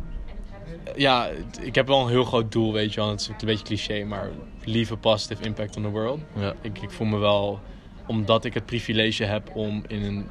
ja, 0.95 1.29
ik 1.61 1.75
heb 1.75 1.87
wel 1.87 2.01
een 2.01 2.09
heel 2.09 2.23
groot 2.23 2.51
doel, 2.51 2.73
weet 2.73 2.93
je 2.93 2.99
wel. 2.99 3.09
Het 3.09 3.19
is 3.19 3.27
een 3.27 3.35
beetje 3.45 3.65
cliché, 3.65 4.03
maar 4.03 4.29
leave 4.63 4.93
a 4.93 4.95
positive 4.95 5.43
impact 5.43 5.77
on 5.77 5.83
the 5.83 5.89
world. 5.89 6.19
Ja. 6.35 6.53
Ik, 6.61 6.81
ik 6.81 6.91
voel 6.91 7.07
me 7.07 7.17
wel, 7.17 7.59
omdat 8.07 8.45
ik 8.45 8.53
het 8.53 8.65
privilege 8.65 9.23
heb 9.23 9.55
om 9.55 9.83
in 9.87 10.03
een, 10.03 10.27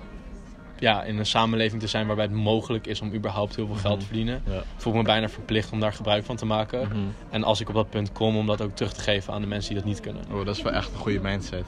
ja, 0.79 1.03
in 1.03 1.19
een 1.19 1.27
samenleving 1.27 1.81
te 1.81 1.87
zijn 1.89 2.07
waarbij 2.07 2.25
het 2.25 2.35
mogelijk 2.35 2.87
is 2.87 3.01
om 3.01 3.15
überhaupt 3.15 3.57
heel 3.57 3.67
veel 3.67 3.77
geld 3.77 4.01
te 4.01 4.07
verdienen, 4.07 4.43
Ja. 4.47 4.63
voel 4.77 4.93
ik 4.93 4.99
me 4.99 5.05
bijna 5.05 5.29
verplicht 5.29 5.73
om 5.73 5.81
daar 5.81 5.93
gebruik 5.93 6.25
van 6.25 6.37
te 6.37 6.47
maken. 6.47 6.89
Mhm. 6.89 6.99
En 7.31 7.45
als 7.45 7.61
ik 7.61 7.69
op 7.69 7.75
dat 7.75 7.91
punt 7.91 8.13
kom, 8.13 8.37
om 8.37 8.47
dat 8.47 8.63
ook 8.63 8.75
terug 8.77 8.93
te 8.93 9.01
geven 9.01 9.33
aan 9.33 9.41
de 9.41 9.47
mensen 9.47 9.73
die 9.75 9.83
dat 9.83 9.91
niet 9.93 10.01
kunnen. 10.01 10.23
Oh, 10.33 10.45
dat 10.45 10.57
is 10.57 10.63
wel 10.63 10.73
echt 10.73 10.93
een 10.93 10.99
goede 10.99 11.21
mindset. 11.21 11.65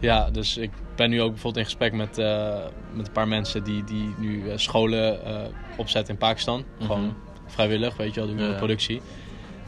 Ja, 0.00 0.30
dus 0.30 0.56
ik 0.56 0.70
ben 0.96 1.10
nu 1.10 1.20
ook 1.22 1.30
bijvoorbeeld 1.30 1.56
in 1.56 1.64
gesprek 1.64 1.92
met, 1.92 2.18
eh, 2.18 2.56
met 2.92 3.06
een 3.06 3.12
paar 3.12 3.28
mensen 3.28 3.64
die, 3.64 3.84
die 3.84 4.14
nu 4.18 4.48
eh, 4.50 4.56
scholen 4.56 5.24
eh, 5.24 5.40
opzetten 5.76 6.12
in 6.14 6.18
Pakistan. 6.20 6.64
Gewoon 6.80 7.14
vrijwillig, 7.46 7.96
weet 7.96 8.14
je 8.14 8.20
wel, 8.20 8.28
doen 8.28 8.38
we 8.38 8.42
ja. 8.42 8.56
productie. 8.56 8.96
Ik 8.96 9.02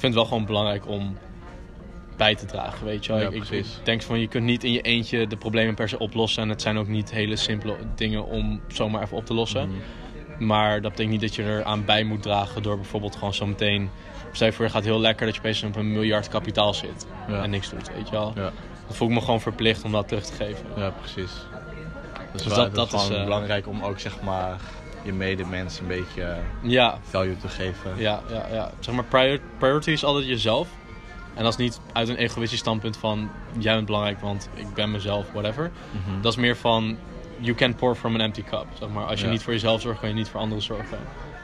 vind 0.01 0.03
het 0.03 0.15
wel 0.15 0.25
gewoon 0.25 0.45
belangrijk 0.47 0.89
om 0.89 1.17
bij 2.17 2.35
te 2.35 2.47
dragen, 2.47 2.87
weet 2.87 3.05
je 3.07 3.13
wel. 3.13 3.21
Ja, 3.21 3.29
ik, 3.31 3.49
ik, 3.51 3.67
denk 3.83 4.03
van, 4.03 4.21
je 4.21 4.29
kunt 4.29 4.45
niet 4.45 4.65
in 4.65 4.73
je 4.73 4.81
eentje 4.81 5.27
de 5.27 5.37
problemen 5.37 5.75
per 5.75 5.89
se 5.89 5.99
oplossen. 5.99 6.43
En 6.43 6.49
het 6.49 6.63
zijn 6.63 6.79
ook 6.79 6.89
niet 6.89 7.11
hele 7.11 7.37
simpele 7.37 7.77
dingen 7.95 8.25
om 8.27 8.61
zomaar 8.69 9.03
even 9.03 9.17
op 9.17 9.27
te 9.27 9.35
lossen. 9.35 9.69
Mhm. 9.69 9.79
Maar 10.47 10.73
dat 10.81 10.91
betekent 10.91 11.11
niet 11.11 11.21
dat 11.21 11.35
je 11.35 11.43
er 11.43 11.65
aan 11.65 11.85
bij 11.85 12.05
moet 12.05 12.23
dragen 12.23 12.63
door 12.63 12.77
bijvoorbeeld 12.77 13.17
gewoon 13.17 13.35
zo 13.35 13.47
meteen... 13.47 13.91
Stel 14.33 14.47
je 14.47 14.53
voor, 14.53 14.65
je 14.65 14.71
gaat 14.71 14.85
heel 14.85 15.01
lekker 15.01 15.27
dat 15.27 15.35
je 15.35 15.41
opeens 15.41 15.63
op 15.63 15.77
een 15.77 15.93
miljard 15.93 16.29
kapitaal 16.29 16.75
zit. 16.75 17.07
Ja. 17.29 17.43
En 17.43 17.51
niks 17.51 17.71
doet, 17.71 17.91
weet 17.97 18.05
je 18.09 18.11
wel. 18.15 18.33
Ja. 18.35 18.53
Dan 18.87 18.97
voel 18.97 19.09
ik 19.09 19.15
me 19.15 19.21
gewoon 19.21 19.41
verplicht 19.41 19.85
om 19.85 19.93
dat 19.93 20.09
terug 20.09 20.25
te 20.25 20.33
geven. 20.33 20.67
ja, 20.77 20.91
precies. 20.91 21.31
Dus, 22.33 22.43
Dus 22.43 22.55
wel, 22.57 22.71
dat- 22.71 22.93
is 22.93 23.01
gewoon 23.03 23.19
eh, 23.19 23.25
belangrijk 23.25 23.67
om 23.69 23.83
ook 23.83 23.99
zeg 24.01 24.21
maar 24.21 24.61
je 25.03 25.13
medemens 25.13 25.79
een 25.81 25.87
beetje 25.87 26.37
Ja, 26.63 26.99
value 27.03 27.37
te 27.37 27.49
geven. 27.49 27.91
ja, 27.97 28.21
ja, 28.31 28.47
ja. 28.53 28.71
Zeg 28.81 28.95
maar, 28.95 29.05
prior- 29.05 29.41
priority 29.59 29.91
is 29.91 30.05
altijd 30.05 30.27
jezelf. 30.27 30.69
En 31.35 31.43
dat 31.43 31.53
is 31.53 31.59
niet 31.59 31.81
uit 31.93 32.09
een 32.09 32.17
egoïstisch 32.17 32.59
standpunt 32.59 32.97
van... 32.97 33.31
jij 33.59 33.75
bent 33.75 33.87
belangrijk, 33.87 34.21
want 34.21 34.49
ik 34.55 34.75
ben 34.75 34.91
mezelf, 34.91 35.27
whatever. 35.33 35.71
Mhm. 35.91 36.21
Dat 36.21 36.33
is 36.33 36.39
meer 36.39 36.57
van... 36.57 36.97
you 37.39 37.57
can 37.57 37.75
pour 37.75 37.95
from 37.95 38.15
an 38.15 38.21
empty 38.21 38.43
cup. 38.43 38.67
Zeg 38.79 38.89
maar. 38.89 39.05
Als 39.05 39.21
je 39.21 39.27
Ja. 39.27 39.33
niet 39.33 39.43
voor 39.43 39.53
jezelf 39.53 39.81
zorgt, 39.81 40.01
kan 40.01 40.09
je 40.09 40.15
niet 40.15 40.29
voor 40.29 40.41
anderen 40.41 40.63
zorgen. 40.63 40.99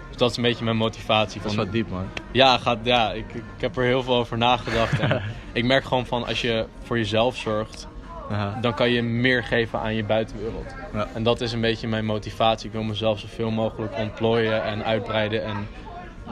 Dus 0.09 0.16
dat 0.16 0.31
is 0.31 0.37
een 0.37 0.42
beetje 0.42 0.64
mijn 0.64 0.76
motivatie. 0.76 1.40
Dat 1.40 1.50
is 1.50 1.57
Van, 1.57 1.64
wat 1.64 1.74
diep 1.74 1.90
man. 1.90 2.07
Ja, 2.31 2.59
gaat, 2.59 2.79
ja 2.83 3.12
ik, 3.12 3.35
ik 3.35 3.42
heb 3.61 3.76
er 3.76 3.85
heel 3.85 4.03
veel 4.03 4.14
over 4.14 4.38
nagedacht. 4.38 4.98
En 4.98 5.22
ik 5.53 5.64
merk 5.64 5.85
gewoon 5.85 6.07
van 6.07 6.26
als 6.26 6.40
je 6.40 6.66
voor 6.83 6.98
jezelf 6.98 7.37
zorgt... 7.37 7.88
Aha. 8.31 8.59
dan 8.61 8.74
kan 8.74 8.90
je 8.90 9.03
meer 9.03 9.44
geven 9.44 9.81
aan 9.81 9.94
je 9.94 10.05
buitenwereld. 10.05 10.74
Ja. 10.92 11.09
En 11.14 11.22
dat 11.22 11.40
is 11.40 11.53
een 11.53 11.61
beetje 11.61 11.88
mijn 11.88 12.05
motivatie. 12.05 12.66
Ik 12.66 12.72
wil 12.72 12.83
mezelf 12.83 13.18
zoveel 13.18 13.50
mogelijk 13.50 13.96
ontplooien 13.96 14.64
en 14.64 14.85
uitbreiden 14.85 15.44
en 15.44 15.68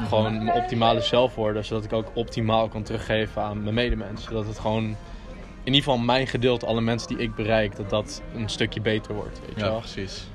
gewoon 0.07 0.45
mijn 0.45 0.57
optimale 0.57 1.01
zelf 1.01 1.35
worden, 1.35 1.65
zodat 1.65 1.85
ik 1.85 1.93
ook 1.93 2.11
optimaal 2.15 2.69
kan 2.69 2.83
teruggeven 2.83 3.43
aan 3.43 3.63
mijn 3.63 3.75
medemensen. 3.75 4.29
Zodat 4.29 4.47
het 4.47 4.59
gewoon, 4.59 4.85
in 4.85 4.95
ieder 5.75 5.83
geval 5.83 5.99
mijn 5.99 6.27
gedeelte, 6.27 6.67
alle 6.67 6.81
mensen 6.81 7.09
die 7.09 7.19
ik 7.19 7.35
bereik, 7.35 7.77
dat 7.77 7.91
dat 7.91 8.23
een 8.35 8.49
stukje 8.49 8.81
beter 8.81 9.15
wordt. 9.15 9.41
Weet 9.41 9.55
je 9.55 9.61
Ja, 9.65 9.71
wel? 9.71 9.79
precies. 9.79 10.27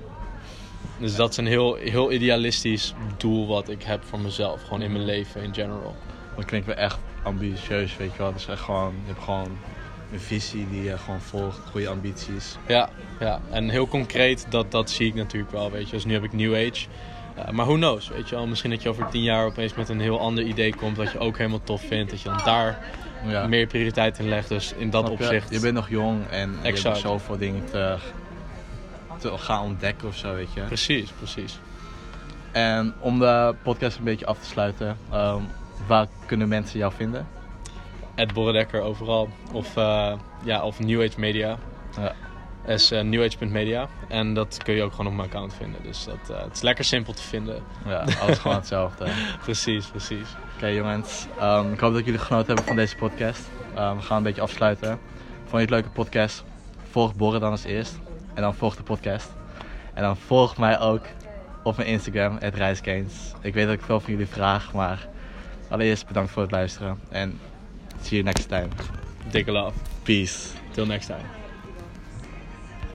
Dus 0.99 1.15
dat 1.15 1.29
is 1.31 1.37
een 1.37 1.47
heel, 1.47 1.75
heel 1.75 2.11
idealistisch 2.11 2.93
doel 3.17 3.47
wat 3.47 3.69
ik 3.69 3.83
heb 3.83 4.03
voor 4.03 4.19
mezelf, 4.19 4.61
gewoon 4.63 4.81
in 4.81 4.91
mijn 4.91 5.05
leven 5.05 5.41
in 5.43 5.53
general. 5.53 5.95
Dat 6.35 6.45
klinkt 6.45 6.67
wel 6.67 6.75
echt 6.75 6.99
ambitieus, 7.23 7.97
weet 7.97 8.11
je 8.11 8.17
wel. 8.17 8.33
Dus 8.33 8.47
echt 8.47 8.61
gewoon, 8.61 8.93
je 9.05 9.11
hebt 9.11 9.23
gewoon 9.23 9.57
een 10.11 10.19
visie 10.19 10.67
die 10.69 10.83
je 10.83 10.97
gewoon 10.97 11.21
volgt, 11.21 11.59
goede 11.71 11.89
ambities. 11.89 12.57
Ja, 12.67 12.89
ja, 13.19 13.41
en 13.51 13.69
heel 13.69 13.87
concreet, 13.87 14.45
dat, 14.49 14.71
dat 14.71 14.89
zie 14.89 15.07
ik 15.07 15.13
natuurlijk 15.13 15.51
wel, 15.51 15.71
weet 15.71 15.85
je. 15.85 15.91
Dus 15.95 16.05
nu 16.05 16.13
heb 16.13 16.23
ik 16.23 16.33
New 16.33 16.53
Age. 16.55 16.85
Uh, 17.37 17.49
maar 17.49 17.65
who 17.65 17.75
knows, 17.75 18.07
weet 18.07 18.29
je 18.29 18.35
wel. 18.35 18.47
Misschien 18.47 18.69
dat 18.69 18.81
je 18.83 18.89
over 18.89 19.09
tien 19.09 19.23
jaar 19.23 19.45
opeens 19.45 19.73
met 19.73 19.89
een 19.89 19.99
heel 19.99 20.19
ander 20.19 20.43
idee 20.43 20.75
komt... 20.75 20.95
dat 20.95 21.11
je 21.11 21.19
ook 21.19 21.37
helemaal 21.37 21.63
tof 21.63 21.81
vindt. 21.81 22.11
Dat 22.11 22.21
je 22.21 22.29
dan 22.29 22.41
daar 22.45 22.77
Ja. 23.27 23.47
meer 23.47 23.67
prioriteit 23.67 24.19
in 24.19 24.27
legt. 24.29 24.49
Dus 24.49 24.73
in 24.73 24.89
dat 24.89 25.05
Snap 25.05 25.19
opzicht... 25.19 25.49
Je 25.51 25.59
bent 25.59 25.73
nog 25.73 25.89
jong 25.89 26.27
en 26.29 26.49
je 26.49 26.55
hebt 26.55 26.65
Exact. 26.67 26.97
zoveel 26.97 27.37
dingen 27.37 27.65
te, 27.65 27.95
te 29.17 29.37
gaan 29.37 29.63
ontdekken 29.63 30.07
of 30.07 30.15
zo, 30.15 30.33
weet 30.35 30.53
je. 30.53 30.61
Precies, 30.61 31.11
precies. 31.11 31.59
En 32.51 32.93
om 32.99 33.19
de 33.19 33.55
podcast 33.63 33.97
een 33.97 34.03
beetje 34.03 34.25
af 34.25 34.39
te 34.39 34.45
sluiten, 34.45 34.97
ehm, 35.11 35.41
waar 35.87 36.07
kunnen 36.25 36.47
mensen 36.47 36.79
jou 36.79 36.93
vinden? 36.95 37.27
Ed 38.15 38.33
Borredekker 38.33 38.81
overal. 38.81 39.29
Of, 39.51 39.77
uh, 39.77 40.13
ja, 40.43 40.63
of 40.63 40.79
New 40.79 41.01
Age 41.03 41.19
Media. 41.19 41.57
Ja. 41.97 42.15
Is 42.65 42.91
uh, 42.91 43.01
newage.media. 43.01 43.87
En 44.07 44.33
dat 44.33 44.63
kun 44.63 44.73
je 44.73 44.83
ook 44.83 44.91
gewoon 44.91 45.07
op 45.07 45.13
mijn 45.13 45.27
account 45.27 45.53
vinden. 45.53 45.81
Dus 45.83 46.03
dat, 46.05 46.29
uh, 46.31 46.43
het 46.43 46.55
is 46.55 46.61
lekker 46.61 46.85
simpel 46.85 47.13
te 47.13 47.21
vinden. 47.21 47.63
Ja, 47.85 48.05
alles 48.21 48.37
gewoon 48.37 48.57
hetzelfde. 48.57 49.07
precies, 49.43 49.85
precies. 49.85 50.27
Oké 50.29 50.55
okay, 50.55 50.75
jongens, 50.75 51.27
um, 51.41 51.73
ik 51.73 51.79
hoop 51.79 51.93
dat 51.93 52.05
jullie 52.05 52.19
genoten 52.19 52.47
hebben 52.47 52.65
van 52.65 52.75
deze 52.75 52.95
podcast. 52.95 53.49
Um, 53.77 53.95
we 53.95 54.01
gaan 54.01 54.17
een 54.17 54.23
beetje 54.23 54.41
afsluiten. 54.41 54.99
Vond 55.37 55.51
je 55.51 55.57
het 55.57 55.69
leuke 55.69 55.89
podcast? 55.89 56.43
Volg 56.89 57.15
Borre 57.15 57.39
dan 57.39 57.51
als 57.51 57.63
eerst. 57.63 57.99
En 58.33 58.41
dan 58.41 58.55
volg 58.55 58.75
de 58.75 58.83
podcast. 58.83 59.31
En 59.93 60.03
dan 60.03 60.17
volg 60.17 60.57
mij 60.57 60.79
ook 60.79 61.05
op 61.63 61.77
mijn 61.77 61.89
Instagram, 61.89 62.37
@reisgains. 62.37 63.13
Ik 63.41 63.53
weet 63.53 63.65
dat 63.65 63.73
ik 63.73 63.81
veel 63.81 63.99
van 63.99 64.11
jullie 64.11 64.27
vraag, 64.27 64.73
maar 64.73 65.07
allereerst 65.69 66.07
bedankt 66.07 66.31
voor 66.31 66.41
het 66.41 66.51
luisteren. 66.51 66.99
En 67.09 67.39
see 68.01 68.21
you 68.21 68.23
next 68.23 68.47
time. 68.47 68.67
Dikke 69.31 69.51
love. 69.51 69.77
Peace. 70.03 70.47
Till 70.71 70.85
next 70.85 71.07
time. 71.07 71.42